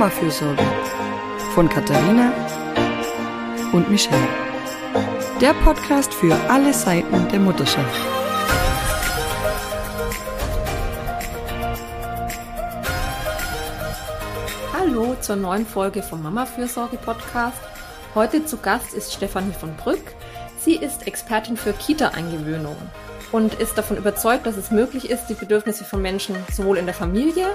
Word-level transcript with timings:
Mama-Fürsorge 0.00 0.64
von 1.54 1.68
Katharina 1.68 2.32
und 3.74 3.90
Michelle. 3.90 4.16
Der 5.42 5.52
Podcast 5.52 6.14
für 6.14 6.34
alle 6.48 6.72
Seiten 6.72 7.28
der 7.28 7.38
Mutterschaft. 7.38 8.00
Hallo 14.72 15.16
zur 15.20 15.36
neuen 15.36 15.66
Folge 15.66 16.02
vom 16.02 16.22
Mama-Fürsorge 16.22 16.96
Podcast. 16.96 17.60
Heute 18.14 18.46
zu 18.46 18.56
Gast 18.56 18.94
ist 18.94 19.12
Stefanie 19.12 19.52
von 19.52 19.76
Brück. 19.76 20.14
Sie 20.64 20.76
ist 20.76 21.06
Expertin 21.06 21.58
für 21.58 21.74
Kita-Eingewöhnung 21.74 22.76
und 23.32 23.52
ist 23.52 23.76
davon 23.76 23.98
überzeugt, 23.98 24.46
dass 24.46 24.56
es 24.56 24.70
möglich 24.70 25.10
ist, 25.10 25.26
die 25.26 25.34
Bedürfnisse 25.34 25.84
von 25.84 26.00
Menschen 26.00 26.36
sowohl 26.50 26.78
in 26.78 26.86
der 26.86 26.94
Familie 26.94 27.48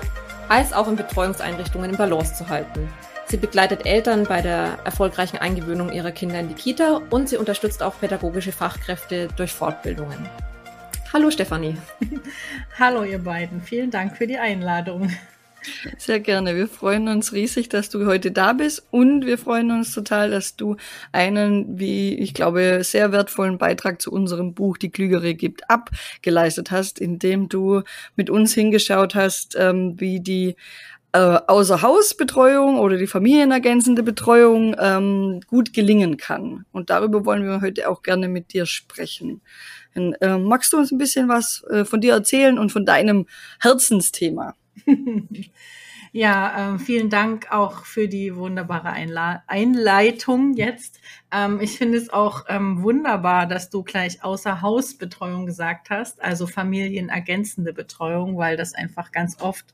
als 0.50 0.74
auch 0.74 0.88
in 0.88 0.96
Betreuungseinrichtungen 0.96 1.92
in 1.92 1.98
Balance 1.98 2.36
zu 2.36 2.50
halten. 2.50 2.90
Sie 3.28 3.38
begleitet 3.38 3.86
Eltern 3.86 4.24
bei 4.24 4.42
der 4.42 4.78
erfolgreichen 4.84 5.38
Eingewöhnung 5.38 5.92
ihrer 5.92 6.12
Kinder 6.12 6.40
in 6.40 6.48
die 6.48 6.54
Kita 6.54 7.02
und 7.10 7.28
sie 7.30 7.38
unterstützt 7.38 7.82
auch 7.82 8.00
pädagogische 8.00 8.52
Fachkräfte 8.52 9.28
durch 9.36 9.52
Fortbildungen. 9.52 10.30
Hallo 11.12 11.32
Stefanie. 11.32 11.78
Hallo 12.80 13.04
ihr 13.04 13.20
beiden, 13.20 13.62
vielen 13.62 13.90
Dank 13.90 14.18
für 14.18 14.28
die 14.28 14.38
Einladung. 14.38 15.10
Sehr 15.98 16.20
gerne. 16.20 16.56
Wir 16.56 16.68
freuen 16.68 17.08
uns 17.08 17.34
riesig, 17.34 17.70
dass 17.70 17.90
du 17.90 18.06
heute 18.06 18.32
da 18.32 18.54
bist 18.54 18.86
und 18.92 19.26
wir 19.26 19.38
freuen 19.38 19.72
uns 19.72 19.94
total, 19.94 20.30
dass 20.30 20.56
du 20.56 20.76
einen, 21.12 21.80
wie 21.80 22.16
ich 22.16 22.34
glaube, 22.34 22.82
sehr 22.84 23.12
wertvollen 23.12 23.58
Beitrag 23.58 24.02
zu 24.02 24.12
unserem 24.12 24.54
Buch 24.54 24.78
Die 24.78 24.90
Klügere 24.90 25.34
gibt 25.34 25.70
abgeleistet 25.70 26.72
hast, 26.72 27.00
indem 27.00 27.50
du 27.50 27.82
mit 28.16 28.30
uns 28.30 28.54
hingeschaut 28.54 29.16
hast, 29.16 29.56
ähm, 29.58 30.00
wie 30.00 30.20
die 30.20 30.56
äh, 31.16 31.40
Außerhausbetreuung 31.48 32.78
oder 32.78 32.98
die 32.98 33.08
familienergänzende 33.08 34.04
Betreuung 34.04 34.76
ähm, 34.78 35.40
gut 35.48 35.72
gelingen 35.72 36.18
kann. 36.18 36.66
Und 36.74 36.90
darüber 36.90 37.26
wollen 37.26 37.46
wir 37.46 37.62
heute 37.62 37.90
auch 37.90 38.02
gerne 38.02 38.28
mit 38.28 38.52
dir 38.52 38.66
sprechen. 38.66 39.42
Äh, 39.94 40.38
magst 40.38 40.74
du 40.74 40.78
uns 40.78 40.92
ein 40.92 40.98
bisschen 40.98 41.30
was 41.30 41.64
äh, 41.70 41.86
von 41.86 42.02
dir 42.02 42.14
erzählen 42.14 42.60
und 42.60 42.72
von 42.72 42.86
deinem 42.86 43.28
Herzensthema? 43.62 44.56
Ja, 46.18 46.76
äh, 46.76 46.80
vielen 46.80 47.10
Dank 47.10 47.52
auch 47.52 47.84
für 47.84 48.08
die 48.08 48.38
wunderbare 48.38 48.90
Einla 48.90 49.44
Einleitung 49.48 50.54
jetzt. 50.54 51.02
Ähm, 51.30 51.60
ich 51.60 51.78
finde 51.78 51.98
es 51.98 52.10
auch 52.10 52.46
ähm, 52.48 52.82
wunderbar, 52.84 53.48
dass 53.48 53.70
du 53.70 53.84
gleich 53.84 54.24
außer 54.24 54.62
Hausbetreuung 54.62 55.46
gesagt 55.46 55.90
hast, 55.90 56.24
also 56.24 56.48
familienergänzende 56.48 57.74
Betreuung, 57.74 58.38
weil 58.38 58.56
das 58.56 58.74
einfach 58.74 59.12
ganz 59.12 59.42
oft 59.42 59.74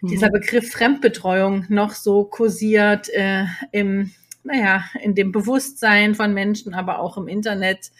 mhm. 0.00 0.08
dieser 0.08 0.30
Begriff 0.30 0.72
Fremdbetreuung 0.72 1.66
noch 1.68 1.92
so 1.92 2.24
kursiert 2.24 3.08
äh, 3.10 3.44
im, 3.70 4.10
naja, 4.42 4.82
in 5.00 5.14
dem 5.14 5.30
Bewusstsein 5.30 6.16
von 6.16 6.34
Menschen, 6.34 6.74
aber 6.74 6.98
auch 6.98 7.16
im 7.16 7.28
Internet. 7.28 7.92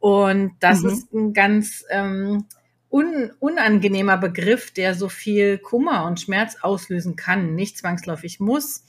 Und 0.00 0.52
das 0.60 0.82
mhm. 0.82 0.90
ist 0.90 1.12
ein 1.14 1.32
ganz 1.32 1.82
ähm, 1.88 2.44
un, 2.90 3.30
unangenehmer 3.38 4.18
Begriff, 4.18 4.70
der 4.72 4.94
so 4.94 5.08
viel 5.08 5.58
Kummer 5.58 6.06
und 6.06 6.20
Schmerz 6.20 6.56
auslösen 6.60 7.16
kann, 7.16 7.54
nicht 7.54 7.78
zwangsläufig 7.78 8.40
muss 8.40 8.84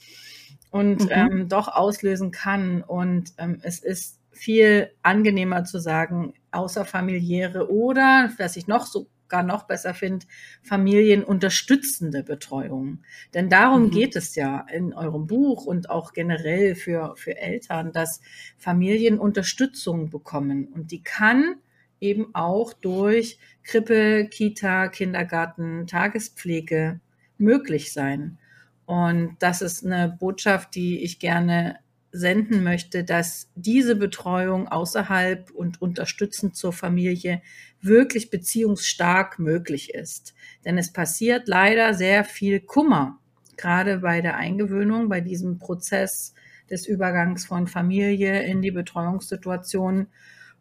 und 0.70 1.04
mhm. 1.04 1.10
ähm, 1.10 1.48
doch 1.48 1.68
auslösen 1.68 2.30
kann. 2.30 2.82
Und 2.82 3.32
ähm, 3.38 3.58
es 3.62 3.80
ist 3.80 4.18
viel 4.32 4.90
angenehmer 5.02 5.64
zu 5.64 5.80
sagen, 5.80 6.34
außerfamiliäre 6.52 7.70
oder, 7.70 8.30
was 8.38 8.56
ich 8.56 8.68
noch 8.68 8.86
sogar 8.86 9.42
noch 9.42 9.64
besser 9.64 9.94
finde, 9.94 10.26
familienunterstützende 10.62 12.22
Betreuung. 12.22 13.02
Denn 13.34 13.50
darum 13.50 13.84
mhm. 13.84 13.90
geht 13.90 14.16
es 14.16 14.34
ja 14.36 14.64
in 14.72 14.94
eurem 14.94 15.26
Buch 15.26 15.66
und 15.66 15.90
auch 15.90 16.12
generell 16.12 16.74
für, 16.74 17.14
für 17.16 17.36
Eltern, 17.36 17.92
dass 17.92 18.20
Familien 18.56 19.18
Unterstützung 19.18 20.08
bekommen. 20.08 20.68
Und 20.68 20.92
die 20.92 21.02
kann 21.02 21.56
eben 22.00 22.34
auch 22.34 22.72
durch 22.72 23.38
Krippe, 23.62 24.28
Kita, 24.30 24.88
Kindergarten, 24.88 25.86
Tagespflege 25.86 27.00
möglich 27.38 27.92
sein. 27.92 28.38
Und 28.86 29.36
das 29.40 29.60
ist 29.62 29.84
eine 29.84 30.16
Botschaft, 30.18 30.74
die 30.74 31.02
ich 31.02 31.18
gerne 31.18 31.78
senden 32.10 32.62
möchte, 32.64 33.04
dass 33.04 33.50
diese 33.54 33.96
Betreuung 33.96 34.68
außerhalb 34.68 35.50
und 35.50 35.82
unterstützend 35.82 36.56
zur 36.56 36.72
Familie 36.72 37.42
wirklich 37.80 38.30
beziehungsstark 38.30 39.38
möglich 39.38 39.94
ist. 39.94 40.34
Denn 40.64 40.78
es 40.78 40.92
passiert 40.92 41.48
leider 41.48 41.94
sehr 41.94 42.24
viel 42.24 42.60
Kummer, 42.60 43.18
gerade 43.56 43.98
bei 43.98 44.20
der 44.20 44.36
Eingewöhnung, 44.36 45.08
bei 45.08 45.20
diesem 45.20 45.58
Prozess 45.58 46.34
des 46.70 46.86
Übergangs 46.86 47.44
von 47.44 47.66
Familie 47.66 48.42
in 48.42 48.62
die 48.62 48.70
Betreuungssituation. 48.70 50.08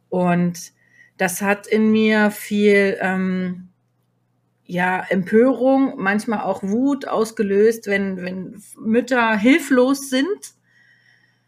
Und 0.10 0.74
das 1.18 1.42
hat 1.42 1.68
in 1.68 1.92
mir 1.92 2.32
viel 2.32 2.98
ähm, 3.02 3.70
ja, 4.66 5.06
Empörung, 5.10 5.94
manchmal 5.98 6.42
auch 6.42 6.62
Wut 6.62 7.08
ausgelöst, 7.08 7.88
wenn, 7.88 8.18
wenn 8.18 8.62
Mütter 8.80 9.38
hilflos 9.38 10.10
sind 10.10 10.54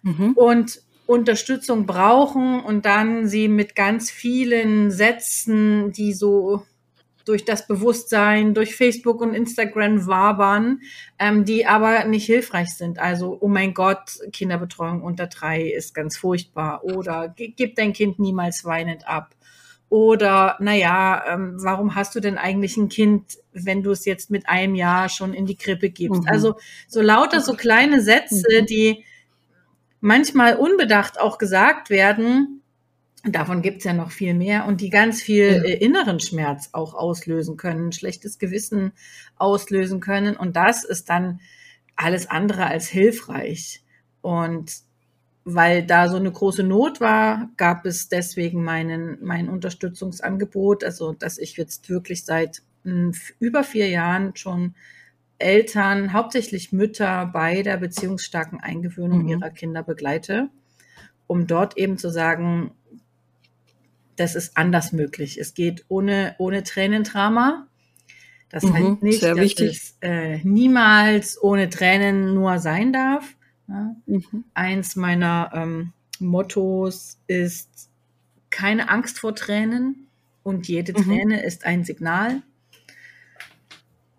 mhm. 0.02 0.34
und 0.34 0.82
Unterstützung 1.06 1.86
brauchen 1.86 2.62
und 2.62 2.86
dann 2.86 3.28
sie 3.28 3.48
mit 3.48 3.76
ganz 3.76 4.10
vielen 4.10 4.90
Sätzen, 4.92 5.92
die 5.92 6.14
so 6.14 6.64
durch 7.26 7.46
das 7.46 7.68
Bewusstsein, 7.68 8.54
durch 8.54 8.76
Facebook 8.76 9.22
und 9.22 9.34
Instagram 9.34 10.08
wabern, 10.08 10.80
ähm, 11.20 11.46
die 11.46 11.66
aber 11.66 12.06
nicht 12.06 12.26
hilfreich 12.26 12.70
sind. 12.70 13.00
Also, 13.00 13.38
oh 13.40 13.48
mein 13.48 13.74
Gott, 13.74 14.18
Kinderbetreuung 14.32 15.04
unter 15.04 15.28
drei 15.28 15.64
ist 15.64 15.94
ganz 15.94 16.18
furchtbar 16.18 16.84
oder 16.84 17.34
gib 17.36 17.76
dein 17.76 17.94
Kind 17.94 18.18
niemals 18.18 18.64
weinend 18.66 19.08
ab 19.08 19.36
oder, 19.90 20.56
naja, 20.60 21.24
ähm, 21.28 21.56
warum 21.58 21.96
hast 21.96 22.14
du 22.14 22.20
denn 22.20 22.38
eigentlich 22.38 22.78
ein 22.78 22.90
Kind, 22.90 23.40
wenn 23.54 23.82
du 23.82 23.92
es 23.92 24.06
jetzt 24.06 24.30
mit 24.30 24.48
einem 24.48 24.76
Jahr 24.76 25.10
schon 25.10 25.34
in 25.34 25.48
die 25.48 25.56
Krippe 25.56 25.90
gibst? 25.90 26.22
Mhm. 26.22 26.28
Also 26.28 26.56
so 26.88 27.02
lauter 27.02 27.42
so 27.42 27.56
kleine 27.56 28.02
Sätze, 28.02 28.62
mhm. 28.62 28.66
die 28.68 29.04
manchmal 30.00 30.58
unbedacht 30.58 31.20
auch 31.20 31.40
gesagt 31.40 31.90
werden. 31.90 32.62
Davon 33.24 33.64
gibt's 33.64 33.84
ja 33.84 33.94
noch 33.94 34.12
viel 34.12 34.36
mehr 34.36 34.66
und 34.66 34.80
die 34.80 34.92
ganz 34.92 35.22
viel 35.22 35.48
ja. 35.48 35.64
äh, 35.64 35.74
inneren 35.74 36.20
Schmerz 36.20 36.70
auch 36.72 36.94
auslösen 36.94 37.58
können, 37.58 37.92
schlechtes 37.92 38.38
Gewissen 38.38 38.94
auslösen 39.38 40.00
können. 40.02 40.38
Und 40.38 40.56
das 40.56 40.86
ist 40.86 41.10
dann 41.10 41.42
alles 41.96 42.30
andere 42.30 42.68
als 42.68 42.88
hilfreich. 42.88 43.84
Und 44.22 44.72
weil 45.46 45.86
da 45.86 46.10
so 46.10 46.18
eine 46.18 46.32
große 46.32 46.64
Not 46.64 47.02
war, 47.02 47.50
gab 47.58 47.86
es 47.86 48.10
deswegen 48.10 48.64
meinen, 48.64 49.18
mein 49.22 49.50
Unterstützungsangebot, 49.50 50.84
also 50.84 51.14
dass 51.14 51.38
ich 51.38 51.58
jetzt 51.58 51.90
wirklich 51.90 52.26
seit 52.26 52.62
hm, 52.84 53.14
über 53.40 53.64
vier 53.64 53.88
Jahren 53.90 54.36
schon 54.36 54.76
Eltern, 55.40 56.12
hauptsächlich 56.12 56.74
Mütter 56.74 57.30
bei 57.32 57.64
der 57.64 57.78
beziehungsstarken 57.78 58.60
Eingewöhnung 58.60 59.24
mhm. 59.24 59.30
ihrer 59.30 59.50
Kinder 59.50 59.84
begleite, 59.84 60.50
um 61.28 61.48
dort 61.48 61.78
eben 61.78 61.98
zu 61.98 62.10
sagen, 62.10 62.72
das 64.18 64.36
ist 64.36 64.58
anders 64.58 64.92
möglich. 64.92 65.38
Es 65.40 65.54
geht 65.54 65.86
ohne, 65.88 66.36
ohne 66.40 66.64
Tränendrama. 66.64 67.68
Das 68.50 68.64
mhm, 68.64 68.74
heißt 68.74 69.04
nicht, 69.04 69.24
dass 69.24 69.38
wichtig. 69.38 69.78
es 69.78 69.98
äh, 70.02 70.40
niemals 70.44 71.42
ohne 71.42 71.70
Tränen 71.70 72.34
nur 72.34 72.60
sein 72.60 72.92
darf. 72.92 73.36
Ja. 73.70 73.96
Mhm. 74.08 74.44
Eins 74.54 74.96
meiner 74.96 75.52
ähm, 75.54 75.94
Mottos 76.20 77.20
ist 77.28 77.90
keine 78.50 78.90
Angst 78.90 79.20
vor 79.20 79.36
Tränen 79.36 80.08
und 80.44 80.68
jede 80.68 80.94
mhm. 80.94 81.04
Träne 81.04 81.44
ist 81.44 81.66
ein 81.66 81.84
Signal, 81.84 82.42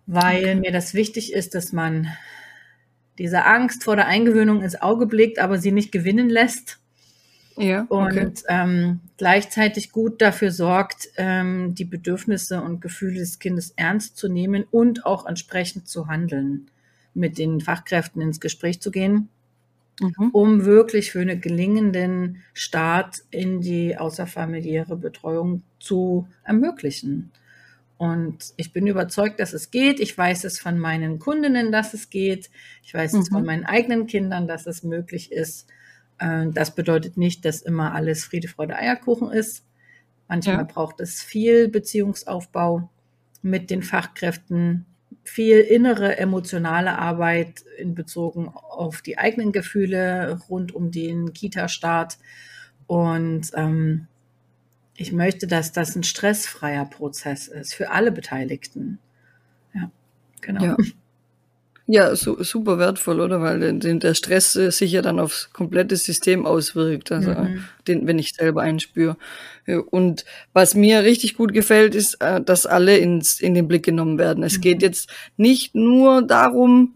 weil 0.07 0.43
okay. 0.43 0.55
mir 0.55 0.71
das 0.71 0.93
wichtig 0.93 1.33
ist, 1.33 1.53
dass 1.53 1.73
man 1.73 2.07
diese 3.17 3.45
Angst 3.45 3.83
vor 3.83 3.95
der 3.95 4.07
Eingewöhnung 4.07 4.63
ins 4.63 4.81
Auge 4.81 5.05
blickt, 5.05 5.37
aber 5.37 5.57
sie 5.57 5.71
nicht 5.71 5.91
gewinnen 5.91 6.29
lässt. 6.29 6.79
Ja, 7.57 7.85
okay. 7.89 8.25
Und 8.25 8.43
ähm, 8.47 9.01
gleichzeitig 9.17 9.91
gut 9.91 10.21
dafür 10.21 10.51
sorgt, 10.51 11.09
ähm, 11.17 11.75
die 11.75 11.85
Bedürfnisse 11.85 12.61
und 12.61 12.79
Gefühle 12.79 13.19
des 13.19 13.39
Kindes 13.39 13.73
ernst 13.75 14.15
zu 14.15 14.29
nehmen 14.29 14.63
und 14.71 15.05
auch 15.05 15.25
entsprechend 15.25 15.89
zu 15.89 16.07
handeln, 16.07 16.71
mit 17.13 17.37
den 17.37 17.59
Fachkräften 17.59 18.21
ins 18.21 18.39
Gespräch 18.39 18.79
zu 18.79 18.89
gehen 18.89 19.27
mhm. 20.01 20.29
um 20.31 20.65
wirklich 20.65 21.11
für 21.11 21.21
einen 21.21 21.41
gelingenden 21.41 22.41
Start 22.53 23.23
in 23.31 23.61
die 23.61 23.97
außerfamiliäre 23.97 24.95
Betreuung 24.95 25.63
zu 25.79 26.27
ermöglichen. 26.43 27.31
Und 27.97 28.53
ich 28.57 28.73
bin 28.73 28.87
überzeugt, 28.87 29.39
dass 29.39 29.53
es 29.53 29.69
geht. 29.69 29.99
Ich 29.99 30.17
weiß 30.17 30.43
es 30.43 30.59
von 30.59 30.79
meinen 30.79 31.19
Kundinnen, 31.19 31.71
dass 31.71 31.93
es 31.93 32.09
geht. 32.09 32.49
Ich 32.83 32.93
weiß 32.93 33.13
mhm. 33.13 33.19
es 33.19 33.29
von 33.29 33.41
mhm. 33.41 33.45
meinen 33.45 33.65
eigenen 33.65 34.07
Kindern, 34.07 34.47
dass 34.47 34.65
es 34.65 34.81
möglich 34.81 35.31
ist. 35.31 35.67
Äh, 36.17 36.47
das 36.51 36.73
bedeutet 36.73 37.17
nicht, 37.17 37.45
dass 37.45 37.61
immer 37.61 37.93
alles 37.93 38.23
Friede, 38.23 38.47
Freude, 38.47 38.75
Eierkuchen 38.75 39.31
ist. 39.31 39.63
Manchmal 40.27 40.55
ja. 40.55 40.63
braucht 40.63 40.99
es 40.99 41.21
viel 41.21 41.67
Beziehungsaufbau 41.67 42.89
mit 43.41 43.69
den 43.69 43.83
Fachkräften, 43.83 44.85
viel 45.23 45.59
innere 45.59 46.17
emotionale 46.17 46.97
Arbeit 46.97 47.63
in 47.77 47.95
Bezogen 47.95 48.49
auf 48.49 49.01
die 49.01 49.17
eigenen 49.17 49.51
Gefühle 49.51 50.39
rund 50.49 50.73
um 50.73 50.91
den 50.91 51.33
Kita-Start. 51.33 52.17
Und 52.87 53.51
ähm, 53.53 54.07
ich 54.95 55.11
möchte, 55.11 55.47
dass 55.47 55.71
das 55.71 55.95
ein 55.95 56.03
stressfreier 56.03 56.85
Prozess 56.85 57.47
ist 57.47 57.73
für 57.73 57.91
alle 57.91 58.11
Beteiligten. 58.11 58.99
Ja, 59.73 59.91
genau. 60.41 60.63
Ja. 60.63 60.77
Ja, 61.91 62.15
su 62.15 62.41
super 62.41 62.79
wertvoll, 62.79 63.19
oder? 63.19 63.41
Weil 63.41 63.77
den, 63.79 63.99
der 63.99 64.13
Stress 64.13 64.55
äh, 64.55 64.71
sich 64.71 64.93
ja 64.93 65.01
dann 65.01 65.19
aufs 65.19 65.51
komplette 65.51 65.97
System 65.97 66.45
auswirkt, 66.45 67.11
also 67.11 67.31
mhm. 67.31 67.65
den, 67.85 68.07
wenn 68.07 68.17
ich 68.17 68.33
selber 68.33 68.61
einspüre. 68.61 69.17
Und 69.89 70.23
was 70.53 70.73
mir 70.73 71.03
richtig 71.03 71.35
gut 71.35 71.51
gefällt, 71.53 71.93
ist, 71.93 72.21
äh, 72.21 72.39
dass 72.39 72.65
alle 72.65 72.97
ins, 72.97 73.41
in 73.41 73.55
den 73.55 73.67
Blick 73.67 73.83
genommen 73.83 74.17
werden. 74.17 74.41
Es 74.41 74.57
mhm. 74.57 74.61
geht 74.61 74.81
jetzt 74.81 75.09
nicht 75.35 75.75
nur 75.75 76.21
darum, 76.21 76.95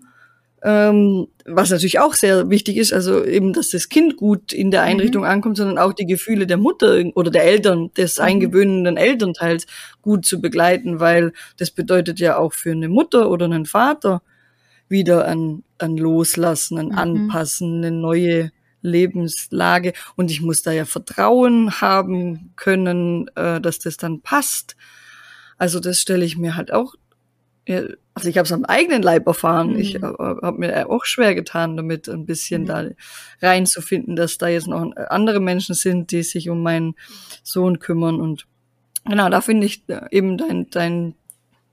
ähm, 0.63 1.27
was 1.44 1.71
natürlich 1.71 2.00
auch 2.00 2.13
sehr 2.13 2.50
wichtig 2.50 2.77
ist, 2.77 2.94
also 2.94 3.25
eben, 3.25 3.51
dass 3.51 3.71
das 3.71 3.89
Kind 3.89 4.15
gut 4.15 4.53
in 4.53 4.71
der 4.71 4.83
Einrichtung 4.83 5.24
mhm. 5.24 5.30
ankommt, 5.30 5.57
sondern 5.57 5.77
auch 5.77 5.91
die 5.91 6.06
Gefühle 6.06 6.48
der 6.48 6.56
Mutter 6.56 7.03
oder 7.15 7.31
der 7.31 7.44
Eltern, 7.44 7.91
des 7.98 8.18
mhm. 8.18 8.24
eingewöhnenden 8.24 8.95
Elternteils 8.95 9.65
gut 10.01 10.25
zu 10.25 10.39
begleiten, 10.39 11.01
weil 11.01 11.33
das 11.57 11.71
bedeutet 11.71 12.21
ja 12.21 12.38
auch 12.38 12.53
für 12.53 12.71
eine 12.71 12.88
Mutter 12.88 13.30
oder 13.30 13.44
einen 13.44 13.65
Vater 13.65 14.21
wieder 14.87 15.25
ein, 15.25 15.63
ein 15.77 15.97
Loslassen, 15.97 16.77
ein 16.77 16.87
mhm. 16.87 16.97
Anpassen, 16.97 17.77
eine 17.77 17.91
neue 17.91 18.51
Lebenslage. 18.81 19.93
Und 20.15 20.31
ich 20.31 20.41
muss 20.41 20.61
da 20.61 20.71
ja 20.71 20.85
Vertrauen 20.85 21.81
haben 21.81 22.53
können, 22.55 23.29
äh, 23.35 23.59
dass 23.59 23.79
das 23.79 23.97
dann 23.97 24.21
passt. 24.21 24.75
Also 25.57 25.79
das 25.79 25.99
stelle 25.99 26.25
ich 26.25 26.37
mir 26.37 26.55
halt 26.55 26.71
auch, 26.71 26.95
ja, 27.67 27.81
also 28.13 28.29
ich 28.29 28.37
habe 28.37 28.45
es 28.45 28.51
am 28.51 28.63
eigenen 28.63 29.01
Leib 29.01 29.27
erfahren. 29.27 29.71
Mhm. 29.71 29.79
Ich 29.79 29.95
äh, 29.95 30.01
habe 30.01 30.57
mir 30.57 30.89
auch 30.89 31.05
schwer 31.05 31.35
getan, 31.35 31.75
damit 31.75 32.07
ein 32.07 32.25
bisschen 32.25 32.63
mhm. 32.63 32.67
da 32.67 32.85
reinzufinden, 33.41 34.15
dass 34.15 34.38
da 34.38 34.47
jetzt 34.47 34.67
noch 34.67 34.95
andere 35.09 35.39
Menschen 35.39 35.75
sind, 35.75 36.11
die 36.11 36.23
sich 36.23 36.49
um 36.49 36.61
meinen 36.61 36.95
Sohn 37.43 37.79
kümmern. 37.79 38.21
Und 38.21 38.45
genau, 39.03 39.29
da 39.29 39.41
finde 39.41 39.65
ich 39.65 39.83
äh, 39.89 40.01
eben 40.11 40.38
dein, 40.38 40.69
dein, 40.69 41.15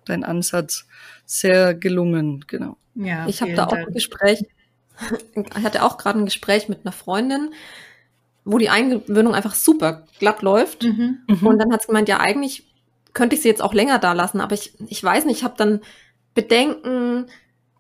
dein 0.05 0.25
Ansatz 0.25 0.87
sehr 1.27 1.75
gelungen, 1.75 2.45
genau. 2.47 2.77
Ja, 2.95 3.27
ich 3.27 3.41
habe 3.41 3.55
da 3.55 3.67
auch 3.67 3.73
ein 3.73 3.93
Gespräch, 3.93 4.45
ich 5.35 5.65
hatte 5.65 5.83
auch 5.83 5.97
gerade 5.97 6.19
ein 6.19 6.25
Gespräch 6.25 6.69
mit 6.69 6.81
einer 6.85 6.93
Freundin, 6.93 7.53
wo 8.45 8.59
die 8.59 8.69
Eingewöhnung 8.69 9.35
einfach 9.35 9.55
super 9.55 10.07
glatt 10.19 10.43
läuft. 10.43 10.85
Mhm. 10.85 11.21
mhm. 11.27 11.47
Und 11.47 11.59
dann 11.59 11.73
hat 11.73 11.83
sie 11.83 11.87
gemeint, 11.89 12.09
ja, 12.09 12.21
eigentlich 12.21 12.65
könnte 13.13 13.37
ich 13.37 13.43
sie 13.43 13.49
jetzt 13.49 13.63
auch 13.63 13.75
länger 13.75 13.99
da 13.99 14.13
lassen, 14.13 14.41
aber 14.41 14.55
ich, 14.55 14.73
ich 14.89 15.03
weiß 15.03 15.27
nicht, 15.27 15.39
ich 15.39 15.45
habe 15.45 15.55
dann 15.57 15.81
Bedenken, 16.35 17.27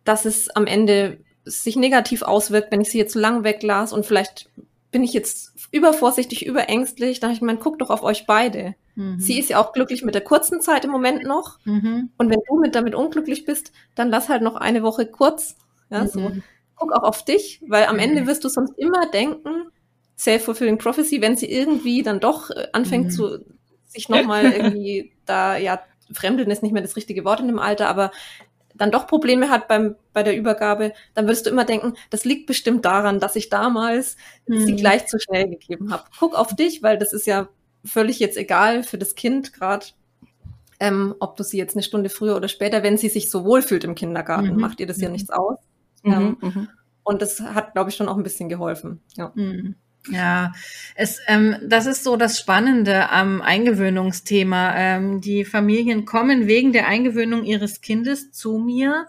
dass 0.05 0.25
es 0.25 0.51
am 0.51 0.67
Ende 0.67 1.19
sich 1.45 1.77
negativ 1.77 2.23
auswirkt, 2.23 2.71
wenn 2.71 2.81
ich 2.81 2.91
sie 2.91 2.99
jetzt 2.99 3.13
zu 3.13 3.19
lang 3.19 3.45
weglasse 3.45 3.95
und 3.95 4.07
vielleicht 4.07 4.51
bin 4.91 5.03
ich 5.03 5.13
jetzt 5.13 5.55
übervorsichtig, 5.73 6.47
überängstlich. 6.47 7.19
Da 7.19 7.27
habe 7.27 7.35
ich 7.35 7.41
gemeint, 7.41 7.61
guck 7.61 7.79
doch 7.79 7.91
auf 7.91 8.03
euch 8.03 8.27
beide. 8.27 8.75
Mhm. 8.95 9.19
Sie 9.19 9.39
ist 9.39 9.51
ja 9.51 9.59
auch 9.59 9.73
glücklich 9.73 10.03
mit 10.05 10.15
der 10.15 10.23
kurzen 10.23 10.61
Zeit 10.61 10.85
im 10.85 10.91
Moment 10.91 11.25
noch. 11.25 11.59
Mhm. 11.65 12.11
Und 12.17 12.31
wenn 12.31 12.41
du 12.49 12.59
mit 12.59 12.75
damit 12.75 12.95
unglücklich 12.95 13.45
bist, 13.45 13.73
dann 13.95 14.11
lass 14.11 14.29
halt 14.29 14.43
noch 14.43 14.57
eine 14.57 14.83
Woche 14.83 15.07
kurz. 15.07 15.57
Ja, 15.91 16.03
mhm. 16.03 16.09
so. 16.09 16.33
Guck 16.77 16.93
auch 16.93 17.03
auf 17.03 17.25
dich, 17.25 17.63
weil 17.67 17.87
am 17.87 17.99
Ende 17.99 18.23
mhm. 18.23 18.27
wirst 18.27 18.45
du 18.45 18.49
sonst 18.49 18.77
immer 18.79 19.11
denken, 19.11 19.71
self-fulfilling 20.19 20.79
prophecy, 20.79 21.21
wenn 21.21 21.37
sie 21.37 21.51
irgendwie 21.51 22.03
dann 22.03 22.21
doch 22.21 22.51
äh, 22.51 22.69
anfängt 22.73 23.07
mhm. 23.07 23.11
zu 23.11 23.45
sich 23.87 24.09
nochmal 24.09 24.53
irgendwie 24.53 25.13
da, 25.27 25.57
ja, 25.57 25.81
fremdeln 26.13 26.51
ist 26.51 26.63
nicht 26.63 26.73
mehr 26.73 26.83
das 26.83 26.97
richtige 26.97 27.25
Wort 27.25 27.41
in 27.41 27.47
dem 27.47 27.59
Alter, 27.59 27.89
aber 27.89 28.11
dann 28.75 28.91
doch 28.91 29.07
Probleme 29.07 29.51
hat 29.51 29.69
beim, 29.69 29.97
bei 30.13 30.23
der 30.23 30.37
Übergabe, 30.37 30.93
dann 31.15 31.29
wirst 31.29 31.47
du 31.47 31.51
immer 31.51 31.65
denken, 31.65 31.95
das 32.11 32.25
liegt 32.25 32.47
bestimmt 32.47 32.85
daran, 32.85 33.21
dass 33.21 33.37
ich 33.37 33.49
damals 33.49 34.17
mhm. 34.47 34.65
sie 34.65 34.77
gleich 34.77 35.07
zu 35.07 35.19
schnell 35.19 35.49
gegeben 35.49 35.93
habe. 35.93 36.05
Guck 36.19 36.35
auf 36.35 36.55
dich, 36.57 36.83
weil 36.83 36.99
das 36.99 37.13
ist 37.13 37.27
ja 37.27 37.49
völlig 37.85 38.19
jetzt 38.19 38.37
egal 38.37 38.83
für 38.83 38.99
das 38.99 39.15
Kind 39.15 39.53
gerade, 39.53 39.87
ähm, 40.81 41.15
ob 41.21 41.37
du 41.37 41.45
sie 41.45 41.59
jetzt 41.59 41.77
eine 41.77 41.83
Stunde 41.83 42.11
früher 42.11 42.37
oder 42.37 42.49
später, 42.49 42.83
wenn 42.83 42.99
sie 42.99 43.09
sich 43.09 43.31
so 43.31 43.45
wohlfühlt 43.45 43.85
im 43.85 43.95
Kindergarten, 43.95 44.55
mhm. 44.55 44.61
macht 44.61 44.81
ihr 44.81 44.87
das 44.87 45.01
ja 45.01 45.09
mhm. 45.09 45.13
nichts 45.13 45.31
aus. 45.31 45.59
Mhm. 46.03 46.37
Ähm, 46.43 46.69
und 47.05 47.23
das 47.23 47.41
hat, 47.41 47.73
glaube 47.73 47.91
ich, 47.91 47.97
schon 47.97 48.09
auch 48.09 48.17
ein 48.17 48.23
bisschen 48.23 48.49
geholfen. 48.49 49.01
Ja. 49.17 49.33
Mhm. 49.35 49.77
Ja, 50.11 50.53
es, 50.97 51.21
ähm, 51.29 51.57
das 51.65 51.87
ist 51.87 52.03
so 52.03 52.17
das 52.17 52.39
Spannende 52.39 53.11
am 53.11 53.41
Eingewöhnungsthema. 53.41 54.75
Ähm, 54.75 55.21
die 55.21 55.45
Familien 55.45 56.05
kommen 56.05 56.49
wegen 56.49 56.73
der 56.73 56.89
Eingewöhnung 56.89 57.45
ihres 57.45 57.81
Kindes 57.81 58.33
zu 58.33 58.59
mir 58.59 59.07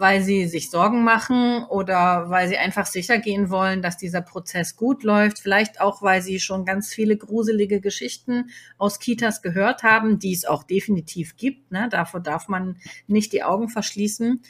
weil 0.00 0.22
sie 0.22 0.46
sich 0.46 0.70
Sorgen 0.70 1.04
machen 1.04 1.62
oder 1.68 2.30
weil 2.30 2.48
sie 2.48 2.56
einfach 2.56 2.86
sicher 2.86 3.18
gehen 3.18 3.50
wollen, 3.50 3.82
dass 3.82 3.98
dieser 3.98 4.22
Prozess 4.22 4.74
gut 4.74 5.04
läuft. 5.04 5.38
Vielleicht 5.40 5.82
auch, 5.82 6.00
weil 6.00 6.22
sie 6.22 6.40
schon 6.40 6.64
ganz 6.64 6.94
viele 6.94 7.18
gruselige 7.18 7.82
Geschichten 7.82 8.48
aus 8.78 8.98
Kitas 8.98 9.42
gehört 9.42 9.82
haben, 9.82 10.18
die 10.18 10.32
es 10.32 10.46
auch 10.46 10.62
definitiv 10.62 11.36
gibt. 11.36 11.70
Ne? 11.70 11.88
Davor 11.90 12.20
darf 12.20 12.48
man 12.48 12.78
nicht 13.08 13.34
die 13.34 13.42
Augen 13.42 13.68
verschließen. 13.68 14.40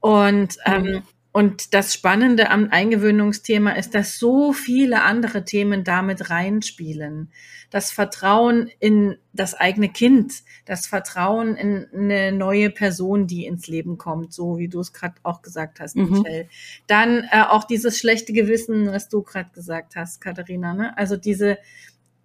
Und 0.00 0.56
ähm, 0.66 0.82
mhm. 0.82 1.02
Und 1.30 1.74
das 1.74 1.92
Spannende 1.92 2.50
am 2.50 2.68
Eingewöhnungsthema 2.70 3.72
ist, 3.72 3.94
dass 3.94 4.18
so 4.18 4.52
viele 4.52 5.02
andere 5.02 5.44
Themen 5.44 5.84
damit 5.84 6.30
reinspielen. 6.30 7.30
Das 7.70 7.92
Vertrauen 7.92 8.70
in 8.80 9.18
das 9.34 9.54
eigene 9.54 9.90
Kind, 9.90 10.32
das 10.64 10.86
Vertrauen 10.86 11.54
in 11.54 11.86
eine 11.92 12.32
neue 12.32 12.70
Person, 12.70 13.26
die 13.26 13.44
ins 13.44 13.68
Leben 13.68 13.98
kommt, 13.98 14.32
so 14.32 14.56
wie 14.56 14.68
du 14.68 14.80
es 14.80 14.94
gerade 14.94 15.16
auch 15.22 15.42
gesagt 15.42 15.80
hast, 15.80 15.96
mhm. 15.96 16.10
Michelle. 16.10 16.48
Dann 16.86 17.24
äh, 17.30 17.42
auch 17.42 17.64
dieses 17.64 17.98
schlechte 17.98 18.32
Gewissen, 18.32 18.86
was 18.86 19.10
du 19.10 19.22
gerade 19.22 19.50
gesagt 19.50 19.96
hast, 19.96 20.22
Katharina. 20.22 20.72
Ne? 20.72 20.96
Also 20.96 21.18
diese, 21.18 21.58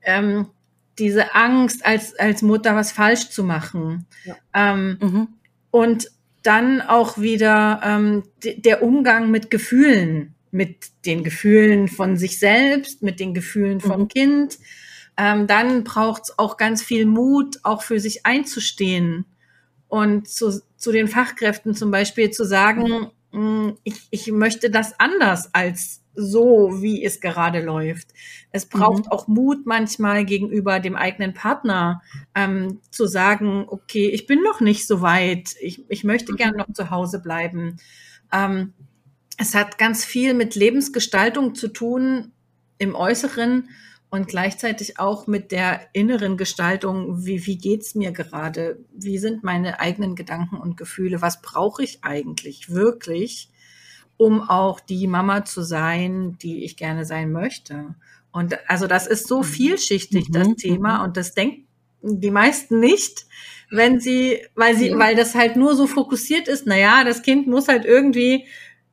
ähm, 0.01 0.47
diese 0.97 1.35
Angst, 1.35 1.85
als, 1.85 2.17
als 2.17 2.41
Mutter 2.41 2.73
was 2.75 2.94
falsch 2.94 3.29
zu 3.29 3.44
machen. 3.44 4.05
Ja. 4.23 4.35
Ähm, 4.53 4.97
mhm. 5.01 5.27
Und 5.71 6.07
dann 6.44 6.81
auch 6.81 7.18
wieder 7.18 7.81
ähm, 7.84 8.24
der 8.44 8.84
Umgang 8.84 9.31
mit 9.31 9.50
Gefühlen, 9.50 10.36
mit 10.51 10.88
den 11.06 11.24
Gefühlen 11.24 11.88
von 11.88 12.18
sich 12.18 12.38
selbst, 12.38 13.01
mit 13.01 13.19
den 13.19 13.34
Gefühlen 13.34 13.80
vom 13.80 14.01
mhm. 14.01 14.07
Kind. 14.10 14.60
Ähm, 15.18 15.48
dann 15.48 15.84
braucht 15.84 16.24
es 16.24 16.40
auch 16.40 16.57
ganz 16.57 16.84
viel 16.84 17.06
Mut, 17.06 17.60
auch 17.63 17.82
für 17.82 18.00
sich 18.00 18.25
einzustehen 18.25 19.25
und 19.88 20.27
zu, 20.27 20.62
zu 20.75 20.91
den 20.91 21.08
Fachkräften 21.08 21.75
zum 21.75 21.91
Beispiel 21.91 22.32
zu 22.32 22.46
sagen, 22.46 22.84
mhm. 22.89 23.10
Mm, 23.34 23.77
ich, 23.84 23.96
ich 24.12 24.32
möchte 24.32 24.70
das 24.70 25.00
anders 25.00 25.50
als 25.53 26.02
so, 26.15 26.82
wie 26.82 27.03
es 27.03 27.20
gerade 27.20 27.62
läuft. 27.62 28.10
Es 28.51 28.67
braucht 28.67 29.05
mhm. 29.05 29.12
auch 29.12 29.27
Mut 29.27 29.65
manchmal 29.65 30.25
gegenüber 30.25 30.79
dem 30.79 30.96
eigenen 30.96 31.34
Partner 31.34 32.01
ähm, 32.36 32.79
zu 32.91 33.08
sagen, 33.08 33.65
okay, 33.67 34.10
ich 34.10 34.27
bin 34.27 34.41
noch 34.43 34.62
nicht 34.62 34.88
so 34.88 35.01
weit, 35.01 35.55
ich, 35.60 35.84
ich 35.89 36.03
möchte 36.03 36.34
mhm. 36.34 36.38
gern 36.38 36.55
noch 36.55 36.72
zu 36.74 36.89
Hause 36.89 37.20
bleiben. 37.20 37.77
Ähm, 38.32 38.74
es 39.38 39.55
hat 39.55 39.77
ganz 39.77 40.05
viel 40.05 40.34
mit 40.34 40.55
Lebensgestaltung 40.55 41.55
zu 41.55 41.67
tun 41.67 42.32
im 42.77 42.96
Äußeren 42.96 43.70
und 44.10 44.27
gleichzeitig 44.27 45.00
auch 45.00 45.25
mit 45.25 45.51
der 45.51 45.88
inneren 45.93 46.38
Gestaltung, 46.38 47.25
wie, 47.25 47.48
wie 47.48 47.58
geht's 47.58 47.96
mir 47.96 48.12
gerade? 48.12 48.77
Wie 48.91 49.17
sind 49.17 49.43
meine 49.43 49.79
eigenen 49.79 50.15
Gedanken 50.15 50.58
und 50.58 50.77
Gefühle? 50.77 51.24
Was 51.24 51.41
brauche 51.41 51.84
ich 51.84 52.03
eigentlich 52.03 52.70
wirklich? 52.70 53.50
Um 54.17 54.41
auch 54.41 54.79
die 54.79 55.08
Mama 55.08 55.46
zu 55.46 55.63
sein, 55.63 56.38
die 56.41 56.63
ich 56.63 56.77
gerne 56.77 57.05
sein 57.05 57.32
möchte. 57.32 57.96
Und 58.32 58.58
also 58.67 58.88
das 58.88 59.08
ist 59.08 59.27
so 59.27 59.39
mhm. 59.39 59.43
vielschichtig, 59.43 60.32
das 60.32 60.48
mhm. 60.48 60.58
Thema, 60.58 60.98
mhm. 61.00 61.03
und 61.05 61.17
das 61.17 61.34
denken 61.34 61.67
die 62.03 62.32
meisten 62.32 62.79
nicht, 62.79 63.25
wenn 63.70 64.00
sie, 64.00 64.41
weil 64.55 64.75
sie, 64.75 64.98
weil 64.98 65.15
das 65.15 65.36
halt 65.36 65.55
nur 65.55 65.75
so 65.75 65.88
fokussiert 65.88 66.48
ist, 66.48 66.67
naja, 66.67 67.03
das 67.03 67.22
Kind 67.22 67.48
muss 67.48 67.70
halt 67.70 67.86
irgendwie 67.86 68.46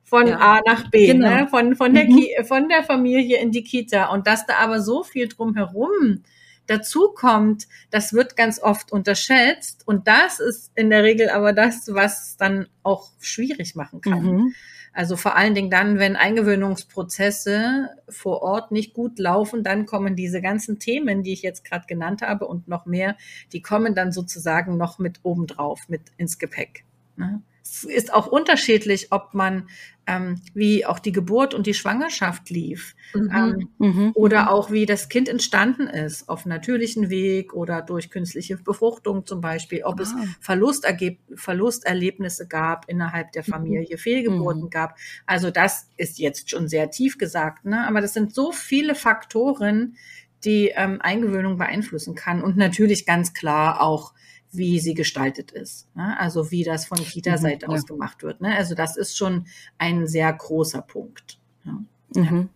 von 0.03 0.27
ja. 0.27 0.39
A 0.39 0.61
nach 0.65 0.89
B, 0.89 1.07
genau. 1.07 1.29
ne? 1.29 1.47
von, 1.47 1.75
von, 1.75 1.93
der 1.93 2.05
mhm. 2.05 2.45
von 2.45 2.67
der 2.67 2.83
Familie 2.83 3.39
in 3.39 3.51
die 3.51 3.63
Kita. 3.63 4.07
Und 4.07 4.27
dass 4.27 4.45
da 4.45 4.55
aber 4.57 4.81
so 4.81 5.03
viel 5.03 5.27
drumherum 5.27 6.23
dazu 6.67 7.09
kommt, 7.13 7.67
das 7.91 8.13
wird 8.13 8.35
ganz 8.35 8.61
oft 8.61 8.91
unterschätzt. 8.91 9.83
Und 9.85 10.07
das 10.07 10.39
ist 10.39 10.71
in 10.75 10.89
der 10.89 11.03
Regel 11.03 11.29
aber 11.29 11.53
das, 11.53 11.93
was 11.93 12.37
dann 12.37 12.67
auch 12.83 13.11
schwierig 13.19 13.75
machen 13.75 14.01
kann. 14.01 14.23
Mhm. 14.23 14.53
Also 14.93 15.15
vor 15.15 15.35
allen 15.37 15.55
Dingen 15.55 15.69
dann, 15.69 15.99
wenn 15.99 16.15
Eingewöhnungsprozesse 16.17 17.89
vor 18.09 18.41
Ort 18.41 18.71
nicht 18.71 18.93
gut 18.93 19.19
laufen, 19.19 19.63
dann 19.63 19.85
kommen 19.85 20.15
diese 20.15 20.41
ganzen 20.41 20.79
Themen, 20.79 21.23
die 21.23 21.31
ich 21.31 21.41
jetzt 21.43 21.63
gerade 21.63 21.85
genannt 21.87 22.21
habe 22.21 22.45
und 22.45 22.67
noch 22.67 22.85
mehr, 22.85 23.15
die 23.53 23.61
kommen 23.61 23.95
dann 23.95 24.11
sozusagen 24.11 24.75
noch 24.75 24.99
mit 24.99 25.21
obendrauf, 25.23 25.87
mit 25.87 26.01
ins 26.17 26.39
Gepäck. 26.39 26.83
Ne? 27.15 27.41
Es 27.63 27.83
ist 27.83 28.13
auch 28.13 28.27
unterschiedlich, 28.27 29.11
ob 29.11 29.33
man 29.33 29.67
ähm, 30.07 30.41
wie 30.53 30.85
auch 30.85 30.99
die 30.99 31.11
Geburt 31.11 31.53
und 31.53 31.67
die 31.67 31.73
Schwangerschaft 31.73 32.49
lief 32.49 32.95
mhm. 33.13 33.31
Ähm, 33.33 33.69
mhm. 33.77 34.11
oder 34.15 34.51
auch 34.51 34.71
wie 34.71 34.85
das 34.85 35.09
Kind 35.09 35.29
entstanden 35.29 35.87
ist, 35.87 36.27
auf 36.27 36.45
natürlichen 36.45 37.09
Weg 37.09 37.53
oder 37.53 37.81
durch 37.81 38.09
künstliche 38.09 38.57
Befruchtung 38.57 39.25
zum 39.25 39.41
Beispiel, 39.41 39.83
ob 39.83 39.99
ah. 39.99 40.03
es 40.03 40.13
Verlustergeb 40.39 41.19
Verlusterlebnisse 41.35 42.47
gab 42.47 42.89
innerhalb 42.89 43.31
der 43.33 43.43
mhm. 43.43 43.51
Familie, 43.51 43.97
Fehlgeburten 43.97 44.63
mhm. 44.63 44.69
gab. 44.69 44.97
Also 45.25 45.51
das 45.51 45.87
ist 45.97 46.17
jetzt 46.17 46.49
schon 46.49 46.67
sehr 46.67 46.89
tief 46.89 47.17
gesagt, 47.17 47.65
ne? 47.65 47.87
aber 47.87 48.01
das 48.01 48.13
sind 48.13 48.33
so 48.33 48.51
viele 48.51 48.95
Faktoren, 48.95 49.95
die 50.43 50.71
ähm, 50.75 50.99
Eingewöhnung 51.01 51.57
beeinflussen 51.57 52.15
kann 52.15 52.41
und 52.41 52.57
natürlich 52.57 53.05
ganz 53.05 53.33
klar 53.33 53.81
auch 53.81 54.13
wie 54.51 54.79
sie 54.79 54.93
gestaltet 54.93 55.51
ist. 55.51 55.87
Ne? 55.95 56.17
Also 56.19 56.51
wie 56.51 56.63
das 56.63 56.85
von 56.85 56.97
Kita-Seite 56.97 57.67
mhm, 57.67 57.73
aus 57.73 57.81
ja. 57.81 57.87
gemacht 57.87 58.23
wird. 58.23 58.41
Ne? 58.41 58.55
Also 58.55 58.75
das 58.75 58.97
ist 58.97 59.17
schon 59.17 59.45
ein 59.77 60.07
sehr 60.07 60.31
großer 60.31 60.81
Punkt. 60.81 61.39
Ja. 61.65 61.79
Mhm. 62.15 62.49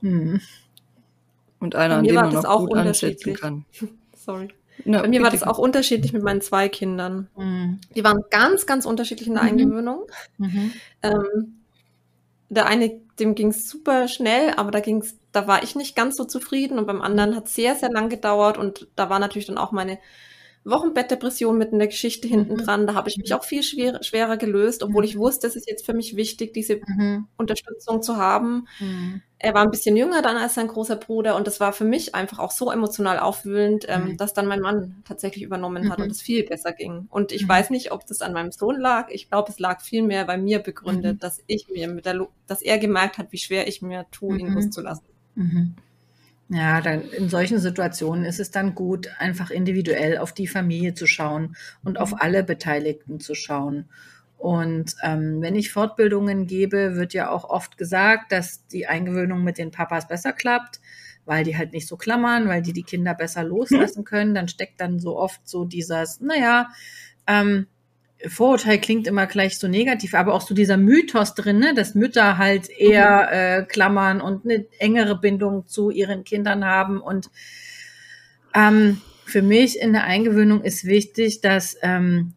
Mhm. 0.00 0.40
Und 1.60 1.74
einer, 1.74 1.96
an 1.96 2.04
dem 2.04 2.14
man 2.14 2.36
auch 2.44 2.66
gut 2.66 2.76
ansetzen 2.76 3.34
kann. 3.34 3.64
Sorry. 4.16 4.48
Na, 4.84 5.02
Bei 5.02 5.08
mir 5.08 5.22
war 5.22 5.30
das 5.30 5.42
auch 5.42 5.58
unterschiedlich 5.58 6.12
mit 6.12 6.22
meinen 6.22 6.40
zwei 6.40 6.68
Kindern. 6.68 7.28
Mhm. 7.36 7.80
Die 7.94 8.02
waren 8.02 8.24
ganz, 8.30 8.66
ganz 8.66 8.86
unterschiedlich 8.86 9.28
in 9.28 9.34
der 9.34 9.44
mhm. 9.44 9.48
Eingewöhnung. 9.50 10.06
Mhm. 10.38 10.72
Ähm, 11.02 11.54
der 12.48 12.66
eine, 12.66 13.00
dem 13.18 13.34
ging 13.34 13.48
es 13.48 13.68
super 13.68 14.08
schnell, 14.08 14.52
aber 14.56 14.70
da 14.70 14.80
ging's, 14.80 15.16
da 15.32 15.46
war 15.46 15.62
ich 15.62 15.76
nicht 15.76 15.96
ganz 15.96 16.16
so 16.16 16.24
zufrieden 16.24 16.78
und 16.78 16.86
beim 16.86 17.02
anderen 17.02 17.34
hat 17.36 17.48
sehr, 17.48 17.74
sehr 17.74 17.90
lang 17.90 18.08
gedauert 18.08 18.58
und 18.58 18.88
da 18.96 19.08
war 19.08 19.18
natürlich 19.18 19.46
dann 19.46 19.58
auch 19.58 19.72
meine 19.72 19.98
Wochenbettdepression 20.64 21.58
mit 21.58 21.72
einer 21.72 21.86
Geschichte 21.86 22.26
hinten 22.26 22.54
mhm. 22.54 22.58
dran. 22.58 22.86
Da 22.86 22.94
habe 22.94 23.08
ich 23.08 23.18
mich 23.18 23.30
mhm. 23.30 23.36
auch 23.36 23.44
viel 23.44 23.62
schwer, 23.62 24.02
schwerer 24.02 24.36
gelöst, 24.36 24.82
obwohl 24.82 25.04
ich 25.04 25.18
wusste, 25.18 25.46
es 25.46 25.56
ist 25.56 25.68
jetzt 25.68 25.84
für 25.84 25.92
mich 25.92 26.16
wichtig, 26.16 26.54
diese 26.54 26.80
mhm. 26.86 27.26
Unterstützung 27.36 28.02
zu 28.02 28.16
haben. 28.16 28.66
Mhm. 28.80 29.22
Er 29.38 29.52
war 29.52 29.62
ein 29.62 29.70
bisschen 29.70 29.94
jünger 29.94 30.22
dann 30.22 30.38
als 30.38 30.54
sein 30.54 30.68
großer 30.68 30.96
Bruder 30.96 31.36
und 31.36 31.46
das 31.46 31.60
war 31.60 31.74
für 31.74 31.84
mich 31.84 32.14
einfach 32.14 32.38
auch 32.38 32.50
so 32.50 32.70
emotional 32.70 33.18
aufwühlend, 33.18 33.84
ähm, 33.88 34.04
mhm. 34.04 34.16
dass 34.16 34.32
dann 34.32 34.46
mein 34.46 34.60
Mann 34.60 35.02
tatsächlich 35.04 35.44
übernommen 35.44 35.90
hat 35.90 35.98
und 35.98 36.10
es 36.10 36.22
viel 36.22 36.44
besser 36.44 36.72
ging. 36.72 37.08
Und 37.10 37.30
ich 37.30 37.46
weiß 37.46 37.68
nicht, 37.68 37.92
ob 37.92 38.06
das 38.06 38.22
an 38.22 38.32
meinem 38.32 38.52
Sohn 38.52 38.80
lag. 38.80 39.10
Ich 39.10 39.28
glaube, 39.28 39.50
es 39.50 39.58
lag 39.58 39.82
viel 39.82 40.02
mehr 40.02 40.24
bei 40.24 40.38
mir 40.38 40.60
begründet, 40.60 41.22
dass 41.22 41.42
ich 41.46 41.68
mir 41.68 41.88
mit 41.88 42.06
der, 42.06 42.26
dass 42.46 42.62
er 42.62 42.78
gemerkt 42.78 43.18
hat, 43.18 43.32
wie 43.32 43.38
schwer 43.38 43.68
ich 43.68 43.82
mir 43.82 44.06
tue, 44.10 44.38
ihn 44.38 44.54
loszulassen. 44.54 45.04
Mhm. 46.48 46.56
Ja, 46.56 46.80
dann 46.80 47.02
in 47.02 47.28
solchen 47.28 47.58
Situationen 47.58 48.24
ist 48.24 48.40
es 48.40 48.50
dann 48.50 48.74
gut, 48.74 49.08
einfach 49.18 49.50
individuell 49.50 50.18
auf 50.18 50.32
die 50.32 50.46
Familie 50.46 50.94
zu 50.94 51.06
schauen 51.06 51.56
und 51.82 51.98
auf 51.98 52.12
mhm. 52.12 52.18
alle 52.20 52.44
Beteiligten 52.44 53.20
zu 53.20 53.34
schauen. 53.34 53.88
Und 54.36 54.96
ähm, 55.02 55.40
wenn 55.40 55.56
ich 55.56 55.72
Fortbildungen 55.72 56.46
gebe, 56.46 56.96
wird 56.96 57.14
ja 57.14 57.30
auch 57.30 57.44
oft 57.44 57.78
gesagt, 57.78 58.30
dass 58.30 58.66
die 58.66 58.86
Eingewöhnung 58.86 59.42
mit 59.42 59.56
den 59.56 59.70
Papas 59.70 60.06
besser 60.06 60.32
klappt, 60.32 60.80
weil 61.24 61.44
die 61.44 61.56
halt 61.56 61.72
nicht 61.72 61.88
so 61.88 61.96
klammern, 61.96 62.46
weil 62.46 62.60
die 62.60 62.74
die 62.74 62.82
Kinder 62.82 63.14
besser 63.14 63.42
loslassen 63.42 64.04
können. 64.04 64.34
Dann 64.34 64.48
steckt 64.48 64.80
dann 64.82 64.98
so 64.98 65.18
oft 65.18 65.48
so 65.48 65.64
dieses, 65.64 66.20
naja, 66.20 66.68
ähm, 67.26 67.68
Vorurteil 68.28 68.78
klingt 68.78 69.06
immer 69.06 69.26
gleich 69.26 69.58
so 69.58 69.68
negativ, 69.68 70.14
aber 70.14 70.34
auch 70.34 70.40
so 70.40 70.54
dieser 70.54 70.76
Mythos 70.76 71.34
drin, 71.34 71.58
ne, 71.58 71.74
dass 71.74 71.94
Mütter 71.94 72.38
halt 72.38 72.68
eher 72.70 73.30
äh, 73.32 73.62
klammern 73.64 74.20
und 74.20 74.44
eine 74.44 74.66
engere 74.78 75.18
Bindung 75.18 75.66
zu 75.66 75.90
ihren 75.90 76.24
Kindern 76.24 76.64
haben. 76.64 77.00
Und 77.00 77.30
ähm, 78.54 79.00
für 79.24 79.42
mich 79.42 79.78
in 79.78 79.92
der 79.92 80.04
Eingewöhnung 80.04 80.62
ist 80.62 80.84
wichtig, 80.84 81.40
dass 81.40 81.76
ähm, 81.82 82.34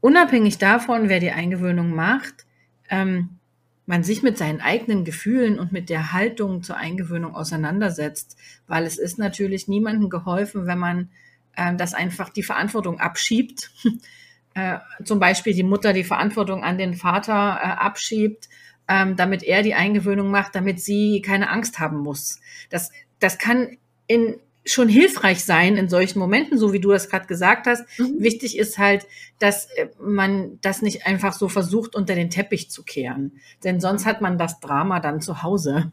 unabhängig 0.00 0.58
davon, 0.58 1.08
wer 1.08 1.20
die 1.20 1.30
Eingewöhnung 1.30 1.94
macht, 1.94 2.46
ähm, 2.90 3.38
man 3.86 4.04
sich 4.04 4.22
mit 4.22 4.38
seinen 4.38 4.60
eigenen 4.60 5.04
Gefühlen 5.04 5.58
und 5.58 5.72
mit 5.72 5.90
der 5.90 6.12
Haltung 6.12 6.62
zur 6.62 6.76
Eingewöhnung 6.76 7.34
auseinandersetzt, 7.34 8.36
weil 8.66 8.84
es 8.84 8.98
ist 8.98 9.18
natürlich 9.18 9.68
niemandem 9.68 10.08
geholfen, 10.08 10.66
wenn 10.66 10.78
man 10.78 11.10
äh, 11.56 11.74
das 11.76 11.92
einfach 11.94 12.30
die 12.30 12.42
Verantwortung 12.42 13.00
abschiebt 13.00 13.70
äh, 14.54 14.78
zum 15.04 15.18
Beispiel 15.18 15.54
die 15.54 15.62
Mutter 15.62 15.92
die 15.92 16.04
Verantwortung 16.04 16.64
an 16.64 16.78
den 16.78 16.94
Vater 16.94 17.58
äh, 17.62 17.66
abschiebt, 17.66 18.48
ähm, 18.88 19.16
damit 19.16 19.42
er 19.42 19.62
die 19.62 19.74
Eingewöhnung 19.74 20.30
macht, 20.30 20.54
damit 20.54 20.80
sie 20.80 21.22
keine 21.22 21.50
Angst 21.50 21.78
haben 21.78 21.98
muss. 21.98 22.40
Das, 22.70 22.90
das 23.18 23.38
kann 23.38 23.78
in, 24.06 24.36
schon 24.64 24.88
hilfreich 24.88 25.44
sein 25.44 25.76
in 25.76 25.88
solchen 25.88 26.18
Momenten, 26.18 26.58
so 26.58 26.72
wie 26.72 26.80
du 26.80 26.90
das 26.90 27.08
gerade 27.08 27.26
gesagt 27.26 27.66
hast. 27.66 27.84
Mhm. 27.98 28.16
Wichtig 28.18 28.58
ist 28.58 28.78
halt, 28.78 29.06
dass 29.38 29.66
äh, 29.76 29.88
man 30.00 30.58
das 30.60 30.82
nicht 30.82 31.06
einfach 31.06 31.32
so 31.32 31.48
versucht, 31.48 31.94
unter 31.94 32.14
den 32.14 32.30
Teppich 32.30 32.70
zu 32.70 32.82
kehren. 32.82 33.40
Denn 33.64 33.80
sonst 33.80 34.06
hat 34.06 34.20
man 34.20 34.38
das 34.38 34.60
Drama 34.60 35.00
dann 35.00 35.20
zu 35.20 35.42
Hause. 35.42 35.92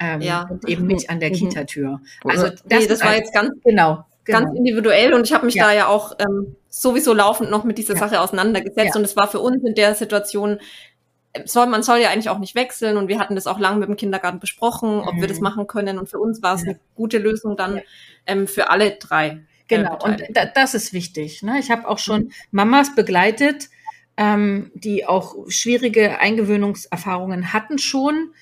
Ähm, 0.00 0.20
ja. 0.20 0.48
Und 0.48 0.68
eben 0.68 0.86
nicht 0.86 1.10
an 1.10 1.20
der 1.20 1.30
mhm. 1.30 1.34
Kita-Tür. 1.34 2.00
Also 2.24 2.48
das, 2.48 2.64
nee, 2.64 2.86
das 2.86 3.02
war 3.02 3.14
jetzt 3.14 3.32
ganz 3.32 3.54
genau 3.62 4.04
genau. 4.24 4.40
ganz 4.40 4.56
individuell 4.56 5.14
und 5.14 5.26
ich 5.26 5.32
habe 5.32 5.46
mich 5.46 5.54
ja. 5.54 5.66
da 5.66 5.72
ja 5.72 5.86
auch 5.86 6.12
ähm, 6.18 6.56
sowieso 6.68 7.12
laufend 7.12 7.50
noch 7.50 7.64
mit 7.64 7.78
dieser 7.78 7.94
ja. 7.94 8.00
Sache 8.00 8.20
auseinandergesetzt 8.20 8.94
ja. 8.94 8.98
und 8.98 9.04
es 9.04 9.16
war 9.16 9.28
für 9.28 9.40
uns 9.40 9.64
in 9.64 9.74
der 9.74 9.94
Situation 9.94 10.58
äh, 11.32 11.46
soll, 11.46 11.66
man 11.66 11.82
soll 11.82 11.98
ja 11.98 12.10
eigentlich 12.10 12.28
auch 12.28 12.38
nicht 12.38 12.54
wechseln 12.54 12.96
und 12.96 13.08
wir 13.08 13.18
hatten 13.18 13.34
das 13.34 13.46
auch 13.46 13.58
lange 13.58 13.78
mit 13.78 13.88
dem 13.88 13.96
Kindergarten 13.96 14.40
besprochen, 14.40 15.00
ob 15.00 15.14
mhm. 15.14 15.20
wir 15.20 15.28
das 15.28 15.38
mhm. 15.38 15.44
machen 15.44 15.66
können 15.66 15.98
und 15.98 16.08
für 16.08 16.18
uns 16.18 16.42
war 16.42 16.54
es 16.54 16.62
eine 16.62 16.78
gute 16.94 17.18
Lösung 17.18 17.56
dann 17.56 17.80
ähm, 18.26 18.46
für 18.46 18.70
alle 18.70 18.92
drei. 18.92 19.28
Äh, 19.28 19.38
genau, 19.68 19.98
und 20.02 20.22
da, 20.30 20.46
das 20.46 20.74
ist 20.74 20.92
wichtig. 20.92 21.42
Ne? 21.42 21.58
Ich 21.58 21.70
habe 21.70 21.88
auch 21.88 21.98
schon. 21.98 22.32
Mamas 22.50 22.94
begleitet, 22.94 23.68
ähm, 24.16 24.70
die 24.74 25.06
auch 25.06 25.34
schwierige 25.48 26.18
Eingewöhnungserfahrungen 26.18 27.52
hatten 27.52 27.78
schon 27.78 28.32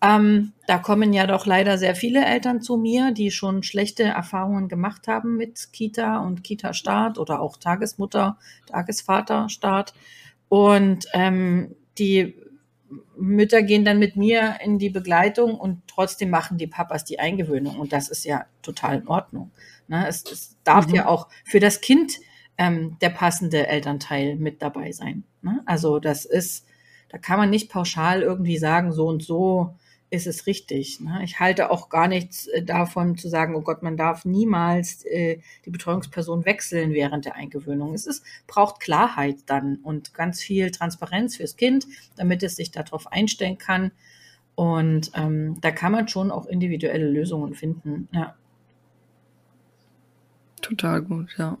ähm, 0.00 0.52
da 0.66 0.78
kommen 0.78 1.12
ja 1.12 1.26
doch 1.26 1.44
leider 1.44 1.76
sehr 1.76 1.96
viele 1.96 2.24
Eltern 2.24 2.60
zu 2.60 2.76
mir, 2.76 3.10
die 3.10 3.30
schon 3.30 3.62
schlechte 3.64 4.04
Erfahrungen 4.04 4.68
gemacht 4.68 5.08
haben 5.08 5.36
mit 5.36 5.72
Kita 5.72 6.18
und 6.18 6.44
Kita-Start 6.44 7.18
oder 7.18 7.40
auch 7.40 7.56
Tagesmutter, 7.56 8.38
Tagesvater-Start. 8.66 9.94
Und 10.48 11.06
ähm, 11.14 11.74
die 11.98 12.36
Mütter 13.16 13.62
gehen 13.62 13.84
dann 13.84 13.98
mit 13.98 14.14
mir 14.14 14.58
in 14.62 14.78
die 14.78 14.88
Begleitung 14.88 15.56
und 15.56 15.82
trotzdem 15.88 16.30
machen 16.30 16.58
die 16.58 16.68
Papas 16.68 17.04
die 17.04 17.18
Eingewöhnung. 17.18 17.76
Und 17.76 17.92
das 17.92 18.08
ist 18.08 18.24
ja 18.24 18.46
total 18.62 18.98
in 19.00 19.08
Ordnung. 19.08 19.50
Ne? 19.88 20.06
Es, 20.06 20.24
es 20.30 20.56
darf 20.62 20.86
mhm. 20.86 20.94
ja 20.94 21.06
auch 21.06 21.28
für 21.44 21.58
das 21.58 21.80
Kind 21.80 22.12
ähm, 22.56 22.96
der 23.00 23.10
passende 23.10 23.66
Elternteil 23.66 24.36
mit 24.36 24.62
dabei 24.62 24.92
sein. 24.92 25.24
Ne? 25.42 25.60
Also 25.66 25.98
das 25.98 26.24
ist, 26.24 26.66
da 27.08 27.18
kann 27.18 27.38
man 27.38 27.50
nicht 27.50 27.68
pauschal 27.68 28.22
irgendwie 28.22 28.58
sagen, 28.58 28.92
so 28.92 29.08
und 29.08 29.24
so 29.24 29.76
ist 30.10 30.26
es 30.26 30.46
richtig. 30.46 31.00
Ne? 31.00 31.20
Ich 31.22 31.38
halte 31.38 31.70
auch 31.70 31.88
gar 31.88 32.08
nichts 32.08 32.46
äh, 32.46 32.62
davon 32.62 33.16
zu 33.16 33.28
sagen, 33.28 33.54
oh 33.54 33.60
Gott, 33.60 33.82
man 33.82 33.96
darf 33.96 34.24
niemals 34.24 35.04
äh, 35.04 35.40
die 35.64 35.70
Betreuungsperson 35.70 36.44
wechseln 36.44 36.92
während 36.92 37.26
der 37.26 37.34
Eingewöhnung. 37.34 37.94
Es 37.94 38.06
ist, 38.06 38.24
braucht 38.46 38.80
Klarheit 38.80 39.36
dann 39.46 39.76
und 39.76 40.14
ganz 40.14 40.40
viel 40.40 40.70
Transparenz 40.70 41.36
fürs 41.36 41.56
Kind, 41.56 41.86
damit 42.16 42.42
es 42.42 42.56
sich 42.56 42.70
darauf 42.70 43.10
einstellen 43.12 43.58
kann. 43.58 43.92
Und 44.54 45.12
ähm, 45.14 45.60
da 45.60 45.70
kann 45.70 45.92
man 45.92 46.08
schon 46.08 46.30
auch 46.30 46.46
individuelle 46.46 47.08
Lösungen 47.08 47.54
finden. 47.54 48.08
Ja. 48.12 48.34
Total 50.60 51.02
gut, 51.02 51.34
ja. 51.38 51.58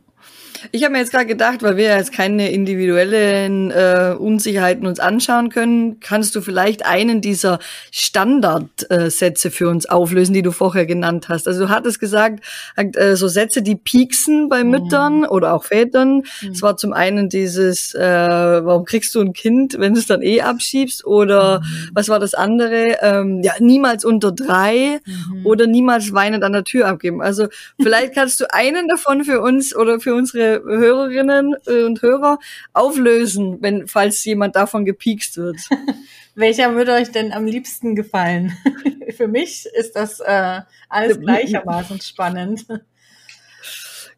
Ich 0.72 0.82
habe 0.82 0.92
mir 0.92 0.98
jetzt 0.98 1.12
gerade 1.12 1.26
gedacht, 1.26 1.62
weil 1.62 1.76
wir 1.76 1.96
jetzt 1.96 2.12
keine 2.12 2.50
individuellen 2.50 3.70
äh, 3.70 4.14
Unsicherheiten 4.18 4.86
uns 4.86 5.00
anschauen 5.00 5.50
können, 5.50 6.00
kannst 6.00 6.34
du 6.34 6.40
vielleicht 6.40 6.84
einen 6.84 7.20
dieser 7.20 7.58
Standardsätze 7.90 9.48
äh, 9.48 9.50
für 9.50 9.68
uns 9.68 9.86
auflösen, 9.86 10.34
die 10.34 10.42
du 10.42 10.50
vorher 10.50 10.86
genannt 10.86 11.28
hast. 11.28 11.46
Also 11.46 11.66
du 11.66 11.68
hattest 11.68 12.00
gesagt, 12.00 12.44
äh, 12.76 13.14
so 13.14 13.28
Sätze, 13.28 13.62
die 13.62 13.76
pieksen 13.76 14.48
bei 14.48 14.64
mhm. 14.64 14.70
Müttern 14.70 15.24
oder 15.24 15.54
auch 15.54 15.64
Vätern. 15.64 16.22
Mhm. 16.42 16.50
Es 16.52 16.62
war 16.62 16.76
zum 16.76 16.92
einen 16.92 17.28
dieses, 17.28 17.94
äh, 17.94 18.00
warum 18.00 18.84
kriegst 18.84 19.14
du 19.14 19.20
ein 19.20 19.32
Kind, 19.32 19.76
wenn 19.78 19.94
du 19.94 20.00
es 20.00 20.06
dann 20.06 20.22
eh 20.22 20.40
abschiebst? 20.40 21.04
Oder 21.06 21.60
mhm. 21.60 21.90
was 21.94 22.08
war 22.08 22.18
das 22.18 22.34
andere? 22.34 22.98
Ähm, 23.00 23.42
ja, 23.42 23.52
niemals 23.60 24.04
unter 24.04 24.32
drei 24.32 24.98
mhm. 25.04 25.46
oder 25.46 25.66
niemals 25.66 26.12
weinend 26.12 26.42
an 26.42 26.52
der 26.52 26.64
Tür 26.64 26.88
abgeben. 26.88 27.22
Also 27.22 27.46
vielleicht 27.80 28.14
kannst 28.14 28.40
du 28.40 28.52
einen 28.52 28.88
davon 28.88 29.24
für 29.24 29.40
uns 29.40 29.74
oder 29.74 30.00
für 30.00 30.07
unsere 30.14 30.62
Hörerinnen 30.62 31.54
äh, 31.66 31.84
und 31.84 32.02
Hörer 32.02 32.38
auflösen, 32.72 33.58
wenn, 33.60 33.88
falls 33.88 34.24
jemand 34.24 34.56
davon 34.56 34.84
gepiekst 34.84 35.36
wird. 35.36 35.56
Welcher 36.34 36.74
würde 36.74 36.92
euch 36.92 37.10
denn 37.10 37.32
am 37.32 37.46
liebsten 37.46 37.96
gefallen? 37.96 38.56
Für 39.16 39.26
mich 39.26 39.66
ist 39.74 39.96
das 39.96 40.20
äh, 40.20 40.60
alles 40.88 41.18
gleichermaßen 41.20 42.00
spannend. 42.00 42.66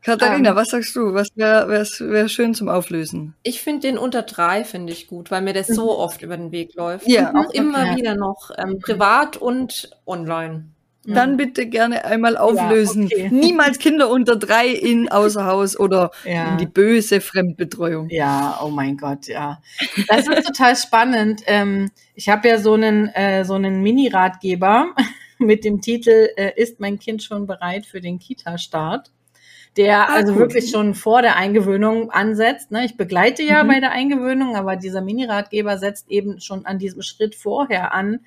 Katharina, 0.02 0.50
um, 0.50 0.56
ähm. 0.56 0.56
was 0.56 0.68
sagst 0.68 0.96
du? 0.96 1.14
Was 1.14 1.28
wäre 1.34 1.68
wär 1.68 2.28
schön 2.28 2.54
zum 2.54 2.68
Auflösen? 2.68 3.34
Ich 3.42 3.60
finde 3.60 3.88
den 3.88 3.98
unter 3.98 4.22
drei 4.22 4.64
finde 4.64 4.92
ich 4.92 5.08
gut, 5.08 5.30
weil 5.30 5.42
mir 5.42 5.52
das 5.52 5.66
so 5.66 5.84
mhm. 5.84 6.00
oft 6.00 6.22
über 6.22 6.36
den 6.36 6.52
Weg 6.52 6.74
läuft. 6.74 7.06
Ja, 7.06 7.32
auch 7.34 7.50
immer 7.52 7.96
wieder 7.96 8.14
noch 8.14 8.50
ähm, 8.56 8.78
privat 8.78 9.36
und 9.36 9.90
online. 10.06 10.64
Dann 11.04 11.36
bitte 11.36 11.66
gerne 11.66 12.04
einmal 12.04 12.36
auflösen. 12.36 13.08
Ja, 13.08 13.16
okay. 13.16 13.28
Niemals 13.32 13.78
Kinder 13.78 14.10
unter 14.10 14.36
drei 14.36 14.68
in 14.68 15.08
Außerhaus 15.08 15.78
oder 15.78 16.10
ja. 16.24 16.52
in 16.52 16.58
die 16.58 16.66
böse 16.66 17.20
Fremdbetreuung. 17.20 18.10
Ja, 18.10 18.60
oh 18.62 18.68
mein 18.68 18.96
Gott, 18.96 19.26
ja. 19.26 19.60
Das 20.08 20.28
ist 20.28 20.46
total 20.46 20.76
spannend. 20.76 21.42
Ähm, 21.46 21.90
ich 22.14 22.28
habe 22.28 22.48
ja 22.48 22.58
so 22.58 22.74
einen, 22.74 23.08
äh, 23.08 23.44
so 23.44 23.54
einen 23.54 23.82
Mini-Ratgeber 23.82 24.94
mit 25.38 25.64
dem 25.64 25.80
Titel 25.80 26.28
äh, 26.36 26.52
Ist 26.56 26.80
mein 26.80 26.98
Kind 26.98 27.22
schon 27.22 27.46
bereit 27.46 27.86
für 27.86 28.00
den 28.00 28.18
Kita-Start? 28.18 29.10
der 29.76 30.08
ah, 30.08 30.14
also 30.14 30.34
wirklich 30.36 30.70
schon 30.70 30.94
vor 30.94 31.22
der 31.22 31.36
Eingewöhnung 31.36 32.10
ansetzt. 32.10 32.72
Ne? 32.72 32.84
Ich 32.84 32.96
begleite 32.96 33.42
ja 33.42 33.62
mhm. 33.62 33.68
bei 33.68 33.80
der 33.80 33.92
Eingewöhnung, 33.92 34.56
aber 34.56 34.76
dieser 34.76 35.00
Mini-Ratgeber 35.00 35.78
setzt 35.78 36.10
eben 36.10 36.40
schon 36.40 36.66
an 36.66 36.78
diesem 36.78 37.02
Schritt 37.02 37.36
vorher 37.36 37.94
an, 37.94 38.20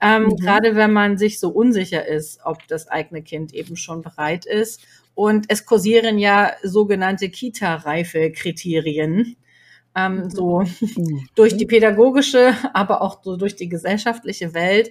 ähm, 0.00 0.24
mhm. 0.24 0.36
Gerade 0.36 0.74
wenn 0.76 0.92
man 0.92 1.16
sich 1.18 1.40
so 1.40 1.50
unsicher 1.50 2.06
ist, 2.06 2.40
ob 2.44 2.66
das 2.68 2.86
eigene 2.88 3.22
Kind 3.22 3.52
eben 3.54 3.76
schon 3.76 4.02
bereit 4.02 4.46
ist. 4.46 4.82
Und 5.14 5.46
es 5.48 5.64
kursieren 5.64 6.18
ja 6.18 6.52
sogenannte 6.62 7.30
Kita-Reife-Kriterien. 7.30 9.36
Ähm, 9.96 10.16
mhm. 10.16 10.30
so 10.30 10.60
mhm. 10.60 11.26
durch 11.34 11.56
die 11.56 11.64
pädagogische, 11.64 12.54
aber 12.74 13.00
auch 13.00 13.22
so 13.22 13.36
durch 13.36 13.56
die 13.56 13.70
gesellschaftliche 13.70 14.52
Welt, 14.52 14.90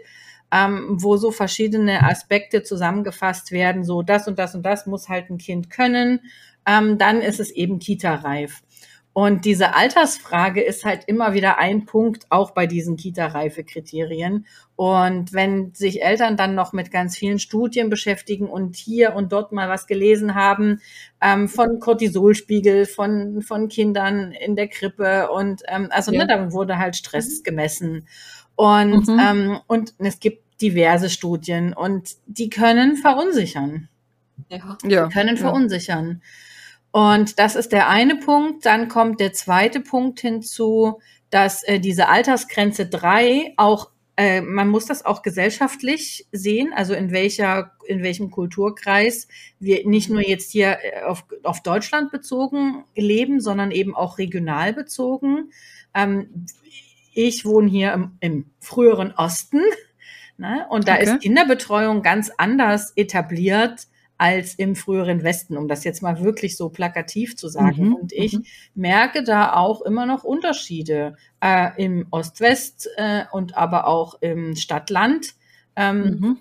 ähm, 0.51 0.97
wo 1.00 1.17
so 1.17 1.31
verschiedene 1.31 2.03
Aspekte 2.03 2.63
zusammengefasst 2.63 3.51
werden, 3.51 3.83
so 3.83 4.01
das 4.01 4.27
und 4.27 4.39
das 4.39 4.55
und 4.55 4.63
das 4.63 4.88
muss 4.88 5.09
halt 5.09 5.29
ein 5.29 5.38
Kind 5.38 5.69
können, 5.69 6.21
ähm, 6.65 6.97
dann 6.97 7.21
ist 7.21 7.39
es 7.39 7.51
eben 7.51 7.77
Kita-reif. 7.77 8.63
Und 9.17 9.45
diese 9.45 9.74
Altersfrage 9.74 10.62
ist 10.62 10.84
halt 10.84 11.05
immer 11.07 11.34
wieder 11.34 11.57
ein 11.57 11.86
Punkt, 11.86 12.25
auch 12.31 12.51
bei 12.51 12.67
diesen 12.67 12.98
Kita-Reife-Kriterien. 12.98 14.45
Und 14.75 15.31
wenn 15.31 15.74
sich 15.74 16.03
Eltern 16.03 16.36
dann 16.36 16.53
noch 16.53 16.74
mit 16.74 16.91
ganz 16.91 17.15
vielen 17.15 17.39
Studien 17.39 17.89
beschäftigen 17.89 18.50
und 18.50 18.75
hier 18.75 19.15
und 19.15 19.31
dort 19.31 19.53
mal 19.53 19.69
was 19.69 19.88
gelesen 19.88 20.36
haben, 20.36 20.81
ähm, 21.22 21.48
von 21.48 21.79
Cortisolspiegel, 21.79 22.86
von, 22.86 23.41
von 23.41 23.69
Kindern 23.69 24.34
in 24.34 24.57
der 24.57 24.67
Krippe 24.67 25.29
und 25.31 25.63
ähm, 25.69 25.88
also 25.91 26.12
ne, 26.12 26.17
ja. 26.17 26.25
ne, 26.25 26.48
da 26.48 26.51
wurde 26.51 26.77
halt 26.77 26.98
Stress 26.98 27.41
gemessen. 27.41 28.10
Und, 28.55 29.07
mhm. 29.07 29.19
ähm, 29.25 29.60
und 29.67 29.93
es 30.00 30.19
gibt 30.19 30.62
diverse 30.62 31.10
Studien 31.10 31.72
und 31.72 32.17
die 32.25 32.50
können 32.50 32.98
verunsichern. 32.98 33.88
Ja. 34.50 34.77
Die 34.84 35.13
können 35.13 35.38
verunsichern. 35.38 36.22
Ja. 36.22 36.29
Und 36.96 37.40
das 37.40 37.58
ist 37.58 37.74
der 37.74 37.90
eine 37.90 38.16
Punkt. 38.16 38.66
Dann 38.66 38.88
kommt 38.88 39.20
der 39.20 39.34
zweite 39.34 39.82
Punkt 39.82 40.22
hinzu, 40.22 41.02
dass 41.30 41.62
äh, 41.64 41.82
diese 41.82 42.08
Altersgrenze 42.08 42.86
drei 42.86 43.54
auch 43.58 43.92
äh, 44.16 44.40
man 44.40 44.70
muss 44.70 44.86
das 44.86 45.04
auch 45.04 45.22
gesellschaftlich 45.22 46.25
sehen, 46.32 46.72
also 46.74 46.94
in 46.94 47.12
welcher, 47.12 47.74
in 47.86 48.02
welchem 48.02 48.32
Kulturkreis 48.32 49.28
wir 49.60 49.86
nicht 49.86 50.10
nur 50.10 50.25
jetzt 50.25 50.54
hier 50.54 50.78
äh, 50.82 51.02
auf, 51.02 51.25
auf 51.44 51.62
Deutschland 51.64 52.12
bezogen 52.12 52.86
leben, 52.96 53.42
sondern 53.42 53.72
eben 53.72 53.94
auch 53.94 54.18
regional 54.18 54.72
bezogen. 54.72 55.50
Ähm, 55.94 56.46
ich 57.12 57.44
wohne 57.44 57.70
hier 57.70 57.92
im, 57.92 58.16
im 58.22 58.46
früheren 58.62 59.12
Osten, 59.12 59.60
ne? 60.38 60.66
und 60.70 60.88
da 60.88 60.94
okay. 60.94 61.04
ist 61.04 61.20
Kinderbetreuung 61.20 62.04
ganz 62.04 62.32
anders 62.38 62.94
etabliert 62.96 63.88
als 64.17 64.55
im 64.55 64.75
früheren 64.75 65.24
Westen, 65.24 65.57
um 65.57 65.67
das 65.67 65.84
jetzt 65.84 66.01
mal 66.01 66.24
wirklich 66.24 66.55
so 66.55 66.69
plakativ 66.69 67.36
zu 67.36 67.50
sagen. 67.50 67.89
Mhm. 67.89 67.95
Und 67.95 68.13
ich 68.13 68.34
mhm. 68.34 68.45
merke 68.74 69.24
da 69.24 69.53
auch 69.53 69.81
immer 69.81 70.05
noch 70.05 70.24
Unterschiede 70.24 71.17
äh, 71.41 71.69
im 71.84 72.07
Ost-West 72.12 72.89
äh, 72.95 73.24
und 73.31 73.57
aber 73.57 73.88
auch 73.88 74.22
im 74.22 74.55
Stadt-Land 74.55 75.36
ähm, 75.75 76.19
mhm. 76.19 76.38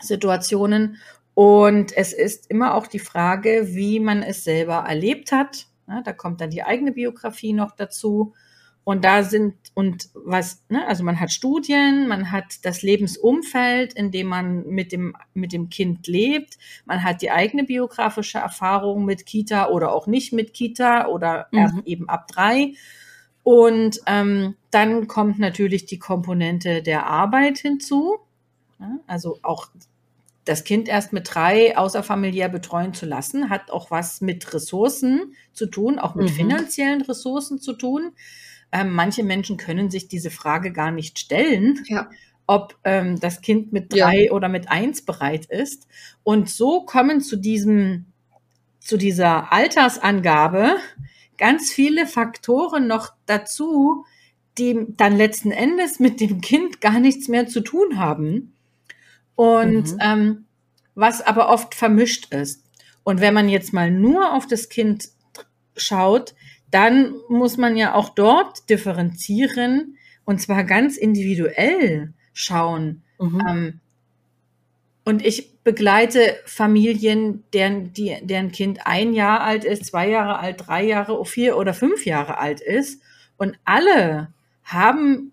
Situationen. 0.00 0.98
Und 1.34 1.96
es 1.96 2.12
ist 2.12 2.50
immer 2.50 2.74
auch 2.74 2.86
die 2.86 2.98
Frage, 2.98 3.68
wie 3.70 4.00
man 4.00 4.22
es 4.22 4.44
selber 4.44 4.84
erlebt 4.86 5.32
hat. 5.32 5.66
Ja, 5.88 6.02
da 6.02 6.12
kommt 6.12 6.40
dann 6.40 6.50
die 6.50 6.62
eigene 6.62 6.92
Biografie 6.92 7.52
noch 7.52 7.72
dazu. 7.72 8.34
Und 8.84 9.02
da 9.04 9.22
sind, 9.22 9.54
und 9.72 10.10
was, 10.12 10.62
ne, 10.68 10.86
also 10.86 11.04
man 11.04 11.18
hat 11.18 11.32
Studien, 11.32 12.06
man 12.06 12.30
hat 12.30 12.64
das 12.64 12.82
Lebensumfeld, 12.82 13.94
in 13.94 14.10
dem 14.10 14.26
man 14.26 14.66
mit 14.66 14.92
dem, 14.92 15.16
mit 15.32 15.52
dem 15.52 15.70
Kind 15.70 16.06
lebt, 16.06 16.58
man 16.84 17.02
hat 17.02 17.22
die 17.22 17.30
eigene 17.30 17.64
biografische 17.64 18.38
Erfahrung 18.38 19.06
mit 19.06 19.24
Kita 19.24 19.68
oder 19.70 19.92
auch 19.92 20.06
nicht 20.06 20.34
mit 20.34 20.52
Kita 20.52 21.06
oder 21.08 21.48
mhm. 21.50 21.58
erst 21.58 21.74
eben 21.86 22.08
ab 22.10 22.28
drei. 22.28 22.74
Und 23.42 24.00
ähm, 24.06 24.54
dann 24.70 25.06
kommt 25.06 25.38
natürlich 25.38 25.86
die 25.86 25.98
Komponente 25.98 26.82
der 26.82 27.06
Arbeit 27.06 27.58
hinzu. 27.58 28.18
Ja, 28.78 28.98
also 29.06 29.38
auch 29.42 29.68
das 30.44 30.64
Kind 30.64 30.88
erst 30.88 31.12
mit 31.12 31.34
drei 31.34 31.76
außerfamiliär 31.76 32.50
betreuen 32.50 32.92
zu 32.92 33.06
lassen, 33.06 33.48
hat 33.48 33.70
auch 33.70 33.90
was 33.90 34.20
mit 34.20 34.52
Ressourcen 34.52 35.34
zu 35.54 35.66
tun, 35.66 35.98
auch 35.98 36.14
mit 36.14 36.28
mhm. 36.30 36.34
finanziellen 36.34 37.02
Ressourcen 37.02 37.60
zu 37.60 37.72
tun. 37.72 38.12
Ähm, 38.74 38.90
manche 38.90 39.22
Menschen 39.22 39.56
können 39.56 39.90
sich 39.90 40.08
diese 40.08 40.30
Frage 40.30 40.70
gar 40.72 40.90
nicht 40.90 41.18
stellen. 41.18 41.82
Ja 41.86 42.10
ob 42.46 42.76
ähm, 42.84 43.18
das 43.20 43.40
Kind 43.40 43.72
mit 43.72 43.92
drei 43.92 44.24
ja. 44.26 44.32
oder 44.32 44.48
mit 44.48 44.70
eins 44.70 45.02
bereit 45.02 45.46
ist. 45.46 45.86
Und 46.22 46.50
so 46.50 46.82
kommen 46.82 47.20
zu 47.20 47.36
diesem, 47.36 48.06
zu 48.80 48.96
dieser 48.96 49.52
Altersangabe 49.52 50.76
ganz 51.38 51.72
viele 51.72 52.06
Faktoren 52.06 52.86
noch 52.86 53.12
dazu, 53.26 54.04
die 54.58 54.86
dann 54.96 55.16
letzten 55.16 55.50
Endes 55.50 55.98
mit 55.98 56.20
dem 56.20 56.40
Kind 56.40 56.80
gar 56.80 57.00
nichts 57.00 57.28
mehr 57.28 57.46
zu 57.46 57.60
tun 57.60 57.98
haben. 57.98 58.54
Und 59.34 59.92
mhm. 59.92 59.98
ähm, 60.00 60.44
was 60.94 61.22
aber 61.22 61.48
oft 61.48 61.74
vermischt 61.74 62.32
ist. 62.32 62.62
Und 63.02 63.20
wenn 63.20 63.34
man 63.34 63.48
jetzt 63.48 63.72
mal 63.72 63.90
nur 63.90 64.32
auf 64.32 64.46
das 64.46 64.68
Kind 64.68 65.08
schaut, 65.76 66.34
dann 66.74 67.14
muss 67.28 67.56
man 67.56 67.76
ja 67.76 67.94
auch 67.94 68.08
dort 68.08 68.68
differenzieren 68.68 69.96
und 70.24 70.40
zwar 70.40 70.64
ganz 70.64 70.96
individuell 70.96 72.12
schauen. 72.32 73.04
Mhm. 73.20 73.42
Ähm, 73.48 73.80
und 75.04 75.24
ich 75.24 75.60
begleite 75.62 76.36
Familien, 76.46 77.44
deren, 77.52 77.92
die, 77.92 78.16
deren 78.22 78.50
Kind 78.50 78.86
ein 78.86 79.12
Jahr 79.12 79.42
alt 79.42 79.64
ist, 79.64 79.84
zwei 79.84 80.08
Jahre 80.08 80.40
alt, 80.40 80.66
drei 80.66 80.84
Jahre, 80.84 81.24
vier 81.24 81.56
oder 81.56 81.74
fünf 81.74 82.04
Jahre 82.06 82.38
alt 82.38 82.60
ist. 82.60 83.00
Und 83.36 83.56
alle 83.64 84.32
haben 84.64 85.32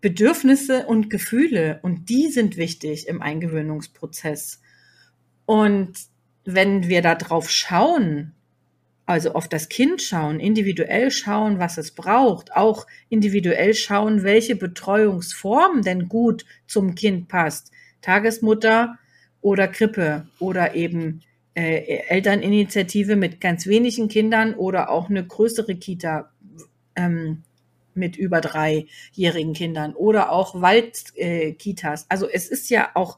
Bedürfnisse 0.00 0.86
und 0.86 1.10
Gefühle 1.10 1.80
und 1.82 2.08
die 2.08 2.28
sind 2.28 2.56
wichtig 2.56 3.08
im 3.08 3.20
Eingewöhnungsprozess. 3.20 4.62
Und 5.44 5.92
wenn 6.44 6.88
wir 6.88 7.02
da 7.02 7.14
drauf 7.14 7.50
schauen, 7.50 8.32
also 9.08 9.32
auf 9.32 9.48
das 9.48 9.70
Kind 9.70 10.02
schauen, 10.02 10.38
individuell 10.38 11.10
schauen, 11.10 11.58
was 11.58 11.78
es 11.78 11.92
braucht, 11.92 12.54
auch 12.54 12.86
individuell 13.08 13.72
schauen, 13.72 14.22
welche 14.22 14.54
Betreuungsform 14.54 15.80
denn 15.80 16.08
gut 16.08 16.44
zum 16.66 16.94
Kind 16.94 17.26
passt. 17.26 17.72
Tagesmutter 18.02 18.98
oder 19.40 19.66
Krippe 19.66 20.28
oder 20.38 20.74
eben 20.74 21.22
äh, 21.54 22.00
Elterninitiative 22.08 23.16
mit 23.16 23.40
ganz 23.40 23.66
wenigen 23.66 24.08
Kindern 24.08 24.52
oder 24.52 24.90
auch 24.90 25.08
eine 25.08 25.26
größere 25.26 25.76
Kita 25.76 26.30
ähm, 26.94 27.44
mit 27.94 28.14
über 28.18 28.42
dreijährigen 28.42 29.54
Kindern 29.54 29.94
oder 29.94 30.30
auch 30.30 30.60
Waldkitas. 30.60 32.02
Äh, 32.02 32.06
also 32.10 32.28
es 32.28 32.46
ist 32.48 32.68
ja 32.68 32.90
auch, 32.92 33.16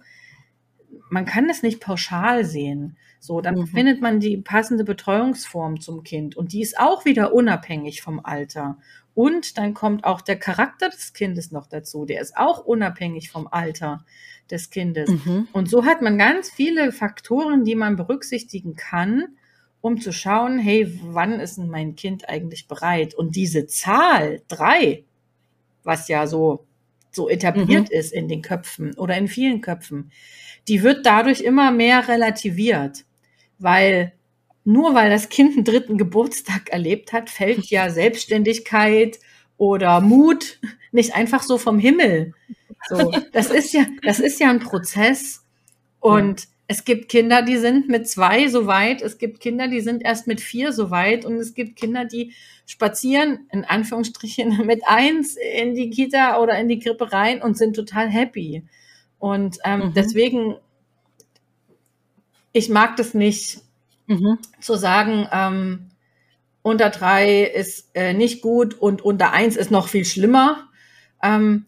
man 1.08 1.24
kann 1.24 1.50
es 1.50 1.64
nicht 1.64 1.80
pauschal 1.80 2.44
sehen. 2.44 2.96
So, 3.22 3.42
dann 3.42 3.54
mhm. 3.54 3.66
findet 3.66 4.00
man 4.00 4.18
die 4.18 4.38
passende 4.38 4.82
Betreuungsform 4.82 5.80
zum 5.80 6.02
Kind 6.04 6.36
und 6.36 6.54
die 6.54 6.62
ist 6.62 6.78
auch 6.78 7.04
wieder 7.04 7.34
unabhängig 7.34 8.00
vom 8.00 8.24
Alter. 8.24 8.78
Und 9.14 9.58
dann 9.58 9.74
kommt 9.74 10.04
auch 10.04 10.22
der 10.22 10.38
Charakter 10.38 10.88
des 10.88 11.12
Kindes 11.12 11.52
noch 11.52 11.66
dazu, 11.66 12.06
der 12.06 12.22
ist 12.22 12.34
auch 12.38 12.64
unabhängig 12.64 13.30
vom 13.30 13.46
Alter 13.46 14.06
des 14.50 14.70
Kindes. 14.70 15.10
Mhm. 15.10 15.48
Und 15.52 15.68
so 15.68 15.84
hat 15.84 16.00
man 16.00 16.16
ganz 16.16 16.48
viele 16.50 16.92
Faktoren, 16.92 17.64
die 17.64 17.74
man 17.74 17.96
berücksichtigen 17.96 18.74
kann, 18.74 19.36
um 19.82 20.00
zu 20.00 20.12
schauen, 20.12 20.58
hey, 20.58 20.98
wann 21.04 21.40
ist 21.40 21.58
denn 21.58 21.68
mein 21.68 21.96
Kind 21.96 22.26
eigentlich 22.26 22.68
bereit? 22.68 23.14
Und 23.14 23.36
diese 23.36 23.66
Zahl 23.66 24.40
drei, 24.48 25.04
was 25.84 26.08
ja 26.08 26.26
so 26.26 26.64
so 27.12 27.28
etabliert 27.28 27.90
mhm. 27.90 27.98
ist 27.98 28.12
in 28.12 28.28
den 28.28 28.40
Köpfen 28.40 28.94
oder 28.96 29.16
in 29.16 29.28
vielen 29.28 29.60
Köpfen, 29.60 30.10
die 30.68 30.82
wird 30.82 31.04
dadurch 31.04 31.40
immer 31.40 31.70
mehr 31.70 32.08
relativiert 32.08 33.04
weil 33.62 34.12
nur 34.64 34.94
weil 34.94 35.10
das 35.10 35.28
Kind 35.28 35.56
einen 35.56 35.64
dritten 35.64 35.98
Geburtstag 35.98 36.70
erlebt 36.70 37.12
hat, 37.12 37.30
fällt 37.30 37.66
ja 37.66 37.90
Selbstständigkeit 37.90 39.18
oder 39.56 40.00
Mut 40.00 40.58
nicht 40.92 41.14
einfach 41.14 41.42
so 41.42 41.58
vom 41.58 41.78
Himmel. 41.78 42.34
So, 42.88 43.12
das 43.32 43.50
ist 43.50 43.72
ja, 43.72 43.84
das 44.02 44.20
ist 44.20 44.40
ja 44.40 44.48
ein 44.48 44.60
Prozess 44.60 45.44
und 46.00 46.48
es 46.66 46.84
gibt 46.84 47.08
Kinder, 47.08 47.42
die 47.42 47.56
sind 47.56 47.88
mit 47.88 48.08
zwei 48.08 48.46
so 48.46 48.66
weit, 48.66 49.02
es 49.02 49.18
gibt 49.18 49.40
Kinder, 49.40 49.66
die 49.66 49.80
sind 49.80 50.04
erst 50.04 50.28
mit 50.28 50.40
vier 50.40 50.72
so 50.72 50.90
weit 50.92 51.24
und 51.24 51.34
es 51.34 51.54
gibt 51.54 51.74
Kinder, 51.74 52.04
die 52.04 52.32
spazieren 52.64 53.48
in 53.52 53.64
Anführungsstrichen 53.64 54.56
mit 54.66 54.82
eins 54.86 55.36
in 55.36 55.74
die 55.74 55.90
Kita 55.90 56.40
oder 56.40 56.58
in 56.58 56.68
die 56.68 56.78
Krippe 56.78 57.12
rein 57.12 57.42
und 57.42 57.58
sind 57.58 57.74
total 57.74 58.08
happy. 58.08 58.62
Und 59.18 59.58
ähm, 59.64 59.80
mhm. 59.80 59.94
deswegen 59.94 60.56
ich 62.52 62.68
mag 62.68 62.96
das 62.96 63.14
nicht, 63.14 63.60
mhm. 64.06 64.38
zu 64.60 64.76
sagen, 64.76 65.28
ähm, 65.32 65.90
unter 66.62 66.90
drei 66.90 67.42
ist 67.42 67.90
äh, 67.94 68.12
nicht 68.12 68.42
gut 68.42 68.74
und 68.74 69.02
unter 69.02 69.32
eins 69.32 69.56
ist 69.56 69.70
noch 69.70 69.88
viel 69.88 70.04
schlimmer. 70.04 70.68
Ähm, 71.22 71.66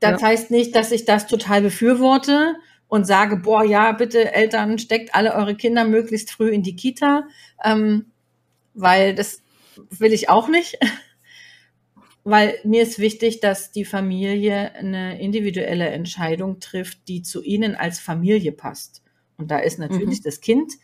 das 0.00 0.20
ja. 0.20 0.28
heißt 0.28 0.50
nicht, 0.50 0.74
dass 0.74 0.92
ich 0.92 1.04
das 1.04 1.26
total 1.26 1.62
befürworte 1.62 2.56
und 2.88 3.06
sage, 3.06 3.36
boah, 3.36 3.64
ja, 3.64 3.92
bitte 3.92 4.32
Eltern, 4.32 4.78
steckt 4.78 5.14
alle 5.14 5.34
eure 5.34 5.54
Kinder 5.54 5.84
möglichst 5.84 6.30
früh 6.30 6.50
in 6.50 6.62
die 6.62 6.76
Kita, 6.76 7.28
ähm, 7.62 8.06
weil 8.74 9.14
das 9.14 9.42
will 9.90 10.12
ich 10.12 10.28
auch 10.28 10.48
nicht. 10.48 10.78
weil 12.24 12.58
mir 12.62 12.82
ist 12.82 12.98
wichtig, 12.98 13.40
dass 13.40 13.72
die 13.72 13.86
Familie 13.86 14.74
eine 14.74 15.18
individuelle 15.20 15.88
Entscheidung 15.88 16.60
trifft, 16.60 17.08
die 17.08 17.22
zu 17.22 17.42
ihnen 17.42 17.74
als 17.74 18.00
Familie 18.00 18.52
passt. 18.52 19.02
Und 19.38 19.50
da 19.50 19.58
ist 19.58 19.78
natürlich 19.78 20.20
mhm. 20.20 20.24
das 20.24 20.40
Kind 20.40 20.74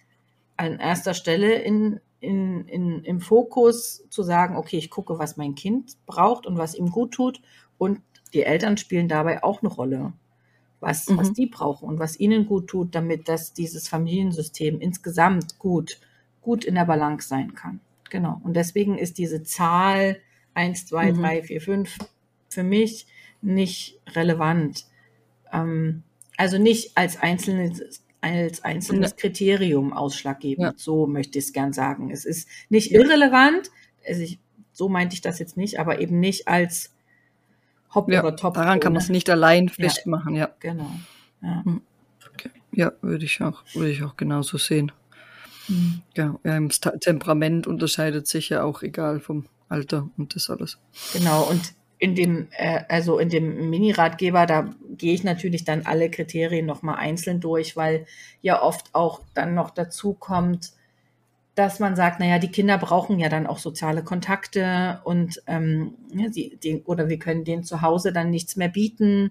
an 0.56 0.78
erster 0.78 1.14
Stelle 1.14 1.56
in, 1.56 2.00
in, 2.20 2.66
in, 2.68 3.04
im 3.04 3.20
Fokus 3.20 4.04
zu 4.08 4.22
sagen, 4.22 4.56
okay, 4.56 4.78
ich 4.78 4.90
gucke, 4.90 5.18
was 5.18 5.36
mein 5.36 5.54
Kind 5.54 5.96
braucht 6.06 6.46
und 6.46 6.56
was 6.56 6.74
ihm 6.74 6.90
gut 6.90 7.12
tut. 7.12 7.42
Und 7.76 8.00
die 8.32 8.44
Eltern 8.44 8.76
spielen 8.76 9.08
dabei 9.08 9.42
auch 9.42 9.62
eine 9.62 9.72
Rolle, 9.72 10.12
was, 10.80 11.08
mhm. 11.08 11.18
was 11.18 11.32
die 11.32 11.46
brauchen 11.46 11.88
und 11.88 11.98
was 11.98 12.18
ihnen 12.18 12.46
gut 12.46 12.68
tut, 12.68 12.94
damit 12.94 13.28
das 13.28 13.52
dieses 13.52 13.88
Familiensystem 13.88 14.80
insgesamt 14.80 15.58
gut, 15.58 16.00
gut 16.40 16.64
in 16.64 16.76
der 16.76 16.84
Balance 16.84 17.28
sein 17.28 17.54
kann. 17.54 17.80
Genau. 18.10 18.40
Und 18.44 18.54
deswegen 18.54 18.96
ist 18.96 19.18
diese 19.18 19.42
Zahl 19.42 20.20
1, 20.54 20.86
2, 20.86 21.12
3, 21.12 21.42
4, 21.42 21.60
5 21.60 21.98
für 22.48 22.62
mich 22.62 23.08
nicht 23.42 24.00
relevant. 24.14 24.86
Ähm, 25.52 26.04
also 26.36 26.58
nicht 26.58 26.96
als 26.96 27.20
einzelnes 27.20 28.02
als 28.24 28.64
einzelnes 28.64 29.10
ja. 29.10 29.16
Kriterium 29.16 29.92
ausschlaggebend. 29.92 30.72
Ja. 30.72 30.72
So 30.76 31.06
möchte 31.06 31.38
ich 31.38 31.46
es 31.46 31.52
gern 31.52 31.72
sagen. 31.72 32.10
Es 32.10 32.24
ist 32.24 32.48
nicht 32.70 32.90
ja. 32.90 33.00
irrelevant, 33.00 33.70
also 34.06 34.22
ich, 34.22 34.38
so 34.72 34.88
meinte 34.88 35.14
ich 35.14 35.20
das 35.20 35.38
jetzt 35.38 35.56
nicht, 35.56 35.78
aber 35.78 36.00
eben 36.00 36.20
nicht 36.20 36.48
als 36.48 36.94
Hop 37.94 38.08
oder 38.08 38.34
Top. 38.34 38.54
Daran 38.54 38.80
kann 38.80 38.92
man 38.92 39.02
es 39.02 39.08
nicht 39.08 39.30
allein 39.30 39.68
festmachen, 39.68 40.34
ja. 40.34 40.50
Genau. 40.58 40.90
Ja, 41.42 41.62
hm. 41.64 41.82
okay. 42.32 42.50
ja 42.72 42.92
würde 43.02 43.24
ich 43.24 43.40
auch, 43.42 43.62
würde 43.74 43.90
ich 43.90 44.02
auch 44.02 44.16
genauso 44.16 44.58
sehen. 44.58 44.90
Mhm. 45.68 46.02
Ja, 46.16 46.38
ja, 46.44 46.56
im 46.56 46.70
Temperament 46.70 47.66
unterscheidet 47.66 48.26
sich 48.26 48.48
ja 48.48 48.64
auch 48.64 48.82
egal 48.82 49.20
vom 49.20 49.46
Alter 49.68 50.08
und 50.16 50.34
das 50.34 50.50
alles. 50.50 50.78
Genau, 51.12 51.44
und 51.44 51.74
in 52.04 52.14
dem, 52.14 52.48
äh, 52.50 52.80
also 52.90 53.18
in 53.18 53.30
dem 53.30 53.70
Mini-Ratgeber, 53.70 54.44
da 54.44 54.74
gehe 54.90 55.14
ich 55.14 55.24
natürlich 55.24 55.64
dann 55.64 55.86
alle 55.86 56.10
Kriterien 56.10 56.66
nochmal 56.66 56.96
einzeln 56.96 57.40
durch, 57.40 57.78
weil 57.78 58.04
ja 58.42 58.62
oft 58.62 58.94
auch 58.94 59.22
dann 59.32 59.54
noch 59.54 59.70
dazu 59.70 60.12
kommt, 60.12 60.72
dass 61.54 61.80
man 61.80 61.96
sagt, 61.96 62.20
naja, 62.20 62.38
die 62.38 62.50
Kinder 62.50 62.76
brauchen 62.76 63.18
ja 63.18 63.30
dann 63.30 63.46
auch 63.46 63.56
soziale 63.56 64.04
Kontakte 64.04 65.00
und 65.04 65.42
ähm, 65.46 65.94
sie, 66.30 66.58
die, 66.62 66.82
oder 66.84 67.08
wir 67.08 67.18
können 67.18 67.44
denen 67.44 67.64
zu 67.64 67.80
Hause 67.80 68.12
dann 68.12 68.28
nichts 68.28 68.56
mehr 68.56 68.68
bieten 68.68 69.30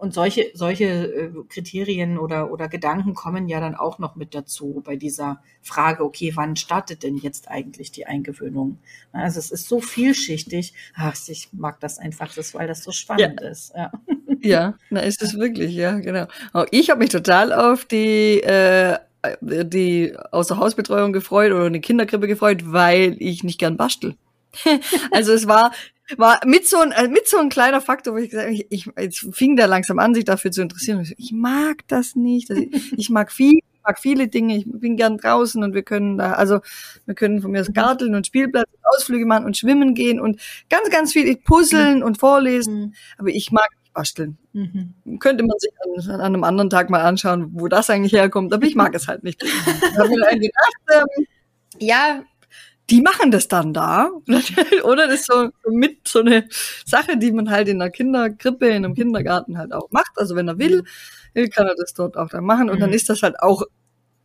und 0.00 0.14
solche, 0.14 0.50
solche 0.54 0.84
äh, 0.84 1.30
Kriterien 1.48 2.18
oder, 2.18 2.50
oder 2.50 2.68
Gedanken 2.68 3.14
kommen 3.14 3.48
ja 3.48 3.60
dann 3.60 3.74
auch 3.74 3.98
noch 3.98 4.16
mit 4.16 4.34
dazu 4.34 4.82
bei 4.84 4.96
dieser 4.96 5.42
Frage, 5.60 6.04
okay, 6.04 6.32
wann 6.34 6.56
startet 6.56 7.02
denn 7.02 7.16
jetzt 7.18 7.48
eigentlich 7.48 7.92
die 7.92 8.06
Eingewöhnung? 8.06 8.78
Also 9.12 9.38
es 9.38 9.50
ist 9.50 9.68
so 9.68 9.80
vielschichtig. 9.80 10.72
Ach, 10.96 11.14
ich 11.28 11.50
mag 11.52 11.80
das 11.80 11.98
einfach, 11.98 12.34
das, 12.34 12.54
weil 12.54 12.66
das 12.66 12.82
so 12.82 12.92
spannend 12.92 13.40
ja. 13.42 13.48
ist. 13.48 13.74
Ja. 13.76 13.92
ja, 14.40 14.74
na 14.88 15.00
ist 15.00 15.22
es 15.22 15.38
wirklich, 15.38 15.74
ja, 15.74 15.98
genau. 15.98 16.26
Auch 16.54 16.66
ich 16.70 16.88
habe 16.88 17.00
mich 17.00 17.10
total 17.10 17.52
auf 17.52 17.84
die 17.84 18.40
äh, 18.40 18.98
die 19.42 20.16
Außerhausbetreuung 20.30 21.12
gefreut 21.12 21.52
oder 21.52 21.66
eine 21.66 21.80
Kinderkrippe 21.80 22.26
gefreut, 22.26 22.72
weil 22.72 23.16
ich 23.18 23.44
nicht 23.44 23.58
gern 23.58 23.76
bastel. 23.76 24.16
also 25.10 25.32
es 25.32 25.46
war 25.46 25.72
war 26.16 26.40
mit 26.44 26.66
so 26.66 26.78
ein, 26.78 26.92
äh, 26.92 27.08
mit 27.08 27.28
so 27.28 27.38
ein 27.38 27.48
kleiner 27.48 27.80
Faktor, 27.80 28.14
wo 28.14 28.18
ich 28.18 28.30
gesagt 28.30 28.46
habe, 28.46 28.54
ich, 28.54 28.66
ich, 28.70 28.90
jetzt 28.98 29.26
fing 29.32 29.56
der 29.56 29.66
langsam 29.66 29.98
an, 29.98 30.14
sich 30.14 30.24
dafür 30.24 30.50
zu 30.50 30.62
interessieren. 30.62 31.00
Ich, 31.00 31.14
ich 31.18 31.32
mag 31.32 31.86
das 31.88 32.16
nicht. 32.16 32.50
Also 32.50 32.62
ich, 32.62 32.92
ich 32.98 33.10
mag 33.10 33.30
viel, 33.30 33.58
ich 33.58 33.80
mag 33.84 33.98
viele 33.98 34.28
Dinge. 34.28 34.56
Ich 34.56 34.64
bin 34.66 34.96
gern 34.96 35.18
draußen 35.18 35.62
und 35.62 35.74
wir 35.74 35.82
können 35.82 36.18
da, 36.18 36.32
also 36.32 36.60
wir 37.06 37.14
können 37.14 37.42
von 37.42 37.50
mir 37.50 37.60
aus 37.60 37.68
mhm. 37.68 37.74
garteln 37.74 38.14
und 38.14 38.26
Spielplatz, 38.26 38.68
Ausflüge 38.82 39.26
machen 39.26 39.44
und 39.44 39.56
schwimmen 39.56 39.94
gehen 39.94 40.20
und 40.20 40.40
ganz, 40.68 40.90
ganz 40.90 41.12
viel 41.12 41.36
puzzeln 41.36 41.98
mhm. 41.98 42.04
und 42.04 42.18
vorlesen. 42.18 42.80
Mhm. 42.80 42.94
Aber 43.18 43.28
ich 43.28 43.52
mag 43.52 43.68
nicht 43.82 43.94
basteln. 43.94 44.38
Mhm. 44.52 45.18
Könnte 45.20 45.44
man 45.44 45.58
sich 45.58 45.72
an, 45.84 46.10
an, 46.14 46.20
einem 46.20 46.44
anderen 46.44 46.70
Tag 46.70 46.90
mal 46.90 47.02
anschauen, 47.02 47.50
wo 47.52 47.68
das 47.68 47.90
eigentlich 47.90 48.12
herkommt. 48.12 48.52
Aber 48.52 48.66
ich 48.66 48.74
mag 48.74 48.94
es 48.94 49.08
halt 49.08 49.22
nicht. 49.22 49.42
Ich 49.42 49.98
habe 49.98 50.08
mir 50.08 50.16
gedacht, 50.16 50.74
ähm, 50.92 51.26
ja, 51.78 52.22
die 52.90 53.00
machen 53.00 53.30
das 53.30 53.48
dann 53.48 53.72
da. 53.72 54.10
Oder 54.84 55.06
das 55.06 55.20
ist 55.20 55.26
so, 55.26 55.50
mit 55.70 56.08
so 56.08 56.20
eine 56.20 56.48
Sache, 56.84 57.16
die 57.16 57.32
man 57.32 57.50
halt 57.50 57.68
in 57.68 57.78
der 57.78 57.90
Kinderkrippe, 57.90 58.66
in 58.68 58.84
einem 58.84 58.94
Kindergarten 58.94 59.58
halt 59.58 59.72
auch 59.72 59.90
macht. 59.90 60.12
Also 60.16 60.34
wenn 60.34 60.48
er 60.48 60.58
will, 60.58 60.84
kann 61.52 61.66
er 61.66 61.74
das 61.76 61.94
dort 61.94 62.16
auch 62.16 62.28
dann 62.28 62.44
machen. 62.44 62.68
Und 62.68 62.80
dann 62.80 62.90
mhm. 62.90 62.96
ist 62.96 63.08
das 63.08 63.22
halt 63.22 63.40
auch 63.40 63.62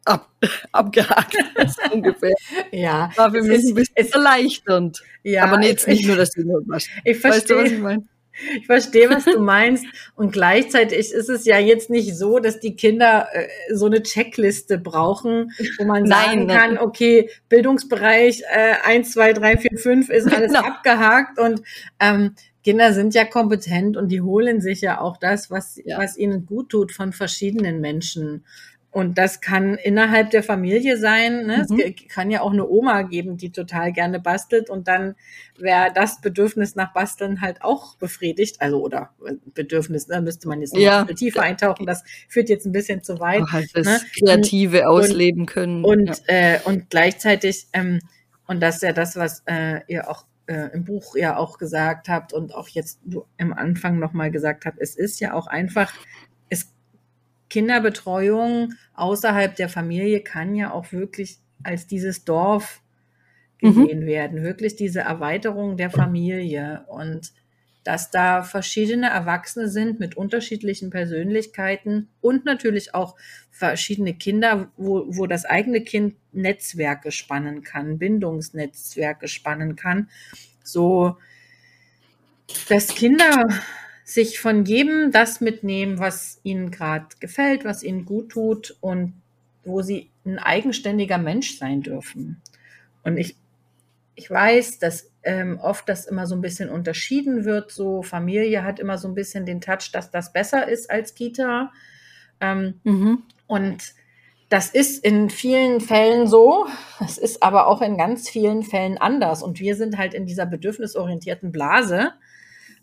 ab, 0.05 0.29
abgehakt. 0.71 1.35
ungefähr. 1.91 2.33
Ja. 2.71 3.11
War 3.15 3.31
für 3.31 3.41
mich 3.41 3.59
ist, 3.59 3.67
ein 3.69 3.75
bisschen 3.75 4.13
erleichternd. 4.13 5.03
Ja. 5.23 5.43
Aber 5.43 5.61
jetzt 5.63 5.87
nicht 5.87 6.07
nur, 6.07 6.15
dass 6.15 6.31
du 6.31 6.43
nur 6.43 6.63
machst. 6.65 6.89
Ich 7.03 7.19
verstehe. 7.19 7.41
Weißt 7.41 7.49
du, 7.49 7.55
was 7.57 7.71
ich 7.71 7.79
meine? 7.79 8.07
Ich 8.57 8.65
verstehe, 8.65 9.09
was 9.09 9.25
du 9.25 9.39
meinst. 9.39 9.85
Und 10.15 10.31
gleichzeitig 10.31 11.11
ist 11.11 11.29
es 11.29 11.45
ja 11.45 11.57
jetzt 11.59 11.89
nicht 11.89 12.15
so, 12.15 12.39
dass 12.39 12.59
die 12.59 12.75
Kinder 12.75 13.27
äh, 13.31 13.47
so 13.73 13.85
eine 13.85 14.03
Checkliste 14.03 14.77
brauchen, 14.77 15.51
wo 15.77 15.85
man 15.85 16.05
sagen 16.07 16.45
nein, 16.45 16.47
kann, 16.47 16.77
okay, 16.77 17.29
Bildungsbereich 17.49 18.43
äh, 18.51 18.75
1, 18.83 19.11
2, 19.11 19.33
3, 19.33 19.57
4, 19.57 19.77
5 19.77 20.09
ist 20.09 20.33
alles 20.33 20.53
genau. 20.53 20.65
abgehakt 20.65 21.39
und 21.39 21.61
ähm, 21.99 22.35
Kinder 22.63 22.93
sind 22.93 23.13
ja 23.13 23.25
kompetent 23.25 23.95
und 23.95 24.09
die 24.09 24.21
holen 24.21 24.59
sich 24.59 24.81
ja 24.81 24.99
auch 24.99 25.17
das, 25.17 25.51
was, 25.51 25.79
ja. 25.85 25.99
was 25.99 26.17
ihnen 26.17 26.47
gut 26.47 26.69
tut 26.69 26.91
von 26.91 27.13
verschiedenen 27.13 27.79
Menschen. 27.79 28.43
Und 28.95 29.17
das 29.17 29.41
kann 29.41 29.75
innerhalb 29.75 30.29
der 30.29 30.41
Familie 30.41 30.95
sein. 30.95 31.45
Ne? 31.45 31.65
Mhm. 31.69 31.81
Es 31.81 32.07
kann 32.07 32.31
ja 32.31 32.39
auch 32.39 32.53
eine 32.53 32.65
Oma 32.65 33.01
geben, 33.01 33.35
die 33.35 33.51
total 33.51 33.91
gerne 33.91 34.21
bastelt 34.21 34.69
und 34.69 34.87
dann 34.87 35.15
wäre 35.57 35.91
das 35.93 36.21
Bedürfnis 36.21 36.77
nach 36.77 36.93
Basteln 36.93 37.41
halt 37.41 37.61
auch 37.61 37.97
befriedigt. 37.97 38.61
Also 38.61 38.81
oder 38.81 39.09
äh, 39.27 39.33
Bedürfnis, 39.53 40.07
da 40.07 40.15
ne? 40.15 40.21
müsste 40.21 40.47
man 40.47 40.61
jetzt 40.61 40.75
noch 40.75 40.79
ja. 40.79 41.03
tiefer 41.03 41.41
eintauchen. 41.41 41.85
Das 41.85 42.05
führt 42.29 42.47
jetzt 42.47 42.65
ein 42.65 42.71
bisschen 42.71 43.03
zu 43.03 43.19
weit. 43.19 43.41
Auch 43.41 43.51
halt 43.51 43.69
das 43.73 43.85
ne? 43.85 43.99
Kreative 44.17 44.83
und, 44.83 44.85
ausleben 44.85 45.45
können. 45.45 45.83
Und, 45.83 46.21
ja. 46.29 46.53
äh, 46.53 46.59
und 46.63 46.89
gleichzeitig, 46.89 47.67
ähm, 47.73 47.99
und 48.47 48.61
das 48.63 48.75
ist 48.75 48.83
ja 48.83 48.93
das, 48.93 49.17
was 49.17 49.43
äh, 49.45 49.81
ihr 49.89 50.09
auch 50.09 50.23
äh, 50.47 50.69
im 50.73 50.85
Buch 50.85 51.17
ja 51.17 51.35
auch 51.35 51.57
gesagt 51.57 52.07
habt 52.07 52.31
und 52.31 52.55
auch 52.55 52.69
jetzt 52.69 52.99
du 53.03 53.25
im 53.37 53.51
Anfang 53.51 53.99
nochmal 53.99 54.31
gesagt 54.31 54.65
habt, 54.65 54.77
es 54.79 54.95
ist 54.95 55.19
ja 55.19 55.33
auch 55.33 55.47
einfach 55.47 55.91
Kinderbetreuung 57.49 58.73
außerhalb 58.93 59.55
der 59.55 59.69
Familie 59.69 60.21
kann 60.21 60.55
ja 60.55 60.71
auch 60.71 60.91
wirklich 60.91 61.37
als 61.63 61.87
dieses 61.87 62.25
Dorf 62.25 62.81
gesehen 63.59 64.01
mhm. 64.01 64.05
werden, 64.05 64.43
wirklich 64.43 64.75
diese 64.75 65.01
Erweiterung 65.01 65.77
der 65.77 65.89
Familie 65.89 66.85
und 66.87 67.31
dass 67.83 68.09
da 68.09 68.41
verschiedene 68.41 69.09
Erwachsene 69.11 69.69
sind 69.69 69.99
mit 69.99 70.17
unterschiedlichen 70.17 70.89
Persönlichkeiten 70.89 72.09
und 72.19 72.43
natürlich 72.43 72.95
auch 72.95 73.15
verschiedene 73.51 74.15
Kinder, 74.15 74.71
wo, 74.75 75.05
wo 75.07 75.27
das 75.27 75.45
eigene 75.45 75.81
Kind 75.81 76.15
Netzwerke 76.31 77.11
spannen 77.11 77.63
kann, 77.63 77.99
Bindungsnetzwerke 77.99 79.27
spannen 79.27 79.75
kann, 79.75 80.09
so 80.63 81.17
dass 82.69 82.87
Kinder 82.87 83.47
sich 84.05 84.39
von 84.39 84.65
jedem 84.65 85.11
das 85.11 85.41
mitnehmen, 85.41 85.97
was 85.97 86.39
ihnen 86.43 86.69
gerade 86.69 87.07
gefällt, 87.19 87.65
was 87.65 87.81
ihnen 87.81 88.05
gut 88.05 88.29
tut 88.29 88.77
und 88.79 89.13
wo 89.63 89.81
sie 89.81 90.11
ein 90.25 90.37
eigenständiger 90.37 91.17
Mensch 91.17 91.57
sein 91.57 91.81
dürfen. 91.81 92.39
Und 93.03 93.17
ich, 93.17 93.35
ich 94.13 94.29
weiß, 94.29 94.77
dass 94.77 95.09
ähm, 95.23 95.59
oft 95.59 95.89
das 95.89 96.05
immer 96.05 96.27
so 96.27 96.35
ein 96.35 96.41
bisschen 96.41 96.69
unterschieden 96.69 97.45
wird. 97.45 97.71
So 97.71 98.03
Familie 98.03 98.63
hat 98.63 98.79
immer 98.79 98.99
so 98.99 99.07
ein 99.07 99.15
bisschen 99.15 99.47
den 99.47 99.59
Touch, 99.59 99.91
dass 99.91 100.11
das 100.11 100.31
besser 100.31 100.67
ist 100.67 100.91
als 100.91 101.15
Kita. 101.15 101.71
Ähm, 102.39 102.79
mhm. 102.83 103.23
Und 103.47 103.95
das 104.49 104.69
ist 104.69 105.03
in 105.03 105.31
vielen 105.31 105.81
Fällen 105.81 106.27
so. 106.27 106.67
Es 107.03 107.17
ist 107.17 107.41
aber 107.41 107.65
auch 107.65 107.81
in 107.81 107.97
ganz 107.97 108.29
vielen 108.29 108.61
Fällen 108.61 108.99
anders. 108.99 109.41
Und 109.41 109.59
wir 109.59 109.75
sind 109.75 109.97
halt 109.97 110.13
in 110.13 110.27
dieser 110.27 110.45
bedürfnisorientierten 110.45 111.51
Blase 111.51 112.11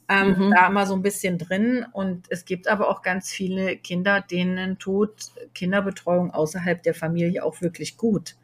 ähm, 0.09 0.37
mhm. 0.38 0.51
da 0.51 0.67
immer 0.69 0.87
so 0.87 0.95
ein 0.95 1.03
bisschen 1.03 1.38
drin. 1.38 1.87
Und 1.93 2.27
es 2.31 2.45
gibt 2.45 2.69
aber 2.69 2.88
auch 2.88 3.03
ganz 3.03 3.31
viele 3.31 3.77
Kinder, 3.77 4.21
denen 4.21 4.79
tut 4.79 5.33
Kinderbetreuung 5.55 6.31
außerhalb 6.31 6.83
der 6.83 6.95
Familie 6.95 7.45
auch 7.45 7.61
wirklich 7.61 7.97
gut, 7.97 8.37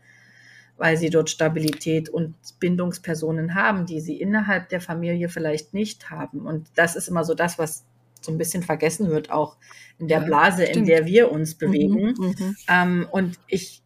weil 0.77 0.97
sie 0.97 1.11
dort 1.11 1.31
Stabilität 1.31 2.09
und 2.09 2.35
Bindungspersonen 2.61 3.55
haben, 3.55 3.87
die 3.87 4.01
sie 4.01 4.21
innerhalb 4.21 4.69
der 4.69 4.81
Familie 4.81 5.29
vielleicht 5.29 5.75
nicht 5.75 6.11
haben. 6.11 6.47
Und 6.47 6.69
das 6.75 6.97
ist 6.97 7.09
immer 7.09 7.25
so 7.25 7.35
das, 7.35 7.59
was 7.59 7.85
so 8.21 8.33
ein 8.33 8.39
bisschen 8.39 8.63
vergessen 8.63 9.09
wird, 9.11 9.31
auch 9.31 9.57
in 9.99 10.09
der 10.09 10.21
Blase, 10.21 10.65
ja, 10.65 10.71
in 10.71 10.87
der 10.87 11.07
wir 11.07 11.31
uns 11.31 11.55
mhm, 11.55 11.59
bewegen. 11.59 12.15
Mhm, 12.19 12.57
ähm, 12.69 13.09
und 13.11 13.39
ich 13.47 13.83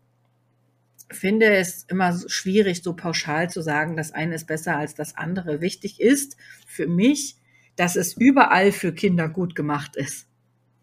finde 1.11 1.55
es 1.55 1.85
immer 1.85 2.19
schwierig, 2.27 2.83
so 2.83 2.95
pauschal 2.95 3.51
zu 3.51 3.61
sagen, 3.63 3.97
das 3.97 4.13
eine 4.13 4.35
ist 4.35 4.47
besser 4.47 4.77
als 4.77 4.95
das 4.95 5.17
andere. 5.17 5.61
Wichtig 5.61 6.01
ist 6.01 6.37
für 6.67 6.87
mich, 6.87 7.37
dass 7.83 7.97
es 7.97 8.17
überall 8.17 8.71
für 8.71 8.93
Kinder 8.93 9.29
gut 9.29 9.57
gemacht 9.57 9.97
ist. 9.97 10.29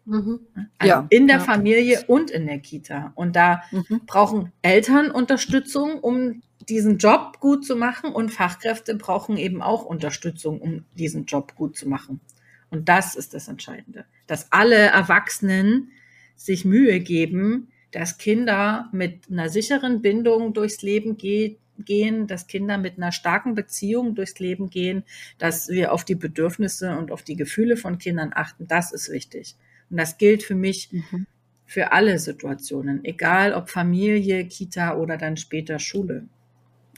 Mhm. 0.04 0.40
Also 0.76 0.90
ja, 0.90 1.06
in 1.08 1.28
der 1.28 1.38
ja. 1.38 1.42
Familie 1.42 2.04
und 2.08 2.30
in 2.30 2.46
der 2.46 2.58
Kita. 2.58 3.12
Und 3.14 3.36
da 3.36 3.62
mhm. 3.70 4.02
brauchen 4.04 4.52
Eltern 4.60 5.10
Unterstützung, 5.10 5.98
um 6.00 6.42
diesen 6.68 6.98
Job 6.98 7.40
gut 7.40 7.64
zu 7.64 7.74
machen 7.74 8.12
und 8.12 8.34
Fachkräfte 8.34 8.96
brauchen 8.96 9.38
eben 9.38 9.62
auch 9.62 9.86
Unterstützung, 9.86 10.60
um 10.60 10.84
diesen 10.92 11.24
Job 11.24 11.54
gut 11.54 11.74
zu 11.74 11.88
machen. 11.88 12.20
Und 12.68 12.90
das 12.90 13.14
ist 13.14 13.32
das 13.32 13.48
Entscheidende, 13.48 14.04
dass 14.26 14.52
alle 14.52 14.76
Erwachsenen 14.76 15.92
sich 16.36 16.66
Mühe 16.66 17.00
geben, 17.00 17.68
dass 17.92 18.18
Kinder 18.18 18.90
mit 18.92 19.30
einer 19.30 19.48
sicheren 19.48 20.02
Bindung 20.02 20.52
durchs 20.52 20.82
Leben 20.82 21.16
geht, 21.16 21.60
gehen, 21.84 22.26
dass 22.26 22.46
Kinder 22.46 22.78
mit 22.78 22.96
einer 22.96 23.12
starken 23.12 23.54
Beziehung 23.54 24.14
durchs 24.14 24.38
Leben 24.38 24.70
gehen, 24.70 25.04
dass 25.38 25.68
wir 25.68 25.92
auf 25.92 26.04
die 26.04 26.14
Bedürfnisse 26.14 26.96
und 26.96 27.10
auf 27.10 27.22
die 27.22 27.36
Gefühle 27.36 27.76
von 27.76 27.98
Kindern 27.98 28.32
achten. 28.34 28.66
Das 28.66 28.92
ist 28.92 29.10
wichtig. 29.10 29.56
Und 29.90 29.96
das 29.96 30.18
gilt 30.18 30.42
für 30.42 30.54
mich 30.54 30.90
mhm. 30.92 31.26
für 31.66 31.92
alle 31.92 32.18
Situationen, 32.18 33.04
egal 33.04 33.54
ob 33.54 33.70
Familie, 33.70 34.46
Kita 34.46 34.96
oder 34.96 35.16
dann 35.16 35.36
später 35.36 35.78
Schule. 35.78 36.26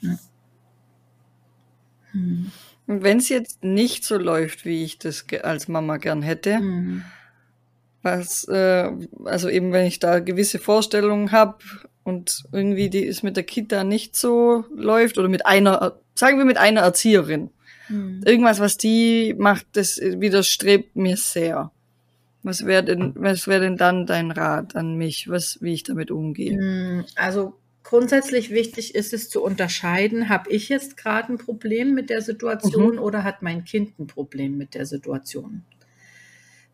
Ja. 0.01 0.19
Hm. 2.13 2.51
Und 2.87 3.03
wenn 3.03 3.19
es 3.19 3.29
jetzt 3.29 3.65
nicht 3.65 4.05
so 4.05 4.19
läuft, 4.19 4.65
wie 4.65 4.85
ich 4.85 4.99
das 4.99 5.25
als 5.43 5.69
Mama 5.69 5.97
gern 5.97 6.23
hätte, 6.23 6.61
mhm. 6.61 7.05
Was, 8.03 8.45
äh, 8.49 8.91
also 9.25 9.49
eben 9.49 9.73
wenn 9.73 9.87
ich 9.87 9.99
da 9.99 10.19
gewisse 10.19 10.59
Vorstellungen 10.59 11.33
habe 11.33 11.59
und 12.05 12.45
irgendwie 12.53 12.91
die 12.91 13.05
ist 13.05 13.23
mit 13.23 13.37
der 13.37 13.45
Kita 13.45 13.85
nicht 13.85 14.17
so 14.17 14.65
läuft 14.75 15.19
oder 15.19 15.29
mit 15.29 15.47
einer, 15.47 15.99
sagen 16.15 16.39
wir 16.39 16.45
mit 16.45 16.59
einer 16.59 16.81
Erzieherin, 16.81 17.51
mhm. 17.89 18.23
irgendwas, 18.25 18.61
was 18.61 18.77
die 18.77 19.35
macht, 19.39 19.67
das 19.73 19.99
widerstrebt 19.99 20.97
mir 20.97 21.17
sehr. 21.17 21.71
Was 22.45 22.67
wäre 22.67 22.83
denn, 22.83 23.13
was 23.15 23.47
wäre 23.47 23.61
denn 23.61 23.77
dann 23.77 24.05
dein 24.05 24.33
Rat 24.33 24.75
an 24.75 24.97
mich, 24.97 25.29
was, 25.29 25.59
wie 25.61 25.75
ich 25.75 25.85
damit 25.85 26.11
umgehe? 26.11 26.59
Hm, 26.59 27.05
also 27.15 27.55
grundsätzlich 27.85 28.51
wichtig 28.51 28.97
ist 28.97 29.13
es 29.13 29.31
zu 29.31 29.45
unterscheiden, 29.45 30.29
habe 30.29 30.51
ich 30.51 30.69
jetzt 30.69 30.97
gerade 30.97 31.33
ein 31.33 31.39
Problem 31.39 31.95
mit 31.95 32.11
der 32.11 32.21
Situation 32.21 32.95
mhm. 32.95 32.99
oder 32.99 33.23
hat 33.23 33.43
mein 33.43 33.65
Kind 33.65 33.97
ein 34.01 34.09
Problem 34.09 34.59
mit 34.59 34.75
der 34.75 34.87
Situation? 34.87 35.63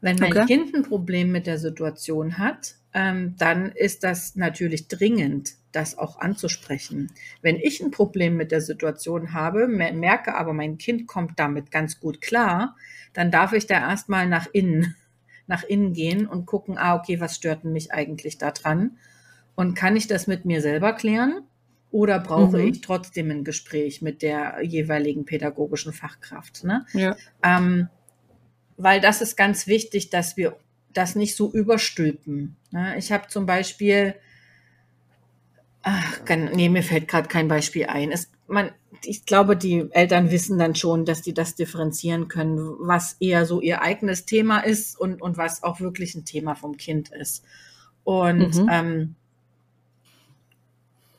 Wenn 0.00 0.16
mein 0.16 0.32
okay. 0.32 0.46
Kind 0.46 0.74
ein 0.74 0.82
Problem 0.82 1.32
mit 1.32 1.46
der 1.46 1.58
Situation 1.58 2.38
hat, 2.38 2.76
ähm, 2.94 3.34
dann 3.38 3.72
ist 3.72 4.04
das 4.04 4.36
natürlich 4.36 4.88
dringend, 4.88 5.54
das 5.72 5.98
auch 5.98 6.18
anzusprechen. 6.18 7.12
Wenn 7.42 7.56
ich 7.56 7.80
ein 7.80 7.90
Problem 7.90 8.36
mit 8.36 8.52
der 8.52 8.60
Situation 8.60 9.32
habe, 9.32 9.68
merke 9.68 10.34
aber, 10.34 10.52
mein 10.52 10.78
Kind 10.78 11.06
kommt 11.06 11.38
damit 11.38 11.70
ganz 11.70 12.00
gut 12.00 12.20
klar, 12.20 12.76
dann 13.12 13.30
darf 13.30 13.52
ich 13.52 13.66
da 13.66 13.74
erstmal 13.74 14.28
nach 14.28 14.46
innen 14.52 14.94
nach 15.46 15.64
innen 15.64 15.94
gehen 15.94 16.26
und 16.26 16.44
gucken, 16.44 16.76
ah, 16.76 16.94
okay, 16.94 17.20
was 17.20 17.34
stört 17.34 17.64
mich 17.64 17.90
eigentlich 17.90 18.36
daran? 18.36 18.98
Und 19.54 19.74
kann 19.74 19.96
ich 19.96 20.06
das 20.06 20.26
mit 20.26 20.44
mir 20.44 20.60
selber 20.60 20.92
klären? 20.92 21.42
Oder 21.90 22.20
brauche 22.20 22.58
mhm. 22.58 22.68
ich 22.68 22.80
trotzdem 22.82 23.30
ein 23.30 23.44
Gespräch 23.44 24.02
mit 24.02 24.20
der 24.20 24.58
jeweiligen 24.62 25.24
pädagogischen 25.24 25.94
Fachkraft? 25.94 26.64
Ne? 26.64 26.84
Ja. 26.92 27.16
Ähm, 27.42 27.88
weil 28.78 29.00
das 29.00 29.20
ist 29.20 29.36
ganz 29.36 29.66
wichtig, 29.66 30.08
dass 30.08 30.36
wir 30.36 30.56
das 30.94 31.14
nicht 31.14 31.36
so 31.36 31.52
überstülpen. 31.52 32.56
Ne? 32.70 32.96
Ich 32.96 33.12
habe 33.12 33.28
zum 33.28 33.44
Beispiel, 33.44 34.14
ach, 35.82 36.20
nee, 36.54 36.68
mir 36.68 36.82
fällt 36.82 37.08
gerade 37.08 37.28
kein 37.28 37.48
Beispiel 37.48 37.86
ein. 37.86 38.10
Es, 38.10 38.30
man, 38.46 38.70
ich 39.04 39.26
glaube, 39.26 39.56
die 39.56 39.86
Eltern 39.90 40.30
wissen 40.30 40.58
dann 40.58 40.74
schon, 40.74 41.04
dass 41.04 41.22
die 41.22 41.34
das 41.34 41.56
differenzieren 41.56 42.28
können, 42.28 42.58
was 42.78 43.16
eher 43.20 43.44
so 43.44 43.60
ihr 43.60 43.82
eigenes 43.82 44.24
Thema 44.24 44.60
ist 44.60 44.98
und, 44.98 45.20
und 45.20 45.36
was 45.36 45.62
auch 45.62 45.80
wirklich 45.80 46.14
ein 46.14 46.24
Thema 46.24 46.54
vom 46.54 46.76
Kind 46.76 47.10
ist. 47.10 47.44
Und 48.04 48.54
mhm. 48.54 48.68
ähm, 48.72 49.14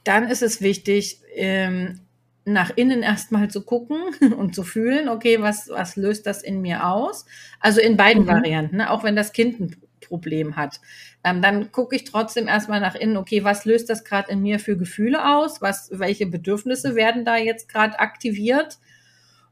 dann 0.04 0.28
ist 0.28 0.42
es 0.42 0.62
wichtig, 0.62 1.20
ähm, 1.36 2.00
nach 2.54 2.72
innen 2.76 3.04
erstmal 3.04 3.50
zu 3.50 3.64
gucken 3.64 3.98
und 4.38 4.56
zu 4.56 4.64
fühlen, 4.64 5.10
okay, 5.10 5.42
was, 5.42 5.70
was 5.70 5.96
löst 5.96 6.26
das 6.26 6.44
in 6.44 6.62
mir 6.62 6.88
aus? 6.88 7.26
Also 7.60 7.82
in 7.82 7.98
beiden 7.98 8.24
mhm. 8.24 8.28
Varianten, 8.28 8.78
ne? 8.78 8.92
auch 8.92 9.04
wenn 9.04 9.16
das 9.16 9.34
Kind 9.34 9.60
ein 9.60 9.76
Problem 10.02 10.56
hat. 10.56 10.80
Ähm, 11.24 11.42
dann 11.42 11.72
gucke 11.72 11.96
ich 11.96 12.04
trotzdem 12.06 12.48
erstmal 12.48 12.80
nach 12.80 12.96
innen, 12.96 13.18
okay, 13.18 13.44
was 13.44 13.66
löst 13.66 13.90
das 13.90 14.04
gerade 14.04 14.32
in 14.32 14.42
mir 14.42 14.60
für 14.60 14.78
Gefühle 14.78 15.38
aus? 15.38 15.62
Was, 15.62 15.90
welche 15.94 16.26
Bedürfnisse 16.26 16.96
werden 16.96 17.26
da 17.26 17.38
jetzt 17.38 17.70
gerade 17.70 18.00
aktiviert? 18.00 18.80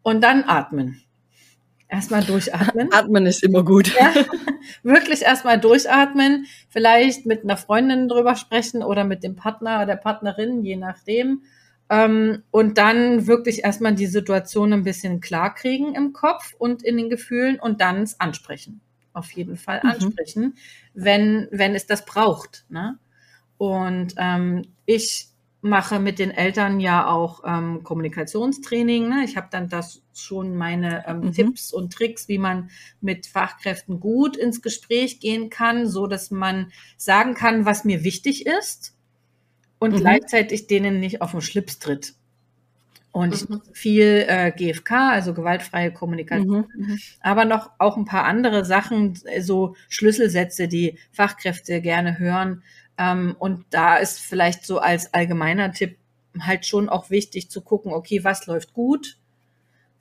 Und 0.01 0.23
dann 0.23 0.43
atmen. 0.45 1.01
Erstmal 1.89 2.23
durchatmen. 2.23 2.89
Atmen 2.91 3.25
ist 3.25 3.43
immer 3.43 3.63
gut. 3.63 3.93
Ja, 3.97 4.13
wirklich 4.83 5.21
erstmal 5.21 5.59
durchatmen. 5.59 6.45
Vielleicht 6.69 7.25
mit 7.25 7.43
einer 7.43 7.57
Freundin 7.57 8.09
drüber 8.09 8.35
sprechen 8.35 8.83
oder 8.83 9.05
mit 9.05 9.23
dem 9.23 9.35
Partner 9.35 9.77
oder 9.77 9.85
der 9.85 9.95
Partnerin, 9.95 10.63
je 10.63 10.75
nachdem. 10.75 11.43
Ähm, 11.89 12.43
und 12.51 12.77
dann 12.77 13.27
wirklich 13.27 13.63
erstmal 13.63 13.95
die 13.95 14.07
Situation 14.07 14.73
ein 14.73 14.83
bisschen 14.83 15.21
klar 15.21 15.53
kriegen 15.53 15.95
im 15.95 16.13
Kopf 16.13 16.53
und 16.57 16.83
in 16.83 16.97
den 16.97 17.09
Gefühlen 17.09 17.59
und 17.59 17.81
dann 17.81 18.03
es 18.03 18.19
ansprechen 18.19 18.81
auf 19.17 19.31
jeden 19.31 19.57
Fall 19.57 19.81
mhm. 19.83 19.89
ansprechen, 19.89 20.57
wenn, 20.93 21.47
wenn 21.51 21.75
es 21.75 21.87
das 21.87 22.05
braucht. 22.05 22.65
Ne? 22.69 22.97
Und 23.57 24.13
ähm, 24.17 24.63
ich 24.85 25.29
mache 25.61 25.99
mit 25.99 26.19
den 26.19 26.31
Eltern 26.31 26.79
ja 26.79 27.07
auch 27.07 27.41
ähm, 27.45 27.83
Kommunikationstraining. 27.83 29.09
Ne? 29.09 29.23
Ich 29.25 29.35
habe 29.35 29.47
dann 29.49 29.67
das 29.67 30.03
schon 30.13 30.55
meine 30.55 31.05
ähm, 31.07 31.21
mhm. 31.21 31.31
Tipps 31.33 31.73
und 31.73 31.91
Tricks, 31.91 32.27
wie 32.27 32.37
man 32.37 32.69
mit 33.01 33.25
Fachkräften 33.25 33.99
gut 33.99 34.37
ins 34.37 34.61
Gespräch 34.61 35.19
gehen 35.19 35.49
kann, 35.49 35.87
so 35.87 36.07
dass 36.07 36.31
man 36.31 36.71
sagen 36.95 37.33
kann, 37.33 37.65
was 37.65 37.83
mir 37.83 38.03
wichtig 38.03 38.45
ist 38.45 38.96
und 39.79 39.93
mhm. 39.93 39.99
gleichzeitig 39.99 40.67
denen 40.67 40.99
nicht 40.99 41.21
auf 41.21 41.31
den 41.31 41.41
Schlips 41.41 41.79
tritt. 41.79 42.13
Und 43.11 43.49
mhm. 43.49 43.61
viel 43.73 44.25
äh, 44.27 44.51
GFK, 44.51 44.91
also 44.91 45.33
gewaltfreie 45.33 45.91
Kommunikation, 45.91 46.67
mhm, 46.75 46.87
mhm. 46.87 46.99
aber 47.21 47.45
noch 47.45 47.71
auch 47.79 47.97
ein 47.97 48.05
paar 48.05 48.25
andere 48.25 48.63
Sachen, 48.63 49.19
so 49.39 49.75
Schlüsselsätze, 49.89 50.67
die 50.67 50.99
Fachkräfte 51.11 51.81
gerne 51.81 52.19
hören. 52.19 52.63
Ähm, 52.97 53.35
und 53.39 53.65
da 53.71 53.95
ist 53.95 54.19
vielleicht 54.19 54.65
so 54.65 54.79
als 54.79 55.13
allgemeiner 55.13 55.71
Tipp 55.71 55.97
halt 56.39 56.65
schon 56.65 56.89
auch 56.89 57.09
wichtig 57.09 57.49
zu 57.49 57.61
gucken, 57.61 57.91
okay, 57.91 58.23
was 58.23 58.45
läuft 58.45 58.73
gut? 58.73 59.17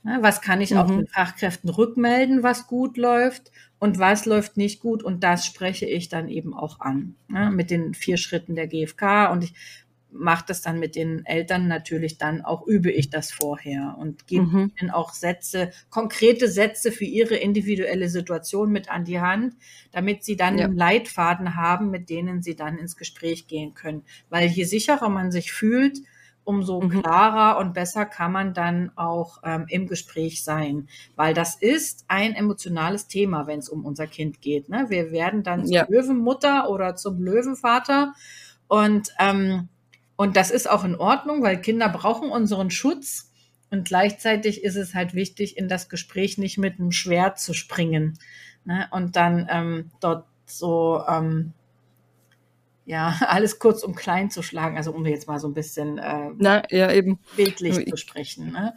Ne, 0.07 0.19
was 0.21 0.41
kann 0.41 0.61
ich 0.61 0.71
mhm. 0.71 0.77
auch 0.77 0.87
den 0.87 1.09
Fachkräften 1.09 1.69
rückmelden, 1.69 2.45
was 2.45 2.69
gut 2.69 2.97
läuft 2.97 3.51
und 3.81 3.99
was 3.99 4.25
läuft 4.25 4.57
nicht 4.57 4.79
gut? 4.79 5.03
Und 5.03 5.25
das 5.25 5.45
spreche 5.45 5.87
ich 5.87 6.09
dann 6.09 6.29
eben 6.29 6.55
auch 6.55 6.79
an, 6.79 7.17
ne, 7.27 7.51
mit 7.51 7.73
den 7.73 7.93
vier 7.93 8.17
Schritten 8.17 8.55
der 8.55 8.69
GFK. 8.69 9.33
Und 9.33 9.43
ich 9.43 9.55
mache 10.13 10.45
das 10.47 10.63
dann 10.63 10.79
mit 10.79 10.95
den 10.95 11.27
Eltern 11.27 11.67
natürlich 11.67 12.19
dann 12.19 12.41
auch, 12.43 12.69
übe 12.69 12.93
ich 12.93 13.11
das 13.11 13.33
vorher 13.33 13.97
und 13.99 14.29
gebe 14.29 14.45
mhm. 14.45 14.73
ihnen 14.81 14.91
auch 14.91 15.13
Sätze, 15.13 15.73
konkrete 15.91 16.47
Sätze 16.47 16.93
für 16.93 17.05
ihre 17.05 17.35
individuelle 17.35 18.09
Situation 18.09 18.71
mit 18.71 18.89
an 18.89 19.05
die 19.05 19.21
Hand, 19.21 19.57
damit 19.91 20.23
sie 20.23 20.37
dann 20.37 20.57
ja. 20.57 20.67
einen 20.67 20.77
Leitfaden 20.77 21.57
haben, 21.57 21.91
mit 21.91 22.11
denen 22.11 22.43
sie 22.43 22.55
dann 22.55 22.79
ins 22.79 22.97
Gespräch 22.97 23.49
gehen 23.49 23.75
können. 23.75 24.05
Weil 24.31 24.47
je 24.47 24.63
sicherer 24.63 25.09
man 25.09 25.33
sich 25.33 25.51
fühlt, 25.51 25.99
umso 26.47 26.81
mhm. 26.81 27.03
klarer 27.03 27.59
und 27.59 27.75
besser 27.75 28.07
kann 28.07 28.33
man 28.33 28.55
dann 28.55 28.93
auch 28.97 29.41
ähm, 29.45 29.67
im 29.69 29.87
Gespräch 29.87 30.45
sein. 30.45 30.89
Weil 31.17 31.35
das 31.35 31.57
ist 31.57 32.05
ein 32.09 32.35
emotionales 32.35 33.09
Thema, 33.09 33.47
wenn 33.47 33.59
es 33.59 33.69
um 33.69 33.85
unser 33.85 34.07
Kind 34.07 34.41
geht. 34.41 34.69
Ne? 34.69 34.87
Wir 34.89 35.11
werden 35.11 35.43
dann 35.43 35.67
ja. 35.67 35.85
zur 35.85 35.95
Löwenmutter 35.95 36.71
oder 36.71 36.97
zum 36.97 37.23
Löwenvater 37.23 38.15
und 38.69 39.13
ähm, 39.19 39.69
und 40.17 40.37
das 40.37 40.51
ist 40.51 40.69
auch 40.69 40.85
in 40.85 40.97
Ordnung, 40.97 41.43
weil 41.43 41.61
Kinder 41.61 41.91
brauchen 41.91 42.31
unseren 42.31 42.71
Schutz. 42.71 43.31
Und 43.71 43.87
gleichzeitig 43.87 44.65
ist 44.65 44.77
es 44.77 44.95
halt 44.95 45.15
wichtig, 45.15 45.59
in 45.59 45.69
das 45.69 45.89
Gespräch 45.89 46.39
nicht 46.39 46.57
mit 46.57 46.79
einem 46.79 46.91
Schwert 46.91 47.39
zu 47.39 47.53
springen. 47.53 48.19
Ne? 48.65 48.89
Und 48.93 49.17
dann 49.17 49.47
ähm, 49.51 49.91
dort 50.01 50.25
so, 50.47 51.03
ähm, 51.07 51.53
ja, 52.87 53.17
alles 53.29 53.59
kurz 53.59 53.83
und 53.83 53.97
klein 53.97 54.31
zu 54.31 54.43
schlagen. 54.43 54.79
Also 54.79 54.93
um 54.93 55.05
jetzt 55.05 55.29
mal 55.29 55.39
so 55.39 55.49
ein 55.49 55.55
bisschen 55.55 55.99
äh, 55.99 56.31
Na, 56.39 56.63
ja, 56.71 56.91
eben. 56.91 57.19
bildlich 57.37 57.87
zu 57.87 57.97
sprechen. 57.99 58.53
Ne? 58.53 58.75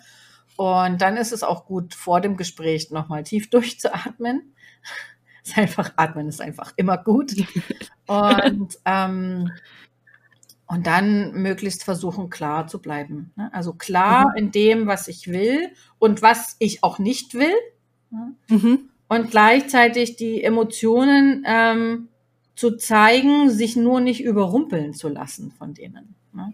Und 0.58 1.02
dann 1.02 1.16
ist 1.16 1.32
es 1.32 1.44
auch 1.44 1.66
gut, 1.66 1.94
vor 1.94 2.20
dem 2.20 2.36
Gespräch 2.36 2.92
nochmal 2.92 3.24
tief 3.24 3.50
durchzuatmen. 3.52 4.54
ist 5.46 5.58
einfach, 5.58 5.94
atmen 5.96 6.28
ist 6.28 6.42
einfach 6.42 6.74
immer 6.76 6.98
gut. 6.98 7.34
Und 8.08 8.78
ähm, 8.84 9.52
und 10.72 10.86
dann 10.86 11.34
möglichst 11.34 11.84
versuchen, 11.84 12.30
klar 12.30 12.68
zu 12.68 12.80
bleiben. 12.80 13.32
Ne? 13.36 13.50
Also 13.54 13.74
klar 13.74 14.30
mhm. 14.30 14.38
in 14.38 14.52
dem, 14.52 14.88
was 14.88 15.08
ich 15.08 15.28
will 15.28 15.72
und 15.98 16.22
was 16.22 16.58
ich 16.60 16.84
auch 16.84 17.00
nicht 17.00 17.34
will. 17.34 17.56
Ne? 18.12 18.36
Mhm. 18.50 18.90
und 19.08 19.30
gleichzeitig 19.30 20.16
die 20.16 20.44
Emotionen 20.44 21.44
ähm, 21.48 22.10
zu 22.60 22.76
zeigen, 22.76 23.50
sich 23.50 23.78
nur 23.78 24.02
nicht 24.02 24.22
überrumpeln 24.22 24.94
zu 24.94 25.08
lassen 25.08 25.52
von 25.58 25.74
denen. 25.74 26.14
Ne? 26.34 26.54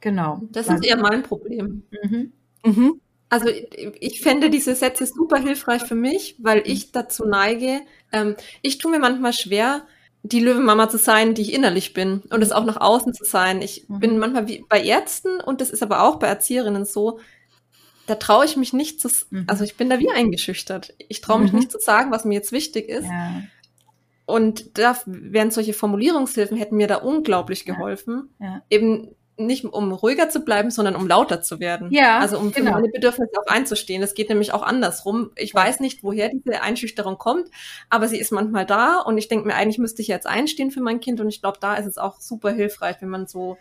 Genau. 0.00 0.42
Das 0.52 0.68
ist 0.68 0.84
eher 0.84 0.98
mein 0.98 1.22
Problem. 1.22 1.84
Mhm. 2.02 2.32
Mhm. 2.62 3.00
Also 3.30 3.48
ich 3.48 4.20
fände 4.20 4.50
diese 4.50 4.74
Sätze 4.74 5.06
super 5.06 5.38
hilfreich 5.38 5.84
für 5.84 5.94
mich, 5.94 6.36
weil 6.38 6.62
ich 6.66 6.92
dazu 6.92 7.24
neige, 7.24 7.80
ähm, 8.12 8.36
ich 8.60 8.76
tue 8.76 8.90
mir 8.90 8.98
manchmal 8.98 9.32
schwer, 9.32 9.86
die 10.22 10.40
Löwenmama 10.40 10.90
zu 10.90 10.98
sein, 10.98 11.32
die 11.32 11.42
ich 11.42 11.54
innerlich 11.54 11.94
bin 11.94 12.20
und 12.28 12.42
es 12.42 12.52
auch 12.52 12.66
nach 12.66 12.78
außen 12.78 13.14
zu 13.14 13.24
sein. 13.24 13.62
Ich 13.62 13.88
mhm. 13.88 14.00
bin 14.00 14.18
manchmal 14.18 14.46
wie 14.48 14.66
bei 14.68 14.82
Ärzten 14.82 15.40
und 15.40 15.62
das 15.62 15.70
ist 15.70 15.82
aber 15.82 16.02
auch 16.02 16.16
bei 16.16 16.26
Erzieherinnen 16.26 16.84
so, 16.84 17.20
da 18.06 18.16
traue 18.16 18.44
ich 18.44 18.58
mich 18.58 18.74
nicht 18.74 19.00
zu, 19.00 19.08
mhm. 19.30 19.44
also 19.46 19.64
ich 19.64 19.78
bin 19.78 19.88
da 19.88 19.98
wie 19.98 20.10
eingeschüchtert. 20.10 20.92
Ich 21.08 21.22
traue 21.22 21.40
mich 21.40 21.52
mhm. 21.52 21.60
nicht 21.60 21.72
zu 21.72 21.78
sagen, 21.80 22.10
was 22.10 22.26
mir 22.26 22.34
jetzt 22.34 22.52
wichtig 22.52 22.90
ist. 22.90 23.06
Ja. 23.06 23.42
Und 24.26 24.76
da 24.78 24.96
wären 25.06 25.50
solche 25.50 25.72
Formulierungshilfen 25.72 26.56
hätten 26.56 26.76
mir 26.76 26.88
da 26.88 26.96
unglaublich 26.96 27.64
geholfen. 27.64 28.34
Ja. 28.40 28.46
Ja. 28.46 28.62
Eben 28.70 29.14
nicht 29.38 29.64
um 29.64 29.92
ruhiger 29.92 30.30
zu 30.30 30.40
bleiben, 30.40 30.70
sondern 30.70 30.96
um 30.96 31.06
lauter 31.06 31.42
zu 31.42 31.60
werden. 31.60 31.90
Ja. 31.90 32.18
Also 32.18 32.38
um 32.38 32.52
genau. 32.52 32.70
für 32.70 32.76
meine 32.76 32.88
Bedürfnisse 32.88 33.32
auch 33.38 33.52
einzustehen. 33.52 34.02
Es 34.02 34.14
geht 34.14 34.28
nämlich 34.28 34.52
auch 34.52 34.62
andersrum. 34.62 35.30
Ich 35.36 35.54
weiß 35.54 35.80
nicht, 35.80 36.02
woher 36.02 36.30
diese 36.30 36.62
Einschüchterung 36.62 37.18
kommt, 37.18 37.50
aber 37.90 38.08
sie 38.08 38.18
ist 38.18 38.32
manchmal 38.32 38.66
da 38.66 39.00
und 39.00 39.18
ich 39.18 39.28
denke 39.28 39.46
mir, 39.46 39.54
eigentlich 39.54 39.78
müsste 39.78 40.02
ich 40.02 40.08
jetzt 40.08 40.26
einstehen 40.26 40.70
für 40.70 40.80
mein 40.80 41.00
Kind 41.00 41.20
und 41.20 41.28
ich 41.28 41.40
glaube, 41.40 41.58
da 41.60 41.74
ist 41.74 41.86
es 41.86 41.98
auch 41.98 42.20
super 42.20 42.50
hilfreich, 42.50 42.96
wenn 43.00 43.10
man 43.10 43.26
so 43.26 43.58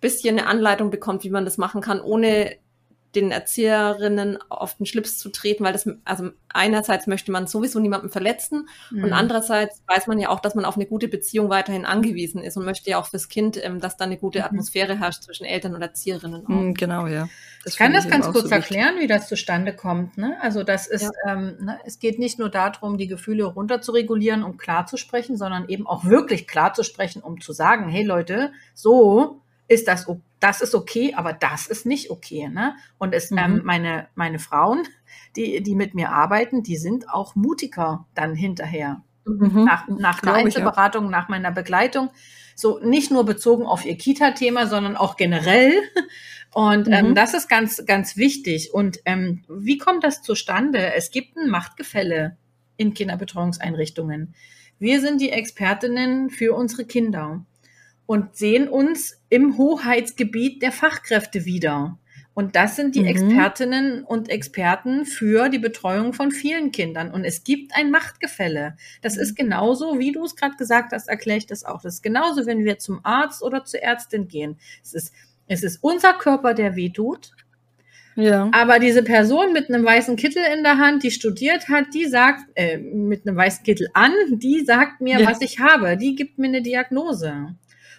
bisschen 0.00 0.38
eine 0.38 0.48
Anleitung 0.48 0.90
bekommt, 0.90 1.24
wie 1.24 1.30
man 1.30 1.44
das 1.44 1.58
machen 1.58 1.80
kann, 1.80 2.00
ohne 2.00 2.56
den 3.20 3.30
Erzieherinnen 3.30 4.38
auf 4.48 4.76
den 4.76 4.86
Schlips 4.86 5.18
zu 5.18 5.30
treten, 5.30 5.64
weil 5.64 5.72
das, 5.72 5.88
also 6.04 6.30
einerseits 6.48 7.06
möchte 7.06 7.32
man 7.32 7.46
sowieso 7.46 7.78
niemanden 7.78 8.10
verletzen 8.10 8.68
mhm. 8.90 9.04
und 9.04 9.12
andererseits 9.12 9.82
weiß 9.86 10.06
man 10.06 10.18
ja 10.18 10.30
auch, 10.30 10.40
dass 10.40 10.54
man 10.54 10.64
auf 10.64 10.76
eine 10.76 10.86
gute 10.86 11.08
Beziehung 11.08 11.50
weiterhin 11.50 11.84
angewiesen 11.84 12.42
ist 12.42 12.56
und 12.56 12.64
möchte 12.64 12.90
ja 12.90 12.98
auch 12.98 13.06
fürs 13.06 13.28
Kind, 13.28 13.62
ähm, 13.62 13.80
dass 13.80 13.96
da 13.96 14.04
eine 14.04 14.16
gute 14.16 14.40
mhm. 14.40 14.44
Atmosphäre 14.46 14.98
herrscht 14.98 15.22
zwischen 15.22 15.44
Eltern 15.44 15.74
und 15.74 15.82
Erzieherinnen. 15.82 16.44
Auch. 16.44 16.48
Mhm, 16.48 16.74
genau, 16.74 17.06
ja. 17.06 17.28
Das 17.64 17.74
ich 17.74 17.78
kann 17.78 17.92
das 17.92 18.08
ganz 18.08 18.26
kurz 18.26 18.48
so 18.48 18.54
erklären, 18.54 18.96
wie 19.00 19.06
das 19.06 19.28
zustande 19.28 19.74
kommt. 19.74 20.16
Ne? 20.16 20.36
Also 20.40 20.62
das 20.62 20.86
ist, 20.86 21.10
ja. 21.24 21.32
ähm, 21.32 21.56
ne, 21.60 21.78
es 21.84 21.98
geht 21.98 22.18
nicht 22.18 22.38
nur 22.38 22.48
darum, 22.48 22.98
die 22.98 23.08
Gefühle 23.08 23.44
runter 23.44 23.80
zu 23.80 23.92
regulieren, 23.92 24.42
um 24.42 24.56
klar 24.56 24.86
zu 24.86 24.96
sprechen, 24.96 25.36
sondern 25.36 25.68
eben 25.68 25.86
auch 25.86 26.04
wirklich 26.04 26.46
klar 26.46 26.74
zu 26.74 26.82
sprechen, 26.82 27.22
um 27.22 27.40
zu 27.40 27.52
sagen, 27.52 27.88
hey 27.88 28.04
Leute, 28.04 28.52
so 28.74 29.42
ist 29.68 29.86
das, 29.86 30.06
das 30.40 30.60
ist 30.60 30.74
okay, 30.74 31.14
aber 31.14 31.32
das 31.32 31.66
ist 31.66 31.86
nicht 31.86 32.10
okay. 32.10 32.48
Ne? 32.48 32.74
Und 32.96 33.14
es, 33.14 33.30
ähm, 33.30 33.36
mhm. 33.36 33.42
ähm, 33.42 33.60
meine, 33.64 34.08
meine 34.14 34.38
Frauen, 34.38 34.84
die, 35.36 35.62
die 35.62 35.74
mit 35.74 35.94
mir 35.94 36.10
arbeiten, 36.10 36.62
die 36.62 36.76
sind 36.76 37.08
auch 37.10 37.34
mutiger 37.36 38.06
dann 38.14 38.34
hinterher. 38.34 39.02
Mhm. 39.26 39.64
Nach, 39.64 39.86
nach 39.88 40.20
der 40.20 40.34
Einzelberatung, 40.34 41.04
ja. 41.04 41.10
nach 41.10 41.28
meiner 41.28 41.52
Begleitung. 41.52 42.10
So 42.54 42.80
nicht 42.80 43.10
nur 43.10 43.24
bezogen 43.24 43.66
auf 43.66 43.84
ihr 43.84 43.96
Kita-Thema, 43.96 44.66
sondern 44.66 44.96
auch 44.96 45.16
generell. 45.16 45.74
Und 46.54 46.88
ähm, 46.88 47.10
mhm. 47.10 47.14
das 47.14 47.34
ist 47.34 47.48
ganz, 47.48 47.84
ganz 47.84 48.16
wichtig. 48.16 48.72
Und 48.72 49.00
ähm, 49.04 49.44
wie 49.48 49.76
kommt 49.76 50.02
das 50.02 50.22
zustande? 50.22 50.94
Es 50.94 51.10
gibt 51.10 51.36
ein 51.36 51.50
Machtgefälle 51.50 52.38
in 52.78 52.94
Kinderbetreuungseinrichtungen. 52.94 54.34
Wir 54.78 55.00
sind 55.00 55.20
die 55.20 55.30
Expertinnen 55.30 56.30
für 56.30 56.54
unsere 56.54 56.84
Kinder 56.84 57.44
und 58.08 58.36
sehen 58.36 58.68
uns 58.68 59.20
im 59.28 59.58
Hoheitsgebiet 59.58 60.62
der 60.62 60.72
Fachkräfte 60.72 61.44
wieder. 61.44 61.98
Und 62.32 62.56
das 62.56 62.74
sind 62.74 62.94
die 62.94 63.00
mhm. 63.00 63.08
Expertinnen 63.08 64.02
und 64.02 64.30
Experten 64.30 65.04
für 65.04 65.50
die 65.50 65.58
Betreuung 65.58 66.14
von 66.14 66.30
vielen 66.30 66.72
Kindern. 66.72 67.10
Und 67.10 67.24
es 67.24 67.44
gibt 67.44 67.76
ein 67.76 67.90
Machtgefälle. 67.90 68.76
Das 69.02 69.18
ist 69.18 69.36
genauso, 69.36 69.98
wie 69.98 70.12
du 70.12 70.24
es 70.24 70.36
gerade 70.36 70.56
gesagt 70.56 70.92
hast, 70.92 71.06
erkläre 71.08 71.36
ich 71.36 71.46
das 71.46 71.64
auch. 71.64 71.82
Das 71.82 71.96
ist 71.96 72.02
genauso, 72.02 72.46
wenn 72.46 72.64
wir 72.64 72.78
zum 72.78 73.00
Arzt 73.02 73.42
oder 73.42 73.66
zur 73.66 73.82
Ärztin 73.82 74.26
gehen. 74.26 74.56
Es 74.82 74.94
ist, 74.94 75.12
es 75.46 75.62
ist 75.62 75.78
unser 75.82 76.14
Körper, 76.14 76.54
der 76.54 76.76
weh 76.76 76.88
tut. 76.88 77.32
Ja. 78.14 78.48
Aber 78.54 78.78
diese 78.78 79.02
Person 79.02 79.52
mit 79.52 79.68
einem 79.68 79.84
weißen 79.84 80.16
Kittel 80.16 80.44
in 80.56 80.62
der 80.62 80.78
Hand, 80.78 81.02
die 81.02 81.10
studiert 81.10 81.68
hat, 81.68 81.92
die 81.92 82.06
sagt, 82.06 82.44
äh, 82.54 82.78
mit 82.78 83.26
einem 83.26 83.36
weißen 83.36 83.64
Kittel 83.64 83.90
an, 83.92 84.12
die 84.30 84.64
sagt 84.64 85.02
mir, 85.02 85.20
ja. 85.20 85.28
was 85.28 85.42
ich 85.42 85.60
habe. 85.60 85.98
Die 85.98 86.14
gibt 86.14 86.38
mir 86.38 86.46
eine 86.46 86.62
Diagnose. 86.62 87.54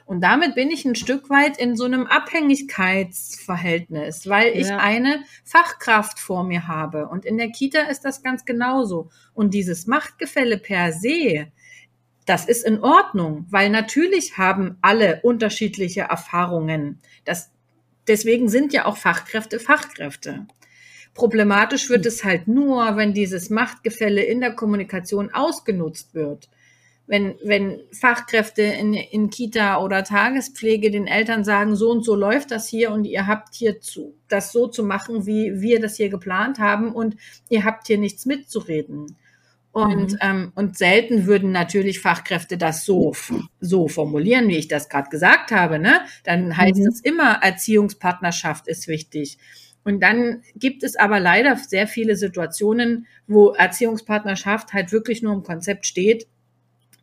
Und 0.10 0.22
damit 0.22 0.56
bin 0.56 0.72
ich 0.72 0.86
ein 0.86 0.96
Stück 0.96 1.30
weit 1.30 1.60
in 1.60 1.78
so 1.78 1.84
einem 1.84 2.08
Abhängigkeitsverhältnis, 2.08 4.28
weil 4.28 4.58
ich 4.58 4.70
ja. 4.70 4.80
eine 4.80 5.24
Fachkraft 5.44 6.20
vor 6.20 6.44
mir 6.44 6.68
habe. 6.68 7.08
Und 7.10 7.26
in 7.26 7.38
der 7.38 7.52
Kita 7.52 7.82
ist 7.82 8.06
das 8.06 8.24
ganz 8.24 8.44
genauso. 8.44 9.12
Und 9.36 9.54
dieses 9.54 9.86
Machtgefälle 9.86 10.58
per 10.58 10.94
se, 10.94 11.52
das 12.26 12.48
ist 12.48 12.66
in 12.66 12.82
Ordnung, 12.82 13.46
weil 13.52 13.70
natürlich 13.70 14.40
haben 14.40 14.80
alle 14.82 15.20
unterschiedliche 15.22 16.02
Erfahrungen. 16.02 17.00
Das, 17.24 17.52
deswegen 18.08 18.50
sind 18.50 18.74
ja 18.74 18.86
auch 18.86 18.98
Fachkräfte 18.98 19.60
Fachkräfte. 19.60 20.48
Problematisch 21.14 21.88
wird 21.92 22.08
es 22.08 22.24
halt 22.24 22.48
nur, 22.48 22.98
wenn 22.98 23.14
dieses 23.14 23.52
Machtgefälle 23.52 24.24
in 24.24 24.42
der 24.42 24.56
Kommunikation 24.56 25.32
ausgenutzt 25.32 26.16
wird 26.16 26.50
wenn, 27.10 27.40
wenn 27.44 27.82
Fachkräfte 27.92 28.62
in, 28.62 28.94
in 28.94 29.32
Kita 29.32 29.82
oder 29.82 30.04
Tagespflege 30.04 30.92
den 30.92 31.08
Eltern 31.08 31.44
sagen, 31.44 31.76
so 31.76 31.90
und 31.90 32.06
so 32.06 32.14
läuft 32.14 32.52
das 32.52 32.68
hier 32.68 32.92
und 32.92 33.04
ihr 33.06 33.26
habt 33.26 33.56
hier 33.56 33.82
zu, 33.82 34.14
das 34.28 34.52
so 34.52 34.68
zu 34.68 34.84
machen, 34.84 35.26
wie 35.26 35.60
wir 35.60 35.82
das 35.82 35.98
hier 35.98 36.10
geplant 36.10 36.60
haben 36.60 36.94
und 36.94 37.16
ihr 37.50 37.66
habt 37.66 37.88
hier 37.88 37.98
nichts 37.98 38.28
mitzureden. 38.28 39.18
Und, 39.72 40.14
mhm. 40.14 40.20
ähm, 40.22 40.52
und 40.54 40.78
selten 40.78 41.26
würden 41.26 41.52
natürlich 41.52 42.00
Fachkräfte 42.00 42.60
das 42.60 42.86
so, 42.86 43.16
so 43.60 43.88
formulieren, 43.88 44.48
wie 44.48 44.58
ich 44.58 44.68
das 44.68 44.88
gerade 44.88 45.10
gesagt 45.10 45.52
habe. 45.52 45.80
Ne? 45.80 46.02
Dann 46.26 46.56
heißt 46.56 46.78
mhm. 46.78 46.88
es 46.90 47.02
immer, 47.02 47.40
Erziehungspartnerschaft 47.42 48.68
ist 48.68 48.88
wichtig. 48.88 49.40
Und 49.84 50.02
dann 50.02 50.44
gibt 50.56 50.84
es 50.84 50.96
aber 50.96 51.20
leider 51.20 51.56
sehr 51.56 51.88
viele 51.88 52.16
Situationen, 52.16 53.08
wo 53.26 53.54
Erziehungspartnerschaft 53.54 54.74
halt 54.74 54.92
wirklich 54.92 55.24
nur 55.24 55.34
im 55.34 55.42
Konzept 55.42 55.88
steht, 55.88 56.28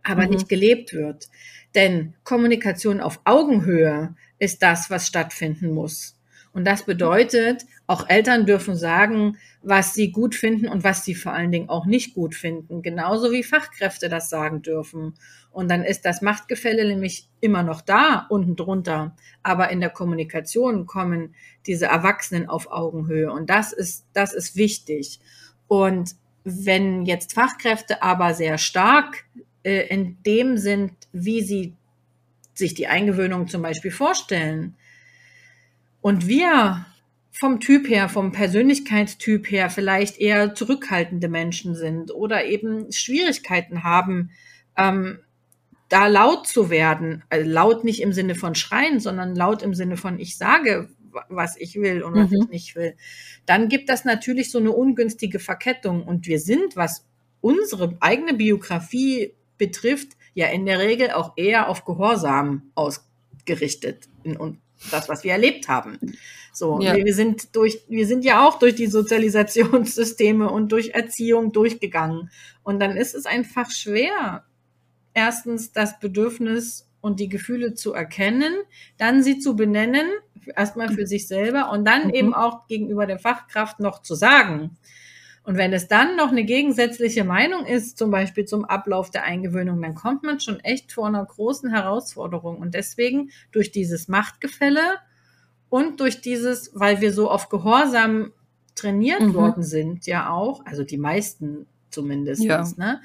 aber 0.07 0.25
mhm. 0.25 0.31
nicht 0.31 0.49
gelebt 0.49 0.93
wird. 0.93 1.29
Denn 1.75 2.15
Kommunikation 2.25 3.01
auf 3.01 3.21
Augenhöhe 3.25 4.15
ist 4.39 4.63
das, 4.63 4.91
was 4.91 5.07
stattfinden 5.07 5.73
muss. 5.73 6.17
Und 6.53 6.65
das 6.65 6.85
bedeutet, 6.85 7.67
auch 7.87 8.09
Eltern 8.09 8.47
dürfen 8.47 8.77
sagen, 8.77 9.37
was 9.61 9.93
sie 9.93 10.11
gut 10.11 10.35
finden 10.35 10.69
und 10.69 10.85
was 10.85 11.05
sie 11.05 11.15
vor 11.15 11.35
allen 11.35 11.53
Dingen 11.53 11.69
auch 11.69 11.85
nicht 11.85 12.15
gut 12.15 12.35
finden. 12.35 12.81
Genauso 12.81 13.31
wie 13.31 13.43
Fachkräfte 13.43 14.09
das 14.09 14.31
sagen 14.31 14.63
dürfen. 14.63 15.15
Und 15.51 15.71
dann 15.71 15.85
ist 15.85 16.07
das 16.07 16.23
Machtgefälle 16.23 16.87
nämlich 16.87 17.29
immer 17.41 17.63
noch 17.63 17.83
da, 17.83 18.27
unten 18.31 18.57
drunter. 18.57 19.15
Aber 19.43 19.69
in 19.71 19.81
der 19.81 19.91
Kommunikation 19.91 20.87
kommen 20.87 21.35
diese 21.67 21.87
Erwachsenen 21.87 22.49
auf 22.49 22.71
Augenhöhe. 22.71 23.31
Und 23.31 23.51
das 23.51 23.75
ist, 23.75 24.07
das 24.15 24.33
ist 24.33 24.57
wichtig. 24.57 25.21
Und 25.69 26.13
wenn 26.43 27.05
jetzt 27.05 27.35
Fachkräfte 27.35 28.03
aber 28.03 28.33
sehr 28.33 28.57
stark 28.57 29.27
äh, 29.67 29.89
in 29.89 30.23
dem 30.25 30.59
sind, 30.59 30.93
wie 31.13 31.43
sie 31.43 31.75
sich 32.55 32.75
die 32.75 32.87
Eingewöhnung 32.87 33.49
zum 33.49 33.63
Beispiel 33.63 33.91
vorstellen. 33.91 34.77
Und 36.01 36.29
wir 36.29 36.87
vom 37.33 37.59
Typ 37.59 37.89
her, 37.89 38.09
vom 38.09 38.31
Persönlichkeitstyp 38.31 39.51
her 39.51 39.69
vielleicht 39.69 40.19
eher 40.19 40.55
zurückhaltende 40.55 41.29
Menschen 41.29 41.75
sind 41.75 42.15
oder 42.15 42.47
eben 42.47 42.93
Schwierigkeiten 42.93 43.83
haben, 43.83 44.31
ähm, 44.77 45.19
da 45.89 46.07
laut 46.07 46.47
zu 46.47 46.71
werden. 46.71 47.25
Also 47.29 47.51
laut 47.51 47.83
nicht 47.83 48.01
im 48.01 48.13
Sinne 48.13 48.37
von 48.37 48.55
schreien, 48.55 49.01
sondern 49.01 49.35
laut 49.35 49.63
im 49.63 49.75
Sinne 49.75 49.97
von 49.97 50.19
ich 50.21 50.39
sage, 50.39 50.89
was 51.29 51.57
ich 51.57 51.75
will 51.75 52.03
und 52.03 52.15
was 52.15 52.31
mhm. 52.31 52.43
ich 52.43 52.49
nicht 52.51 52.77
will. 52.77 52.95
Dann 53.47 53.69
gibt 53.69 53.89
das 53.89 54.05
natürlich 54.05 54.51
so 54.51 54.59
eine 54.59 54.71
ungünstige 54.71 55.41
Verkettung. 55.41 56.05
Und 56.05 56.27
wir 56.27 56.39
sind, 56.39 56.77
was 56.77 57.05
unsere 57.41 57.97
eigene 58.01 58.35
Biografie 58.35 59.35
betrifft, 59.59 60.17
ja 60.35 60.49
in 60.49 60.67
der 60.67 60.79
Regel 60.79 61.11
auch 61.11 61.33
eher 61.37 61.69
auf 61.69 61.85
Gehorsam 61.85 62.71
ausgerichtet 62.75 64.09
und 64.25 64.59
das, 64.91 65.09
was 65.09 65.25
wir 65.25 65.33
erlebt 65.33 65.69
haben. 65.69 65.99
So, 66.53 66.81
ja. 66.81 66.97
wir 66.97 67.15
sind 67.15 67.55
durch, 67.55 67.81
wir 67.89 68.07
sind 68.07 68.25
ja 68.25 68.47
auch 68.47 68.59
durch 68.59 68.75
die 68.75 68.87
Sozialisationssysteme 68.87 70.51
und 70.51 70.73
durch 70.73 70.91
Erziehung 70.91 71.53
durchgegangen. 71.53 72.31
Und 72.63 72.81
dann 72.81 72.97
ist 72.97 73.15
es 73.15 73.27
einfach 73.27 73.71
schwer, 73.71 74.45
erstens 75.13 75.73
das 75.73 75.99
Bedürfnis 76.01 76.89
und 77.01 77.21
die 77.21 77.29
Gefühle 77.29 77.75
zu 77.75 77.93
erkennen, 77.93 78.55
dann 78.99 79.23
sie 79.23 79.39
zu 79.39 79.55
benennen, 79.55 80.07
erstmal 80.55 80.89
für 80.91 81.07
sich 81.07 81.27
selber 81.29 81.71
und 81.71 81.85
dann 81.85 82.09
mhm. 82.09 82.15
eben 82.15 82.35
auch 82.35 82.67
gegenüber 82.69 83.07
der 83.07 83.19
Fachkraft 83.19 83.81
noch 83.81 84.03
zu 84.03 84.15
sagen. 84.15 84.77
Und 85.47 85.57
wenn 85.57 85.73
es 85.73 85.87
dann 85.87 86.17
noch 86.17 86.33
eine 86.33 86.43
gegensätzliche 86.43 87.23
Meinung 87.23 87.67
ist, 87.67 87.99
zum 87.99 88.11
Beispiel 88.11 88.47
zum 88.47 88.65
Ablauf 88.65 89.11
der 89.11 89.23
Eingewöhnung, 89.23 89.81
dann 89.81 89.95
kommt 89.95 90.25
man 90.25 90.41
schon 90.41 90.59
echt 90.59 90.91
vor 90.93 91.07
einer 91.07 91.25
großen 91.25 91.71
Herausforderung. 91.71 92.59
Und 92.59 92.75
deswegen 92.75 93.31
durch 93.53 93.71
dieses 93.71 94.09
Machtgefälle 94.09 94.81
und 95.69 96.01
durch 96.01 96.21
dieses, 96.21 96.73
weil 96.75 97.01
wir 97.01 97.13
so 97.13 97.31
auf 97.31 97.49
Gehorsam 97.49 98.33
trainiert 98.75 99.21
mhm. 99.21 99.35
worden 99.35 99.63
sind, 99.63 100.09
ja 100.09 100.31
auch, 100.31 100.67
also 100.67 100.83
die 100.83 100.99
meisten 100.99 101.67
zumindest. 101.91 102.43
Ja. 102.43 102.67
Ne? 102.77 103.01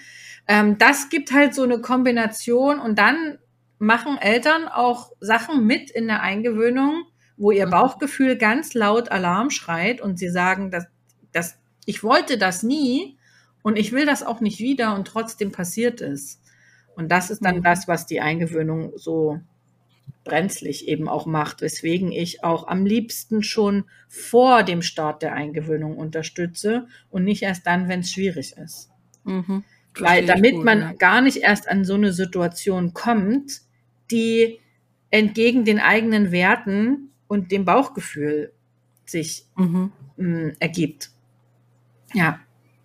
Ähm, 0.47 0.79
das 0.79 1.09
gibt 1.09 1.31
halt 1.31 1.53
so 1.53 1.61
eine 1.61 1.79
Kombination 1.79 2.79
und 2.79 2.97
dann 2.97 3.37
machen 3.77 4.17
Eltern 4.17 4.67
auch 4.67 5.11
Sachen 5.19 5.67
mit 5.67 5.91
in 5.91 6.07
der 6.07 6.23
Eingewöhnung, 6.23 7.03
wo 7.37 7.51
ihr 7.51 7.67
Mhm. 7.67 7.71
Bauchgefühl 7.71 8.35
ganz 8.35 8.73
laut 8.73 9.11
Alarm 9.11 9.51
schreit 9.51 10.01
und 10.01 10.17
sie 10.17 10.29
sagen, 10.29 10.71
dass, 10.71 10.87
dass 11.31 11.60
ich 11.85 12.03
wollte 12.03 12.37
das 12.37 12.63
nie 12.63 13.17
und 13.63 13.77
ich 13.77 13.91
will 13.91 14.05
das 14.05 14.23
auch 14.23 14.41
nicht 14.41 14.59
wieder 14.59 14.95
und 14.95 15.07
trotzdem 15.07 15.51
passiert 15.51 16.01
es. 16.01 16.41
Und 16.95 17.09
das 17.11 17.29
ist 17.31 17.43
dann 17.45 17.57
Mhm. 17.57 17.63
das, 17.63 17.87
was 17.87 18.05
die 18.05 18.21
Eingewöhnung 18.21 18.93
so 18.97 19.39
brenzlig 20.23 20.87
eben 20.87 21.09
auch 21.09 21.25
macht, 21.25 21.61
weswegen 21.61 22.11
ich 22.11 22.43
auch 22.43 22.67
am 22.67 22.85
liebsten 22.85 23.43
schon 23.43 23.85
vor 24.07 24.63
dem 24.63 24.81
Start 24.83 25.23
der 25.23 25.33
Eingewöhnung 25.33 25.97
unterstütze 25.97 26.87
und 27.09 27.23
nicht 27.23 27.41
erst 27.43 27.65
dann, 27.65 27.87
wenn 27.89 28.01
es 28.01 28.11
schwierig 28.11 28.55
ist. 28.57 28.89
Mhm. 29.23 29.63
Weil 29.97 30.25
damit 30.25 30.55
gut, 30.55 30.65
man 30.65 30.79
ja. 30.81 30.93
gar 30.93 31.21
nicht 31.21 31.37
erst 31.37 31.67
an 31.69 31.85
so 31.85 31.95
eine 31.95 32.13
Situation 32.13 32.93
kommt, 32.93 33.61
die 34.11 34.59
entgegen 35.09 35.65
den 35.65 35.79
eigenen 35.79 36.31
Werten 36.31 37.11
und 37.27 37.51
dem 37.51 37.65
Bauchgefühl 37.65 38.53
sich 39.05 39.45
Mhm. 39.57 39.91
mh, 40.17 40.53
ergibt. 40.59 41.11
Ja. 42.13 42.39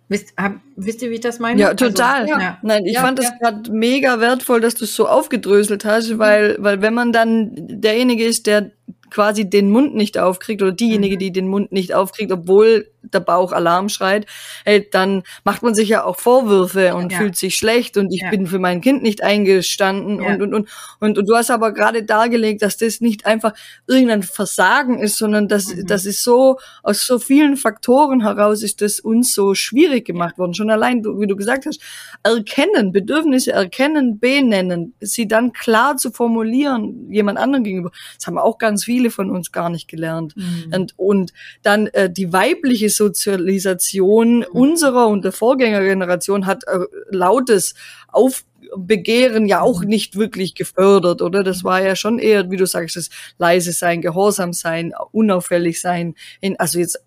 Wisst, 0.09 0.33
hab, 0.37 0.53
wisst 0.77 1.01
ihr, 1.01 1.09
wie 1.09 1.15
ich 1.15 1.19
das 1.19 1.39
meine? 1.39 1.59
Ja, 1.59 1.73
total. 1.73 2.21
Also, 2.21 2.39
ja. 2.39 2.57
Nein, 2.61 2.85
ich 2.85 2.93
Ja, 2.93 3.01
fand 3.01 3.19
es 3.19 3.25
ja. 3.25 3.35
gerade 3.51 3.69
mega 3.71 4.21
wertvoll, 4.21 4.61
dass 4.61 4.75
du 4.75 4.85
es 4.85 4.95
so 4.95 5.05
aufgedröselt 5.07 5.83
hast, 5.83 6.17
weil, 6.17 6.55
weil 6.59 6.81
wenn 6.81 6.93
man 6.93 7.11
dann 7.11 7.51
derjenige 7.53 8.23
ist, 8.23 8.47
der 8.47 8.71
quasi 9.09 9.49
den 9.49 9.69
Mund 9.69 9.95
nicht 9.95 10.17
aufkriegt 10.17 10.61
oder 10.61 10.71
diejenige, 10.71 11.15
Mhm. 11.15 11.19
die 11.19 11.31
den 11.33 11.47
Mund 11.47 11.71
nicht 11.73 11.93
aufkriegt, 11.93 12.31
obwohl 12.31 12.87
der 13.01 13.19
Bauch 13.21 13.51
Alarm 13.53 13.89
schreit, 13.89 14.25
hey, 14.65 14.87
dann 14.91 15.23
macht 15.43 15.63
man 15.63 15.73
sich 15.73 15.87
ja 15.89 16.03
auch 16.03 16.17
Vorwürfe 16.17 16.93
und 16.95 17.11
Ja. 17.11 17.19
fühlt 17.19 17.35
sich 17.37 17.55
schlecht 17.55 17.95
und 17.97 18.11
ich 18.13 18.21
Ja. 18.21 18.29
bin 18.29 18.47
für 18.47 18.59
mein 18.59 18.81
Kind 18.81 19.01
nicht 19.03 19.23
eingestanden 19.23 20.21
Ja. 20.21 20.29
und, 20.33 20.41
und, 20.41 20.53
und, 20.53 20.69
und, 20.99 21.17
und 21.17 21.29
du 21.29 21.35
hast 21.35 21.49
aber 21.51 21.71
gerade 21.73 22.03
dargelegt, 22.03 22.61
dass 22.61 22.77
das 22.77 22.99
nicht 22.99 23.25
einfach 23.25 23.53
irgendein 23.87 24.23
Versagen 24.23 24.99
ist, 24.99 25.17
sondern 25.17 25.47
dass 25.47 25.73
Mhm. 25.73 25.87
das 25.87 26.05
ist 26.05 26.23
so, 26.23 26.57
aus 26.83 27.05
so 27.07 27.19
vielen 27.19 27.55
Faktoren 27.55 28.21
heraus 28.21 28.61
ist 28.63 28.81
das 28.81 28.99
uns 28.99 29.33
so 29.33 29.53
schwierig 29.55 30.05
gemacht 30.05 30.37
worden. 30.37 30.53
Schon 30.53 30.69
allein, 30.69 31.03
wie 31.05 31.27
du 31.27 31.35
gesagt 31.35 31.65
hast, 31.65 31.79
erkennen, 32.23 32.91
Bedürfnisse 32.91 33.51
erkennen, 33.53 34.19
benennen, 34.19 34.93
sie 34.99 35.27
dann 35.27 35.53
klar 35.53 35.97
zu 35.97 36.11
formulieren, 36.11 37.09
jemand 37.11 37.37
anderen 37.37 37.63
gegenüber. 37.63 37.91
Das 38.17 38.27
haben 38.27 38.37
auch 38.37 38.57
ganz 38.57 38.83
viele 38.85 39.09
von 39.11 39.29
uns 39.31 39.51
gar 39.51 39.69
nicht 39.69 39.87
gelernt. 39.87 40.35
Mhm. 40.35 40.73
Und, 40.73 40.93
und 40.97 41.33
dann 41.61 41.87
äh, 41.87 42.09
die 42.11 42.33
weibliche 42.33 42.89
Sozialisation 42.97 44.43
unserer 44.43 45.07
und 45.07 45.23
der 45.23 45.31
Vorgängergeneration 45.31 46.45
hat 46.45 46.63
äh, 46.67 46.79
lautes 47.09 47.75
Aufbegehren 48.09 49.45
ja 49.45 49.61
auch 49.61 49.83
nicht 49.83 50.15
wirklich 50.17 50.55
gefördert, 50.55 51.21
oder? 51.21 51.43
Das 51.43 51.63
war 51.63 51.81
ja 51.81 51.95
schon 51.95 52.19
eher, 52.19 52.51
wie 52.51 52.57
du 52.57 52.65
sagst, 52.65 52.95
das 52.95 53.09
leise 53.37 53.71
sein, 53.71 54.01
gehorsam 54.01 54.51
sein, 54.53 54.93
unauffällig 55.11 55.79
sein, 55.79 56.15
in, 56.41 56.59
also 56.59 56.79
jetzt 56.79 56.99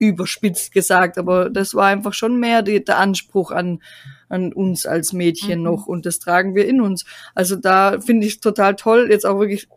überspitzt 0.00 0.72
gesagt, 0.72 1.18
aber 1.18 1.50
das 1.50 1.74
war 1.74 1.88
einfach 1.88 2.14
schon 2.14 2.38
mehr 2.38 2.62
die, 2.62 2.84
der 2.84 2.98
Anspruch 2.98 3.50
an, 3.50 3.82
an 4.28 4.52
uns 4.52 4.86
als 4.86 5.12
Mädchen 5.12 5.58
Mhm. 5.58 5.64
noch 5.64 5.86
und 5.86 6.06
das 6.06 6.20
tragen 6.20 6.54
wir 6.54 6.66
in 6.66 6.80
uns. 6.80 7.04
Also 7.34 7.56
da 7.56 8.00
finde 8.00 8.26
ich 8.26 8.40
total 8.40 8.76
toll, 8.76 9.08
jetzt 9.10 9.26
auch 9.26 9.40
wirklich 9.40 9.68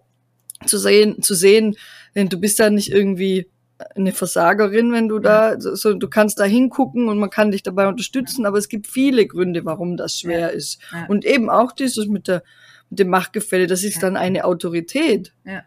zu 0.68 0.78
sehen, 0.78 1.24
zu 1.24 1.34
sehen, 1.34 1.76
denn 2.16 2.30
du 2.30 2.40
bist 2.40 2.60
ja 2.60 2.70
nicht 2.70 2.92
irgendwie 2.92 3.48
eine 3.96 4.12
Versagerin, 4.12 4.92
wenn 4.92 5.08
du 5.08 5.20
da, 5.20 5.60
so, 5.60 5.94
du 5.94 6.08
kannst 6.08 6.40
da 6.40 6.44
hingucken 6.44 7.08
und 7.10 7.18
man 7.20 7.30
kann 7.30 7.52
dich 7.52 7.64
dabei 7.64 7.88
unterstützen, 7.88 8.46
aber 8.46 8.58
es 8.58 8.68
gibt 8.70 8.88
viele 8.88 9.26
Gründe, 9.28 9.66
warum 9.66 9.98
das 9.98 10.20
schwer 10.20 10.40
Ja. 10.40 10.48
ist. 10.48 10.80
Ja. 10.92 11.06
Und 11.08 11.26
eben 11.26 11.50
auch 11.50 11.72
dieses 11.72 12.08
mit 12.08 12.28
der, 12.28 12.44
mit 12.90 13.00
dem 13.00 13.10
Machtgefälle, 13.10 13.68
das 13.68 13.84
ist 13.84 13.96
Ja. 13.96 14.02
dann 14.02 14.18
eine 14.18 14.46
Autorität. 14.46 15.34
Ja. 15.46 15.64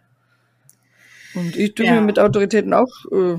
Und 1.34 1.56
ich 1.56 1.74
tue 1.74 1.90
mir 1.90 2.00
mit 2.00 2.18
Autoritäten 2.18 2.72
auch 2.72 2.92
äh, 3.10 3.36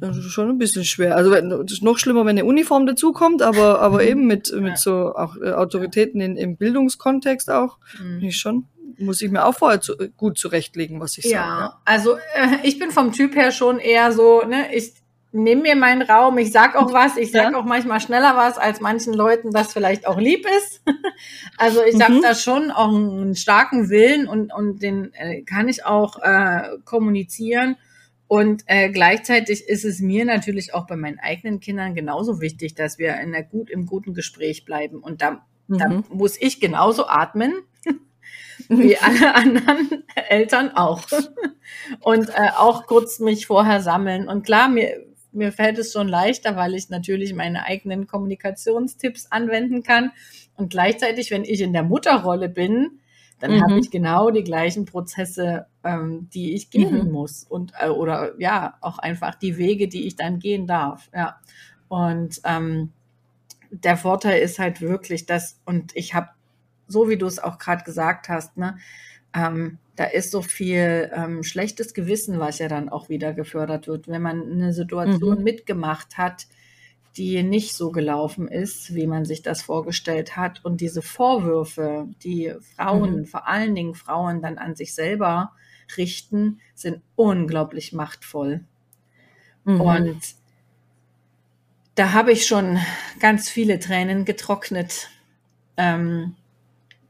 also 0.00 0.22
schon 0.22 0.48
ein 0.48 0.56
bisschen 0.58 0.84
schwer. 0.84 1.16
Also 1.16 1.34
es 1.34 1.72
ist 1.72 1.82
noch 1.82 1.98
schlimmer, 1.98 2.20
wenn 2.24 2.30
eine 2.38 2.46
Uniform 2.46 2.86
dazukommt, 2.86 3.42
aber 3.42 3.80
aber 3.80 4.02
eben 4.08 4.26
mit 4.26 4.50
mit 4.58 4.78
so 4.78 5.14
auch 5.14 5.36
äh, 5.36 5.50
Autoritäten 5.52 6.20
in, 6.22 6.36
im 6.38 6.56
Bildungskontext 6.56 7.50
auch, 7.50 7.78
Mhm. 8.02 8.22
ich 8.22 8.38
schon 8.38 8.64
muss 8.98 9.20
ich 9.22 9.30
mir 9.30 9.44
auch 9.44 9.54
vorher 9.54 9.80
zu, 9.80 9.96
gut 10.16 10.38
zurechtlegen, 10.38 11.00
was 11.00 11.18
ich 11.18 11.24
sage. 11.24 11.34
Ja, 11.34 11.80
also 11.84 12.16
äh, 12.16 12.58
ich 12.62 12.78
bin 12.78 12.90
vom 12.90 13.12
Typ 13.12 13.34
her 13.34 13.50
schon 13.52 13.78
eher 13.78 14.12
so, 14.12 14.42
ne, 14.42 14.74
ich 14.74 14.92
nehme 15.32 15.62
mir 15.62 15.76
meinen 15.76 16.02
Raum, 16.02 16.38
ich 16.38 16.50
sag 16.50 16.76
auch 16.76 16.92
was, 16.94 17.16
ich 17.18 17.30
sag 17.30 17.52
Ja. 17.52 17.58
auch 17.58 17.64
manchmal 17.64 18.00
schneller 18.00 18.36
was, 18.36 18.56
als 18.56 18.80
manchen 18.80 19.12
Leuten 19.12 19.50
das 19.52 19.72
vielleicht 19.72 20.06
auch 20.06 20.18
lieb 20.18 20.46
ist. 20.58 20.80
Also 21.58 21.82
ich 21.82 22.00
habe 22.02 22.14
Mhm. 22.14 22.22
da 22.22 22.34
schon 22.34 22.70
auch 22.70 22.88
einen 22.94 23.34
starken 23.36 23.88
Willen 23.88 24.28
und, 24.28 24.52
und 24.52 24.82
den 24.82 25.12
äh, 25.14 25.42
kann 25.42 25.68
ich 25.68 25.84
auch 25.86 26.18
äh, 26.22 26.76
kommunizieren. 26.84 27.76
Und 28.28 28.64
äh, 28.66 28.90
gleichzeitig 28.90 29.68
ist 29.68 29.84
es 29.84 30.00
mir 30.00 30.24
natürlich 30.24 30.74
auch 30.74 30.86
bei 30.86 30.96
meinen 30.96 31.18
eigenen 31.18 31.60
Kindern 31.60 31.94
genauso 31.94 32.40
wichtig, 32.40 32.74
dass 32.74 32.98
wir 32.98 33.14
in 33.20 33.34
einer 33.34 33.42
gut, 33.42 33.70
im 33.70 33.86
guten 33.86 34.14
Gespräch 34.14 34.64
bleiben. 34.64 34.98
Und 34.98 35.22
da, 35.22 35.44
da 35.68 35.88
Mhm. 35.88 36.04
muss 36.10 36.36
ich 36.40 36.60
genauso 36.60 37.06
atmen 37.06 37.54
wie 38.68 38.96
alle 38.98 39.34
anderen 39.34 40.04
Eltern 40.28 40.70
auch. 40.70 41.02
Und 42.00 42.28
äh, 42.30 42.50
auch 42.56 42.86
kurz 42.86 43.18
mich 43.20 43.46
vorher 43.46 43.80
sammeln. 43.80 44.28
Und 44.28 44.44
klar, 44.44 44.68
mir, 44.68 45.04
mir 45.32 45.52
fällt 45.52 45.78
es 45.78 45.92
schon 45.92 46.08
leichter, 46.08 46.56
weil 46.56 46.74
ich 46.74 46.88
natürlich 46.88 47.34
meine 47.34 47.64
eigenen 47.64 48.06
Kommunikationstipps 48.06 49.26
anwenden 49.30 49.82
kann. 49.82 50.12
Und 50.56 50.70
gleichzeitig, 50.70 51.30
wenn 51.30 51.44
ich 51.44 51.60
in 51.60 51.72
der 51.72 51.82
Mutterrolle 51.82 52.48
bin, 52.48 53.00
dann 53.38 53.52
Mhm. 53.52 53.62
habe 53.62 53.78
ich 53.80 53.90
genau 53.90 54.30
die 54.30 54.44
gleichen 54.44 54.86
Prozesse, 54.86 55.66
ähm, 55.84 56.28
die 56.32 56.54
ich 56.54 56.70
gehen 56.70 57.04
Mhm. 57.04 57.12
muss. 57.12 57.44
Und 57.44 57.72
äh, 57.78 57.88
oder 57.88 58.32
ja, 58.40 58.76
auch 58.80 58.98
einfach 58.98 59.34
die 59.34 59.58
Wege, 59.58 59.88
die 59.88 60.06
ich 60.06 60.16
dann 60.16 60.38
gehen 60.38 60.66
darf. 60.66 61.10
Ja. 61.14 61.36
Und 61.88 62.40
ähm, 62.44 62.92
der 63.70 63.96
Vorteil 63.98 64.40
ist 64.40 64.58
halt 64.58 64.80
wirklich, 64.80 65.26
dass, 65.26 65.60
und 65.66 65.94
ich 65.94 66.14
habe, 66.14 66.28
so 66.88 67.08
wie 67.08 67.16
du 67.18 67.26
es 67.26 67.38
auch 67.38 67.58
gerade 67.58 67.84
gesagt 67.84 68.28
hast, 68.28 68.56
ne, 68.56 68.78
ähm, 69.34 69.78
da 69.96 70.04
ist 70.04 70.30
so 70.30 70.42
viel 70.42 71.10
ähm, 71.14 71.42
schlechtes 71.42 71.94
Gewissen, 71.94 72.38
was 72.38 72.58
ja 72.58 72.68
dann 72.68 72.88
auch 72.88 73.08
wieder 73.08 73.32
gefördert 73.34 73.86
wird, 73.88 74.08
wenn 74.08 74.22
man 74.22 74.42
eine 74.50 74.72
Situation 74.72 75.38
Mhm. 75.38 75.44
mitgemacht 75.44 76.18
hat, 76.18 76.46
die 77.16 77.42
nicht 77.42 77.74
so 77.74 77.90
gelaufen 77.92 78.46
ist, 78.48 78.94
wie 78.94 79.06
man 79.06 79.24
sich 79.24 79.40
das 79.42 79.62
vorgestellt 79.62 80.36
hat. 80.36 80.62
Und 80.64 80.80
diese 80.82 81.00
Vorwürfe, 81.02 82.08
die 82.22 82.52
Frauen, 82.76 83.20
Mhm. 83.20 83.26
vor 83.26 83.46
allen 83.48 83.74
Dingen 83.74 83.94
Frauen 83.94 84.42
dann 84.42 84.58
an 84.58 84.74
sich 84.76 84.94
selber 84.94 85.52
richten, 85.96 86.60
sind 86.74 87.00
unglaublich 87.14 87.92
machtvoll. 87.94 88.64
Mhm. 89.64 89.80
Und 89.80 90.20
da 91.94 92.12
habe 92.12 92.32
ich 92.32 92.46
schon 92.46 92.78
ganz 93.20 93.48
viele 93.48 93.78
Tränen 93.78 94.24
getrocknet. 94.26 95.08
Ähm. 95.78 96.34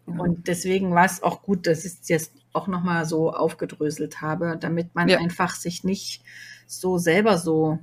Und 0.07 0.47
deswegen 0.49 0.95
war 0.95 1.05
es 1.05 1.23
auch 1.23 1.43
gut, 1.43 1.67
dass 1.67 1.85
ich 1.85 1.93
es 2.01 2.09
jetzt 2.09 2.33
auch 2.53 2.69
nochmal 2.69 3.05
so 3.05 3.33
aufgedröselt 3.33 4.21
habe, 4.23 4.57
damit 4.59 4.95
man 4.95 5.09
Ja. 5.09 5.19
einfach 5.19 5.55
sich 5.57 5.85
nicht 5.85 6.23
so 6.67 6.97
selber 6.99 7.39
so 7.39 7.79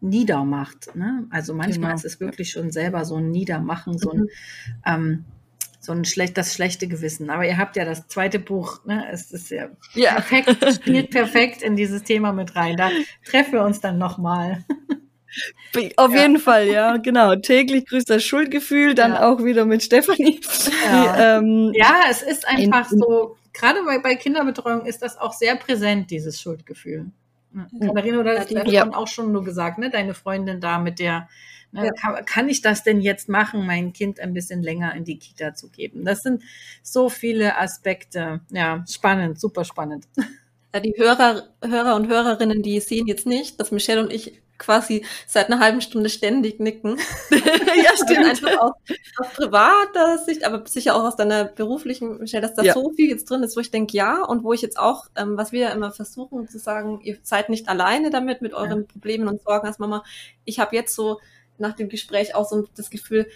niedermacht. 0.00 0.94
Ne? 0.94 1.24
Also 1.30 1.54
manchmal 1.54 1.90
Genau. 1.90 1.94
ist 1.96 2.04
es 2.04 2.20
wirklich 2.20 2.50
schon 2.50 2.70
selber 2.70 3.04
so 3.04 3.16
ein 3.16 3.30
Niedermachen, 3.30 3.98
so 3.98 4.10
ein, 4.10 4.20
Mhm. 4.20 4.28
ähm, 4.84 5.24
so 5.80 5.92
ein 5.92 6.04
schlecht, 6.04 6.36
das 6.36 6.52
schlechte 6.52 6.88
Gewissen. 6.88 7.30
Aber 7.30 7.46
ihr 7.46 7.58
habt 7.58 7.76
ja 7.76 7.84
das 7.84 8.08
zweite 8.08 8.38
Buch, 8.40 8.84
ne? 8.84 9.04
Es 9.10 9.30
ist 9.30 9.50
ja 9.50 9.68
ja. 9.94 10.14
perfekt, 10.14 10.56
spielt 10.74 11.10
perfekt 11.10 11.62
in 11.62 11.76
dieses 11.76 12.02
Thema 12.02 12.32
mit 12.32 12.56
rein. 12.56 12.76
Da 12.76 12.90
treffen 13.24 13.52
wir 13.52 13.62
uns 13.64 13.80
dann 13.80 13.98
nochmal. 13.98 14.64
Auf 15.96 16.12
Ja. 16.14 16.22
jeden 16.22 16.38
Fall, 16.38 16.68
ja, 16.68 16.96
genau. 16.96 17.34
Täglich 17.36 17.86
grüßt 17.86 18.08
das 18.08 18.24
Schuldgefühl, 18.24 18.94
dann 18.94 19.12
Ja. 19.12 19.28
auch 19.28 19.44
wieder 19.44 19.64
mit 19.64 19.82
Stefanie. 19.82 20.40
Ja. 20.86 21.38
ähm, 21.38 21.72
Ja, 21.74 22.02
es 22.10 22.22
ist 22.22 22.46
einfach 22.48 22.90
In- 22.92 22.98
so, 22.98 23.36
gerade 23.52 23.82
bei, 23.84 23.98
bei 23.98 24.14
Kinderbetreuung 24.16 24.86
ist 24.86 25.02
das 25.02 25.18
auch 25.18 25.32
sehr 25.32 25.56
präsent, 25.56 26.10
dieses 26.10 26.40
Schuldgefühl. 26.40 27.06
Ne? 27.52 27.66
Katharina, 27.80 28.22
du 28.22 28.38
hast 28.38 28.50
Ja, 28.50 28.64
die- 28.64 28.70
ja, 28.72 28.86
Ja. 28.86 28.94
auch 28.94 29.08
schon 29.08 29.32
nur 29.32 29.44
gesagt, 29.44 29.78
ne? 29.78 29.90
deine 29.90 30.14
Freundin 30.14 30.60
da 30.60 30.78
mit 30.78 30.98
der, 30.98 31.28
ne? 31.72 31.86
Ja. 31.86 31.92
kann, 31.92 32.24
kann 32.24 32.48
ich 32.48 32.60
das 32.62 32.84
denn 32.84 33.00
jetzt 33.00 33.28
machen, 33.28 33.66
mein 33.66 33.92
Kind 33.92 34.20
ein 34.20 34.32
bisschen 34.34 34.62
länger 34.62 34.94
in 34.94 35.04
die 35.04 35.18
Kita 35.18 35.54
zu 35.54 35.68
geben? 35.70 36.04
Das 36.04 36.22
sind 36.22 36.42
so 36.82 37.08
viele 37.08 37.58
Aspekte. 37.58 38.40
Ja, 38.50 38.84
spannend, 38.88 39.40
super 39.40 39.64
spannend. 39.64 40.04
Ja, 40.74 40.80
die 40.80 40.94
Hörer, 40.96 41.44
Hörer 41.64 41.96
und 41.96 42.08
Hörerinnen, 42.08 42.62
die 42.62 42.78
sehen 42.80 43.06
jetzt 43.06 43.26
nicht, 43.26 43.58
dass 43.58 43.72
Michelle 43.72 44.02
und 44.02 44.12
ich 44.12 44.42
quasi 44.58 45.04
seit 45.26 45.46
einer 45.46 45.60
halben 45.60 45.80
Stunde 45.80 46.08
ständig 46.08 46.60
nicken. 46.60 46.98
ja, 47.30 47.38
Also 47.90 48.04
stimmt. 48.04 48.26
einfach 48.26 48.58
aus, 48.58 48.72
aus 49.18 49.28
privater 49.34 50.18
Sicht, 50.18 50.44
aber 50.44 50.66
sicher 50.66 50.94
auch 50.96 51.04
aus 51.04 51.16
deiner 51.16 51.44
beruflichen, 51.44 52.18
Michelle, 52.18 52.42
dass 52.42 52.54
da 52.54 52.62
Ja. 52.62 52.74
so 52.74 52.92
viel 52.94 53.08
jetzt 53.08 53.28
drin 53.30 53.42
ist, 53.42 53.56
wo 53.56 53.60
ich 53.60 53.70
denke, 53.70 53.96
ja, 53.96 54.22
und 54.24 54.44
wo 54.44 54.52
ich 54.52 54.62
jetzt 54.62 54.78
auch, 54.78 55.06
ähm, 55.16 55.36
was 55.36 55.52
wir 55.52 55.60
ja 55.60 55.68
immer 55.70 55.92
versuchen 55.92 56.48
zu 56.48 56.58
sagen, 56.58 57.00
ihr 57.02 57.18
seid 57.22 57.48
nicht 57.48 57.68
alleine 57.68 58.10
damit, 58.10 58.42
mit 58.42 58.54
euren 58.54 58.86
Problemen 58.86 59.28
und 59.28 59.42
Sorgen 59.42 59.66
als 59.66 59.78
Mama. 59.78 60.04
Ich 60.44 60.58
habe 60.58 60.76
jetzt 60.76 60.94
so 60.94 61.20
nach 61.58 61.74
dem 61.74 61.88
Gespräch 61.88 62.34
auch 62.34 62.48
so 62.48 62.66
das 62.76 62.90
Gefühl, 62.90 63.26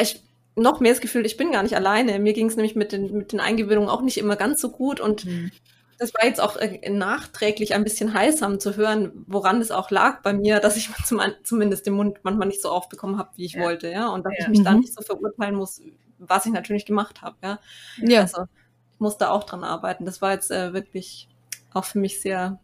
ich 0.00 0.22
noch 0.56 0.80
mehr 0.80 0.92
das 0.92 1.00
Gefühl, 1.00 1.26
ich 1.26 1.36
bin 1.36 1.52
gar 1.52 1.62
nicht 1.62 1.74
alleine. 1.74 2.18
Mir 2.18 2.32
ging 2.32 2.46
es 2.46 2.56
nämlich 2.56 2.76
mit 2.76 2.92
den, 2.92 3.12
mit 3.16 3.32
den 3.32 3.40
Eingewöhnungen 3.40 3.88
auch 3.88 4.02
nicht 4.02 4.18
immer 4.18 4.36
ganz 4.36 4.60
so 4.60 4.70
gut 4.70 5.00
und 5.00 5.24
mhm. 5.24 5.50
Das 5.98 6.14
war 6.14 6.24
jetzt 6.24 6.40
auch 6.40 6.56
äh, 6.56 6.88
nachträglich 6.90 7.74
ein 7.74 7.84
bisschen 7.84 8.14
heilsam 8.14 8.60
zu 8.60 8.76
hören, 8.76 9.24
woran 9.26 9.60
es 9.60 9.70
auch 9.70 9.90
lag 9.90 10.22
bei 10.22 10.32
mir, 10.32 10.60
dass 10.60 10.76
ich 10.76 10.90
zum, 11.04 11.20
zumindest 11.42 11.86
den 11.86 11.94
Mund 11.94 12.18
manchmal 12.22 12.48
nicht 12.48 12.62
so 12.62 12.70
aufbekommen 12.70 13.18
habe, 13.18 13.30
wie 13.36 13.44
ich 13.44 13.54
ja. 13.54 13.62
wollte, 13.62 13.90
ja, 13.90 14.08
und 14.08 14.24
dass 14.24 14.32
ja. 14.36 14.44
ich 14.44 14.48
mich 14.48 14.58
mhm. 14.60 14.64
da 14.64 14.74
nicht 14.74 14.94
so 14.94 15.02
verurteilen 15.02 15.54
muss, 15.54 15.80
was 16.18 16.46
ich 16.46 16.52
natürlich 16.52 16.86
gemacht 16.86 17.22
habe, 17.22 17.36
ja. 17.42 17.58
ja. 17.98 18.20
Also 18.22 18.42
ich 18.42 19.00
musste 19.00 19.30
auch 19.30 19.44
dran 19.44 19.64
arbeiten. 19.64 20.04
Das 20.04 20.22
war 20.22 20.32
jetzt 20.32 20.50
äh, 20.50 20.72
wirklich 20.72 21.28
auch 21.72 21.84
für 21.84 21.98
mich 21.98 22.20
sehr 22.20 22.60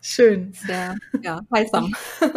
schön, 0.00 0.52
sehr 0.52 0.96
ja 1.22 1.40
heilsam. 1.54 1.94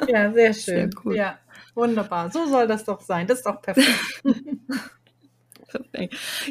Ja, 0.07 0.31
sehr 0.31 0.53
schön. 0.53 0.91
Sehr 0.91 1.01
cool. 1.03 1.15
Ja. 1.15 1.37
Wunderbar, 1.73 2.29
so 2.31 2.45
soll 2.47 2.67
das 2.67 2.83
doch 2.83 3.01
sein. 3.01 3.27
Das 3.27 3.39
ist 3.39 3.45
doch 3.45 3.61
perfekt. 3.61 3.87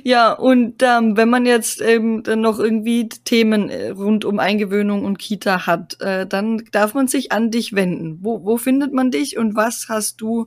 Ja, 0.03 0.33
und 0.33 0.83
ähm, 0.83 1.17
wenn 1.17 1.29
man 1.29 1.47
jetzt 1.47 1.81
eben 1.81 2.23
dann 2.23 2.41
noch 2.41 2.59
irgendwie 2.59 3.09
Themen 3.09 3.69
äh, 3.69 3.91
rund 3.91 4.25
um 4.25 4.39
Eingewöhnung 4.39 5.05
und 5.05 5.19
Kita 5.19 5.67
hat, 5.67 6.01
äh, 6.01 6.27
dann 6.27 6.65
darf 6.73 6.95
man 6.95 7.09
sich 7.09 7.33
an 7.33 7.51
dich 7.51 7.75
wenden. 7.75 8.19
Wo, 8.23 8.45
wo 8.45 8.57
findet 8.57 8.93
man 8.93 9.11
dich 9.11 9.37
und 9.39 9.57
was 9.57 9.87
hast 9.89 10.21
du 10.21 10.47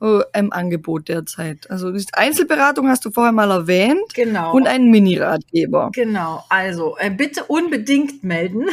äh, 0.00 0.20
im 0.34 0.52
Angebot 0.52 1.08
derzeit? 1.08 1.70
Also 1.70 1.92
Einzelberatung 2.12 2.88
hast 2.88 3.04
du 3.04 3.10
vorher 3.10 3.32
mal 3.32 3.50
erwähnt. 3.50 4.14
Genau. 4.14 4.52
Und 4.54 4.66
einen 4.66 4.90
Mini-Ratgeber. 4.90 5.90
Genau, 5.92 6.44
also 6.48 6.96
äh, 6.98 7.10
bitte 7.10 7.44
unbedingt 7.44 8.24
melden. 8.24 8.66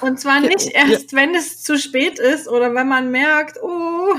Und 0.00 0.18
zwar 0.18 0.40
nicht 0.40 0.70
erst, 0.72 1.12
wenn 1.12 1.34
es 1.34 1.62
zu 1.62 1.78
spät 1.78 2.18
ist 2.18 2.48
oder 2.48 2.74
wenn 2.74 2.88
man 2.88 3.10
merkt, 3.10 3.58
oh, 3.62 4.14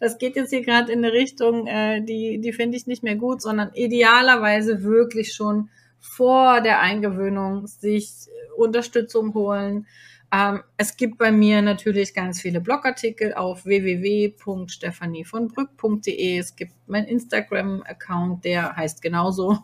das 0.00 0.18
geht 0.18 0.34
jetzt 0.34 0.50
hier 0.50 0.64
gerade 0.64 0.90
in 0.90 1.04
eine 1.04 1.12
Richtung, 1.12 1.66
äh, 1.66 2.02
die, 2.02 2.40
die 2.40 2.52
finde 2.52 2.76
ich 2.76 2.86
nicht 2.86 3.02
mehr 3.02 3.16
gut, 3.16 3.42
sondern 3.42 3.70
idealerweise 3.74 4.82
wirklich 4.82 5.34
schon 5.34 5.68
vor 6.00 6.62
der 6.62 6.80
Eingewöhnung 6.80 7.66
sich 7.66 8.10
Unterstützung 8.56 9.34
holen. 9.34 9.86
Ähm, 10.32 10.62
es 10.76 10.96
gibt 10.96 11.18
bei 11.18 11.32
mir 11.32 11.60
natürlich 11.60 12.14
ganz 12.14 12.40
viele 12.40 12.60
Blogartikel 12.60 13.34
auf 13.34 13.64
www.stephanievonbrück.de. 13.64 16.38
Es 16.38 16.54
gibt 16.56 16.72
mein 16.86 17.04
Instagram-Account, 17.04 18.44
der 18.44 18.76
heißt 18.76 19.02
genauso. 19.02 19.58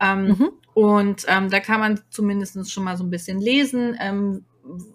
Ähm, 0.00 0.28
mhm. 0.28 0.50
Und 0.74 1.24
ähm, 1.28 1.48
da 1.50 1.60
kann 1.60 1.78
man 1.80 2.00
zumindest 2.10 2.72
schon 2.72 2.84
mal 2.84 2.96
so 2.96 3.04
ein 3.04 3.10
bisschen 3.10 3.40
lesen, 3.40 3.96
ähm, 4.00 4.44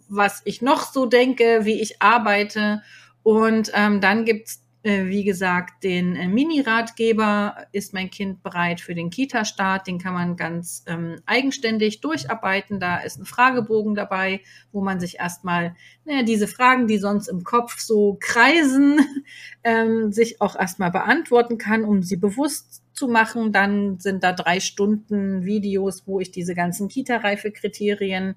was 0.10 0.42
ich 0.46 0.62
noch 0.62 0.92
so 0.92 1.06
denke, 1.06 1.62
wie 1.64 1.82
ich 1.82 2.02
arbeite. 2.02 2.82
Und 3.24 3.72
ähm, 3.74 4.02
dann 4.02 4.26
gibt's 4.26 4.65
wie 4.86 5.24
gesagt, 5.24 5.84
den 5.84 6.16
äh, 6.16 6.28
Mini-Ratgeber 6.28 7.66
ist 7.72 7.96
mein 7.96 8.12
Kind 8.12 8.44
bereit 8.44 8.80
für 8.80 8.94
den 8.94 9.10
Kita-Start. 9.10 9.88
Den 9.88 9.98
kann 9.98 10.14
man 10.14 10.36
ganz 10.36 10.84
ähm, 10.86 11.16
eigenständig 11.26 12.02
durcharbeiten. 12.02 12.80
Da 12.80 12.98
ist 12.98 13.18
ein 13.18 13.26
Fragebogen 13.26 13.96
dabei, 13.96 14.42
wo 14.72 14.82
man 14.82 15.00
sich 15.00 15.18
erstmal 15.18 15.76
naja, 16.06 16.22
diese 16.22 16.48
Fragen, 16.48 16.86
die 16.86 17.00
sonst 17.00 17.30
im 17.30 17.44
Kopf 17.44 17.80
so 17.80 18.18
kreisen, 18.20 19.00
ähm, 19.64 20.12
sich 20.12 20.40
auch 20.40 20.56
erstmal 20.56 20.92
beantworten 20.92 21.58
kann, 21.58 21.84
um 21.84 22.04
sie 22.04 22.18
bewusst 22.18 22.84
zu 22.94 23.08
machen. 23.08 23.52
Dann 23.52 23.98
sind 24.00 24.24
da 24.24 24.34
drei 24.34 24.60
Stunden 24.60 25.46
Videos, 25.46 26.04
wo 26.06 26.20
ich 26.20 26.30
diese 26.30 26.54
ganzen 26.54 26.90
Kita-Reife-Kriterien 26.90 28.36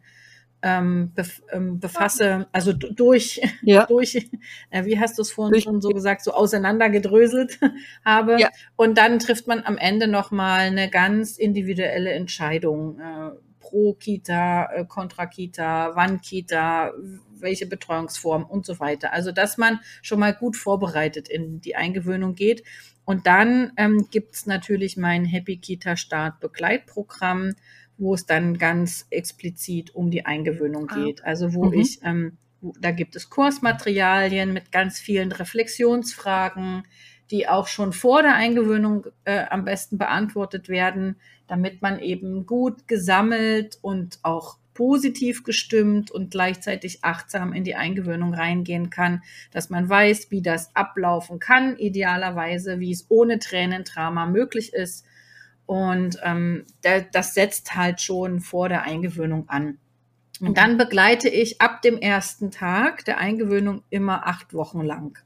ähm, 0.62 1.12
bef 1.14 1.42
ähm, 1.52 1.78
befasse, 1.78 2.48
also 2.52 2.72
durch, 2.72 3.40
ja. 3.62 3.86
durch, 3.88 4.28
äh, 4.70 4.84
wie 4.84 4.98
hast 4.98 5.18
du 5.18 5.22
es 5.22 5.30
vorhin 5.30 5.52
durch. 5.52 5.64
schon 5.64 5.80
so 5.80 5.90
gesagt, 5.90 6.22
so 6.22 6.32
auseinandergedröselt 6.32 7.58
habe. 8.04 8.40
Ja. 8.40 8.50
Und 8.76 8.98
dann 8.98 9.18
trifft 9.18 9.46
man 9.46 9.62
am 9.64 9.78
Ende 9.78 10.08
nochmal 10.08 10.60
eine 10.60 10.90
ganz 10.90 11.38
individuelle 11.38 12.10
Entscheidung. 12.12 12.98
Äh, 12.98 13.30
pro 13.60 13.92
Kita, 13.92 14.72
äh, 14.72 14.84
kontra 14.86 15.26
Kita, 15.26 15.94
wann 15.94 16.22
Kita, 16.22 16.92
welche 17.40 17.66
Betreuungsform 17.66 18.44
und 18.44 18.64
so 18.64 18.80
weiter. 18.80 19.12
Also, 19.12 19.30
dass 19.30 19.58
man 19.58 19.80
schon 20.00 20.20
mal 20.20 20.32
gut 20.32 20.56
vorbereitet 20.56 21.28
in 21.28 21.60
die 21.60 21.76
Eingewöhnung 21.76 22.34
geht. 22.34 22.64
Und 23.04 23.26
dann 23.26 23.72
ähm, 23.76 24.08
gibt 24.10 24.46
natürlich 24.46 24.96
mein 24.96 25.24
Happy 25.24 25.58
Kita 25.58 25.96
Start 25.96 26.40
Begleitprogramm, 26.40 27.54
wo 27.98 28.14
es 28.14 28.24
dann 28.24 28.56
ganz 28.56 29.06
explizit 29.10 29.94
um 29.94 30.10
die 30.10 30.24
Eingewöhnung 30.24 30.88
ah. 30.90 30.94
geht. 30.94 31.24
Also 31.24 31.52
wo 31.54 31.66
mhm. 31.66 31.80
ich, 31.80 32.00
ähm, 32.02 32.38
da 32.80 32.92
gibt 32.92 33.16
es 33.16 33.28
Kursmaterialien 33.28 34.52
mit 34.52 34.72
ganz 34.72 34.98
vielen 34.98 35.32
Reflexionsfragen, 35.32 36.84
die 37.30 37.48
auch 37.48 37.66
schon 37.66 37.92
vor 37.92 38.22
der 38.22 38.34
Eingewöhnung 38.34 39.06
äh, 39.24 39.44
am 39.50 39.64
besten 39.64 39.98
beantwortet 39.98 40.68
werden, 40.68 41.16
damit 41.46 41.82
man 41.82 41.98
eben 41.98 42.46
gut 42.46 42.88
gesammelt 42.88 43.78
und 43.82 44.18
auch 44.22 44.58
positiv 44.72 45.42
gestimmt 45.42 46.10
und 46.12 46.30
gleichzeitig 46.30 47.00
achtsam 47.02 47.52
in 47.52 47.64
die 47.64 47.74
Eingewöhnung 47.74 48.32
reingehen 48.32 48.90
kann, 48.90 49.22
dass 49.50 49.70
man 49.70 49.88
weiß, 49.88 50.30
wie 50.30 50.40
das 50.40 50.74
ablaufen 50.76 51.40
kann, 51.40 51.76
idealerweise, 51.76 52.78
wie 52.78 52.92
es 52.92 53.06
ohne 53.08 53.40
Tränendrama 53.40 54.26
möglich 54.26 54.72
ist 54.72 55.04
und 55.68 56.18
ähm, 56.24 56.64
das 57.12 57.34
setzt 57.34 57.76
halt 57.76 58.00
schon 58.00 58.40
vor 58.40 58.70
der 58.70 58.84
Eingewöhnung 58.84 59.50
an. 59.50 59.76
Und 60.40 60.56
dann 60.56 60.78
begleite 60.78 61.28
ich 61.28 61.60
ab 61.60 61.82
dem 61.82 61.98
ersten 61.98 62.50
Tag 62.50 63.04
der 63.04 63.18
Eingewöhnung 63.18 63.82
immer 63.90 64.26
acht 64.26 64.54
Wochen 64.54 64.80
lang. 64.80 65.18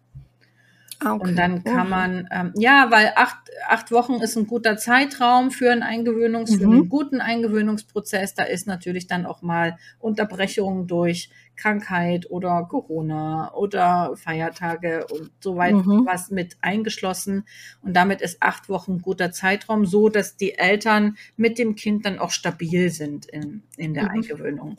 Ah, 1.05 1.15
okay. 1.15 1.29
Und 1.29 1.37
dann 1.37 1.65
kann 1.65 1.89
man, 1.89 2.29
ähm, 2.31 2.53
ja, 2.57 2.91
weil 2.91 3.13
acht, 3.17 3.39
acht 3.69 3.91
Wochen 3.91 4.15
ist 4.15 4.37
ein 4.37 4.47
guter 4.47 4.77
Zeitraum 4.77 5.51
für 5.51 5.71
einen 5.71 5.83
Eingewöhnungs, 5.83 6.51
mhm. 6.53 6.59
für 6.59 6.65
einen 6.65 6.89
guten 6.89 7.21
Eingewöhnungsprozess. 7.21 8.35
Da 8.35 8.45
ist 8.45 8.67
natürlich 8.67 9.07
dann 9.07 9.27
auch 9.27 9.43
mal 9.43 9.79
Unterbrechung 9.99 10.87
durch 10.87 11.31
Krankheit 11.57 12.31
oder 12.31 12.67
Corona 12.69 13.53
oder 13.55 14.13
Feiertage 14.17 15.07
und 15.07 15.31
so 15.41 15.57
weit 15.57 15.75
mhm. 15.75 16.07
was 16.07 16.31
mit 16.31 16.57
eingeschlossen. 16.61 17.45
Und 17.83 17.95
damit 17.95 18.21
ist 18.21 18.43
acht 18.43 18.69
Wochen 18.69 18.93
ein 18.93 19.03
guter 19.03 19.33
Zeitraum, 19.33 19.87
so 19.87 20.09
dass 20.09 20.37
die 20.37 20.55
Eltern 20.55 21.17
mit 21.37 21.59
dem 21.59 21.75
Kind 21.75 22.07
dann 22.07 22.19
auch 22.19 22.31
stabil 22.31 22.91
sind 22.91 23.27
in, 23.27 23.63
in 23.77 23.95
der 23.95 24.05
mhm. 24.05 24.11
Eingewöhnung. 24.11 24.79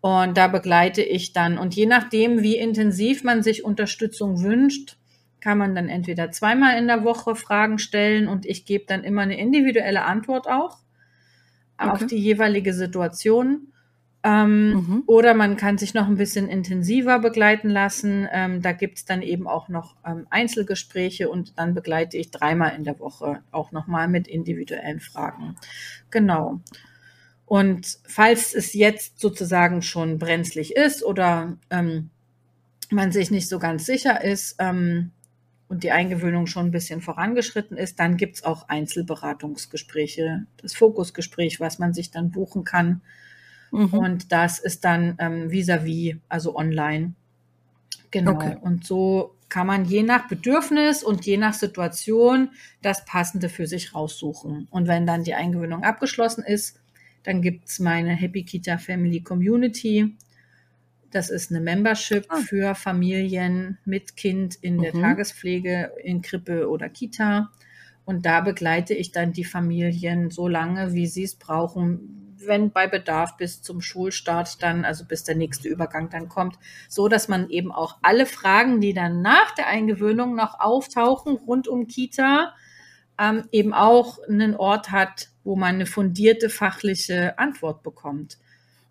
Und 0.00 0.36
da 0.36 0.46
begleite 0.48 1.02
ich 1.02 1.32
dann. 1.32 1.58
Und 1.58 1.74
je 1.74 1.86
nachdem, 1.86 2.42
wie 2.42 2.56
intensiv 2.56 3.24
man 3.24 3.42
sich 3.42 3.64
Unterstützung 3.64 4.42
wünscht, 4.42 4.97
kann 5.40 5.58
man 5.58 5.74
dann 5.74 5.88
entweder 5.88 6.30
zweimal 6.30 6.78
in 6.78 6.86
der 6.86 7.04
Woche 7.04 7.36
Fragen 7.36 7.78
stellen 7.78 8.28
und 8.28 8.46
ich 8.46 8.64
gebe 8.64 8.84
dann 8.86 9.04
immer 9.04 9.22
eine 9.22 9.38
individuelle 9.38 10.04
Antwort 10.04 10.48
auch 10.48 10.78
okay. 11.78 11.90
auf 11.90 12.06
die 12.06 12.18
jeweilige 12.18 12.74
Situation. 12.74 13.72
Ähm, 14.24 14.70
mhm. 14.70 15.02
Oder 15.06 15.32
man 15.34 15.56
kann 15.56 15.78
sich 15.78 15.94
noch 15.94 16.08
ein 16.08 16.16
bisschen 16.16 16.48
intensiver 16.48 17.20
begleiten 17.20 17.68
lassen. 17.68 18.26
Ähm, 18.32 18.62
da 18.62 18.72
gibt's 18.72 19.04
dann 19.04 19.22
eben 19.22 19.46
auch 19.46 19.68
noch 19.68 19.94
ähm, 20.04 20.26
Einzelgespräche 20.28 21.28
und 21.28 21.56
dann 21.56 21.72
begleite 21.72 22.16
ich 22.16 22.32
dreimal 22.32 22.74
in 22.74 22.82
der 22.82 22.98
Woche 22.98 23.42
auch 23.52 23.70
nochmal 23.70 24.08
mit 24.08 24.26
individuellen 24.26 24.98
Fragen. 24.98 25.56
Genau. 26.10 26.60
Und 27.46 27.98
falls 28.06 28.54
es 28.54 28.74
jetzt 28.74 29.20
sozusagen 29.20 29.82
schon 29.82 30.18
brenzlig 30.18 30.74
ist 30.76 31.04
oder 31.04 31.56
ähm, 31.70 32.10
man 32.90 33.12
sich 33.12 33.30
nicht 33.30 33.48
so 33.48 33.58
ganz 33.58 33.86
sicher 33.86 34.22
ist, 34.22 34.56
ähm, 34.58 35.12
und 35.68 35.82
die 35.84 35.90
Eingewöhnung 35.90 36.46
schon 36.46 36.66
ein 36.66 36.70
bisschen 36.70 37.00
vorangeschritten 37.00 37.76
ist, 37.76 38.00
dann 38.00 38.16
gibt's 38.16 38.42
auch 38.42 38.68
Einzelberatungsgespräche, 38.68 40.46
das 40.62 40.74
Fokusgespräch, 40.74 41.60
was 41.60 41.78
man 41.78 41.92
sich 41.92 42.10
dann 42.10 42.30
buchen 42.30 42.64
kann. 42.64 43.02
Mhm. 43.70 43.92
Und 43.92 44.32
das 44.32 44.58
ist 44.58 44.84
dann 44.84 45.16
ähm, 45.18 45.50
vis-à-vis, 45.50 46.14
-vis, 46.14 46.18
also 46.28 46.56
online. 46.56 47.12
Genau. 48.10 48.32
Okay. 48.32 48.56
Und 48.60 48.86
so 48.86 49.34
kann 49.48 49.66
man 49.66 49.84
je 49.84 50.02
nach 50.02 50.28
Bedürfnis 50.28 51.02
und 51.02 51.24
je 51.26 51.36
nach 51.36 51.54
Situation 51.54 52.50
das 52.82 53.04
Passende 53.04 53.48
für 53.48 53.66
sich 53.66 53.94
raussuchen. 53.94 54.68
Und 54.70 54.88
wenn 54.88 55.06
dann 55.06 55.24
die 55.24 55.34
Eingewöhnung 55.34 55.84
abgeschlossen 55.84 56.44
ist, 56.44 56.80
dann 57.24 57.42
gibt's 57.42 57.78
meine 57.78 58.10
Happy 58.10 58.44
Kita 58.44 58.78
Family 58.78 59.20
Community. 59.20 60.16
Das 61.10 61.30
ist 61.30 61.50
eine 61.50 61.60
Membership 61.60 62.26
ah. 62.28 62.36
für 62.36 62.74
Familien 62.74 63.78
mit 63.84 64.16
Kind 64.16 64.56
in 64.56 64.76
mhm. 64.76 64.82
der 64.82 64.92
Tagespflege, 64.92 65.92
in 66.02 66.22
Krippe 66.22 66.68
oder 66.68 66.88
Kita. 66.88 67.50
Und 68.04 68.26
da 68.26 68.40
begleite 68.40 68.94
ich 68.94 69.12
dann 69.12 69.32
die 69.32 69.44
Familien 69.44 70.30
so 70.30 70.48
lange, 70.48 70.94
wie 70.94 71.06
sie 71.06 71.24
es 71.24 71.36
brauchen, 71.36 72.36
wenn 72.46 72.70
bei 72.70 72.86
Bedarf 72.86 73.36
bis 73.36 73.62
zum 73.62 73.80
Schulstart 73.80 74.62
dann, 74.62 74.84
also 74.84 75.04
bis 75.04 75.24
der 75.24 75.34
nächste 75.34 75.68
Übergang 75.68 76.08
dann 76.08 76.28
kommt, 76.28 76.58
so 76.88 77.08
dass 77.08 77.28
man 77.28 77.50
eben 77.50 77.72
auch 77.72 77.98
alle 78.02 78.26
Fragen, 78.26 78.80
die 78.80 78.94
dann 78.94 79.22
nach 79.22 79.54
der 79.56 79.66
Eingewöhnung 79.66 80.36
noch 80.36 80.60
auftauchen 80.60 81.36
rund 81.36 81.68
um 81.68 81.86
Kita, 81.86 82.54
ähm, 83.20 83.44
eben 83.50 83.74
auch 83.74 84.18
einen 84.28 84.54
Ort 84.54 84.90
hat, 84.90 85.30
wo 85.42 85.56
man 85.56 85.74
eine 85.74 85.86
fundierte 85.86 86.48
fachliche 86.48 87.38
Antwort 87.38 87.82
bekommt 87.82 88.38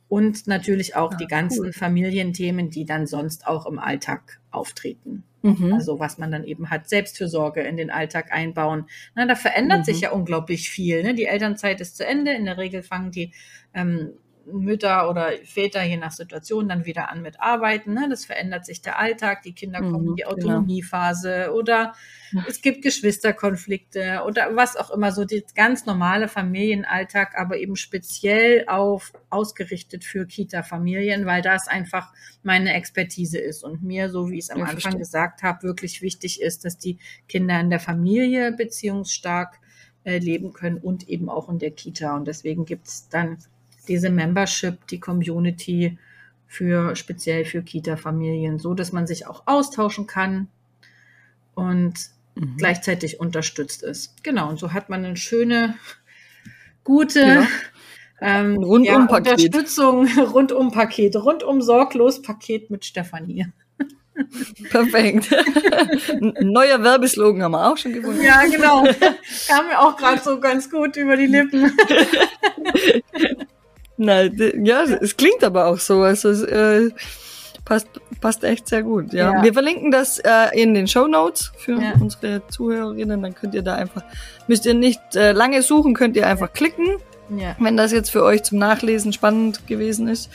und 0.10 0.48
natürlich 0.48 0.96
auch 0.96 1.12
ja, 1.12 1.18
die 1.18 1.28
ganzen 1.28 1.66
cool. 1.66 1.74
Familienthemen, 1.74 2.70
die 2.70 2.86
dann 2.86 3.08
sonst 3.08 3.48
auch 3.48 3.66
im 3.66 3.80
Alltag 3.80 4.40
auftreten. 4.52 5.24
Mhm. 5.42 5.74
Also 5.74 6.00
was 6.00 6.18
man 6.18 6.32
dann 6.32 6.44
eben 6.44 6.70
hat, 6.70 6.90
Selbstfürsorge 6.90 7.62
in 7.62 7.78
den 7.78 7.92
Alltag 7.92 8.32
einbauen. 8.32 8.86
Na, 9.16 9.26
da 9.26 9.36
verändert 9.36 9.80
mhm. 9.80 9.84
sich 9.84 10.02
ja 10.02 10.12
unglaublich 10.12 10.70
viel. 10.70 11.04
Ne? 11.04 11.14
Die 11.14 11.26
Elternzeit 11.26 11.82
ist 11.82 11.98
zu 11.98 12.06
Ende. 12.06 12.34
In 12.34 12.46
der 12.46 12.58
Regel 12.58 12.84
fangen 12.84 13.12
die 13.12 13.32
ähm, 13.74 14.12
Mütter 14.52 15.10
oder 15.10 15.32
Väter 15.44 15.84
je 15.84 15.98
nach 15.98 16.12
Situation 16.12 16.70
dann 16.70 16.86
wieder 16.86 17.10
an 17.10 17.22
mit 17.22 17.40
Arbeiten. 17.40 17.94
Ne? 17.94 18.08
Das 18.10 18.26
verändert 18.26 18.66
sich 18.66 18.82
der 18.82 18.98
Alltag, 18.98 19.44
die 19.44 19.54
Kinder 19.54 19.80
kommen 19.80 20.10
in 20.10 20.16
die 20.16 20.24
genau. 20.24 20.36
Autonomiephase 20.36 21.52
oder 21.54 21.94
es 22.48 22.62
gibt 22.62 22.82
Geschwisterkonflikte 22.82 24.24
oder 24.26 24.56
was 24.56 24.76
auch 24.76 24.92
immer, 24.92 25.12
so 25.12 25.26
die 25.26 25.44
ganz 25.56 25.86
normale 25.86 26.28
Familienalltag, 26.28 27.38
aber 27.38 27.58
eben 27.58 27.76
speziell 27.76 28.66
auf 28.68 29.14
ausgerichtet 29.30 30.04
für 30.04 30.26
Kita-Familien, 30.26 31.26
weil 31.26 31.42
das 31.42 31.68
einfach 31.68 32.12
meine 32.44 32.74
Expertise 32.74 33.40
ist 33.40 33.64
und 33.64 33.84
mir, 33.84 34.10
so 34.10 34.30
wie 34.30 34.38
ich 34.38 34.46
es 34.46 34.50
am 34.50 34.60
ja, 34.60 34.66
Anfang 34.66 34.82
verstehe. 34.82 35.00
gesagt 35.00 35.44
habe, 35.44 35.64
wirklich 35.64 36.02
wichtig 36.02 36.42
ist, 36.42 36.66
dass 36.66 36.78
die 36.78 36.98
Kinder 37.28 37.60
in 37.60 37.70
der 37.70 37.80
Familie 37.80 38.52
beziehungsstark 38.52 39.60
äh, 40.04 40.20
leben 40.20 40.54
können 40.54 40.78
und 40.78 41.10
eben 41.10 41.30
auch 41.30 41.50
in 41.50 41.60
der 41.60 41.72
Kita. 41.72 42.16
Und 42.16 42.28
deswegen 42.28 42.66
gibt 42.66 42.88
es 42.88 43.10
dann 43.10 43.38
diese 43.88 44.10
Membership, 44.10 44.86
die 44.88 45.00
Community 45.00 45.98
für 46.48 46.96
speziell 46.96 47.46
für 47.46 47.62
Kita-Familien, 47.62 48.58
so 48.58 48.74
dass 48.74 48.92
man 48.92 49.06
sich 49.06 49.28
auch 49.28 49.44
austauschen 49.46 50.08
kann 50.08 50.48
und 51.56 51.94
mhm. 52.36 52.58
gleichzeitig 52.58 53.20
unterstützt 53.20 53.84
ist. 53.84 54.24
Genau, 54.24 54.50
und 54.50 54.60
so 54.60 54.74
hat 54.74 54.90
man 54.90 55.04
eine 55.04 55.18
schöne, 55.18 55.76
gute 56.84 57.20
ja. 57.20 57.48
ähm, 58.22 58.56
rundum 58.58 59.08
ja, 59.10 59.18
Unterstützung, 59.18 60.08
rundum 60.18 60.72
Paket, 60.72 61.16
rundum 61.18 61.62
sorglos 61.62 62.22
Paket 62.22 62.70
mit 62.70 62.86
Stefanie. 62.86 63.48
Perfekt. 64.72 65.32
Ein 65.32 66.52
neuer 66.52 66.82
Werbeslogan 66.82 67.44
haben 67.44 67.52
wir 67.52 67.72
auch 67.72 67.78
schon 67.78 67.94
gefunden. 67.94 68.24
Ja, 68.24 68.44
genau. 68.46 68.84
Kam 69.48 69.68
mir 69.68 69.80
auch 69.80 69.96
gerade 69.96 70.20
so 70.22 70.40
ganz 70.40 70.72
gut 70.72 70.96
über 70.98 71.16
die 71.16 71.28
Lippen. 71.28 71.72
Nein, 73.98 74.36
ja, 74.64 74.84
es 74.84 75.18
klingt 75.18 75.44
aber 75.44 75.68
auch 75.68 75.80
so. 75.80 76.02
Also 76.02 76.30
es 76.30 76.44
äh, 76.44 76.92
passt, 77.66 77.88
passt 78.22 78.44
echt 78.44 78.68
sehr 78.68 78.84
gut. 78.84 79.12
Ja. 79.14 79.34
ja. 79.34 79.44
Wir 79.44 79.54
verlinken 79.54 79.92
das 79.92 80.20
äh, 80.20 80.50
in 80.54 80.74
den 80.74 80.88
Show 80.88 81.08
Notes 81.08 81.52
für 81.58 81.74
ja. 81.74 81.94
unsere 82.00 82.42
Zuhörerinnen. 82.48 83.22
Dann 83.22 83.36
könnt 83.36 83.54
ihr 83.54 83.64
da 83.64 83.76
einfach, 83.76 84.04
müsst 84.48 84.66
ihr 84.66 84.74
nicht 84.74 85.16
äh, 85.16 85.34
lange 85.34 85.62
suchen, 85.62 85.94
könnt 85.94 86.16
ihr 86.16 86.28
einfach 86.28 86.54
klicken. 86.54 86.98
Ja. 87.36 87.56
Wenn 87.60 87.76
das 87.76 87.92
jetzt 87.92 88.10
für 88.10 88.24
euch 88.24 88.44
zum 88.44 88.58
Nachlesen 88.58 89.12
spannend 89.12 89.68
gewesen 89.68 90.08
ist, 90.08 90.30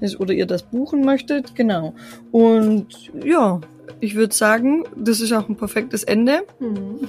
ist 0.00 0.18
oder 0.18 0.32
ihr 0.32 0.46
das 0.46 0.62
buchen 0.62 1.04
möchtet. 1.04 1.54
Genau. 1.54 1.94
Und 2.32 2.86
ja, 3.22 3.60
ich 4.00 4.14
würde 4.14 4.34
sagen, 4.34 4.84
das 4.96 5.20
ist 5.20 5.32
auch 5.32 5.48
ein 5.48 5.56
perfektes 5.56 6.04
Ende. 6.04 6.42
Mhm. 6.58 7.00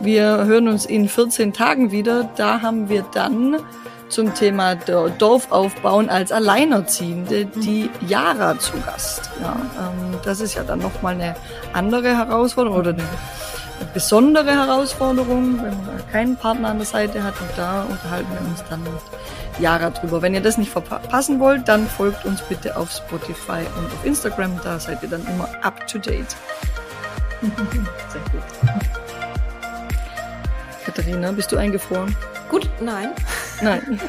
Wir 0.00 0.44
hören 0.44 0.68
uns 0.68 0.86
in 0.86 1.08
14 1.08 1.52
Tagen 1.52 1.90
wieder. 1.90 2.30
Da 2.36 2.62
haben 2.62 2.88
wir 2.88 3.04
dann 3.12 3.56
zum 4.08 4.34
Thema 4.34 4.74
Dorf 4.76 5.50
aufbauen 5.50 6.08
als 6.08 6.32
Alleinerziehende 6.32 7.46
die 7.46 7.90
Yara 8.06 8.58
zu 8.58 8.72
Gast. 8.80 9.30
Ja, 9.40 9.56
ähm, 9.78 10.18
das 10.24 10.40
ist 10.40 10.54
ja 10.54 10.62
dann 10.62 10.80
nochmal 10.80 11.14
eine 11.14 11.34
andere 11.72 12.16
Herausforderung 12.16 12.76
oder 12.78 12.90
eine, 12.90 13.02
besondere 13.92 14.52
Herausforderung, 14.52 15.62
wenn 15.62 15.86
man 15.86 16.10
keinen 16.10 16.36
Partner 16.36 16.68
an 16.68 16.78
der 16.78 16.86
Seite 16.86 17.22
hat. 17.22 17.34
Und 17.40 17.50
da 17.56 17.82
unterhalten 17.82 18.28
wir 18.32 18.48
uns 18.48 18.64
dann 18.70 18.82
mit 18.82 18.92
Yara 19.58 19.90
drüber. 19.90 20.22
Wenn 20.22 20.34
ihr 20.34 20.40
das 20.40 20.58
nicht 20.58 20.70
verpassen 20.70 21.40
wollt, 21.40 21.68
dann 21.68 21.86
folgt 21.86 22.24
uns 22.24 22.42
bitte 22.42 22.76
auf 22.76 22.90
Spotify 22.90 23.60
und 23.76 23.86
auf 23.86 24.04
Instagram. 24.04 24.58
Da 24.62 24.78
seid 24.78 25.02
ihr 25.02 25.08
dann 25.08 25.26
immer 25.26 25.48
up 25.62 25.86
to 25.86 25.98
date. 25.98 26.36
Sehr 27.42 28.22
gut. 28.32 28.42
Katharina, 30.84 31.32
bist 31.32 31.52
du 31.52 31.56
eingefroren? 31.56 32.16
Gut, 32.50 32.68
nein. 32.80 33.10
Nein. 33.60 34.00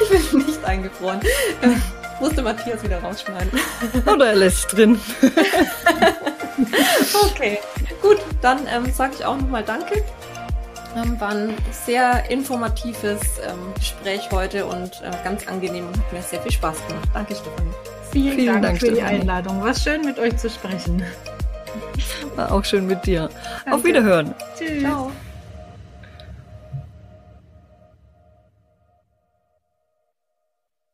ich 0.12 0.30
bin 0.30 0.46
nicht 0.46 0.64
eingefroren. 0.64 1.20
musste 2.20 2.42
Matthias 2.42 2.82
wieder 2.82 2.98
rausschneiden. 3.00 3.50
Oder 4.06 4.28
er 4.28 4.36
lässt 4.36 4.72
drin. 4.72 5.00
okay, 7.24 7.58
gut, 8.00 8.18
dann 8.40 8.60
ähm, 8.72 8.92
sage 8.92 9.14
ich 9.18 9.24
auch 9.24 9.36
nochmal 9.36 9.64
Danke. 9.64 10.04
Ähm, 10.96 11.20
war 11.20 11.30
ein 11.30 11.54
sehr 11.72 12.30
informatives 12.30 13.20
ähm, 13.44 13.74
Gespräch 13.74 14.28
heute 14.30 14.64
und 14.66 15.02
äh, 15.02 15.10
ganz 15.24 15.46
angenehm 15.48 15.88
und 15.88 15.98
hat 15.98 16.12
mir 16.12 16.22
sehr 16.22 16.40
viel 16.40 16.52
Spaß 16.52 16.86
gemacht. 16.86 17.08
Danke, 17.12 17.34
Stefanie. 17.34 17.72
Vielen, 18.12 18.36
Vielen 18.36 18.46
Dank, 18.46 18.62
Dank, 18.62 18.78
für 18.78 18.86
Stefanie. 18.86 19.14
die 19.14 19.20
Einladung. 19.20 19.62
War 19.62 19.74
schön, 19.74 20.02
mit 20.02 20.18
euch 20.20 20.36
zu 20.36 20.48
sprechen. 20.48 21.02
War 22.36 22.52
auch 22.52 22.64
schön 22.64 22.86
mit 22.86 23.04
dir. 23.06 23.28
Danke. 23.64 23.74
Auf 23.74 23.84
Wiederhören. 23.84 24.34
Tschüss. 24.56 24.82
Ciao. 24.82 25.10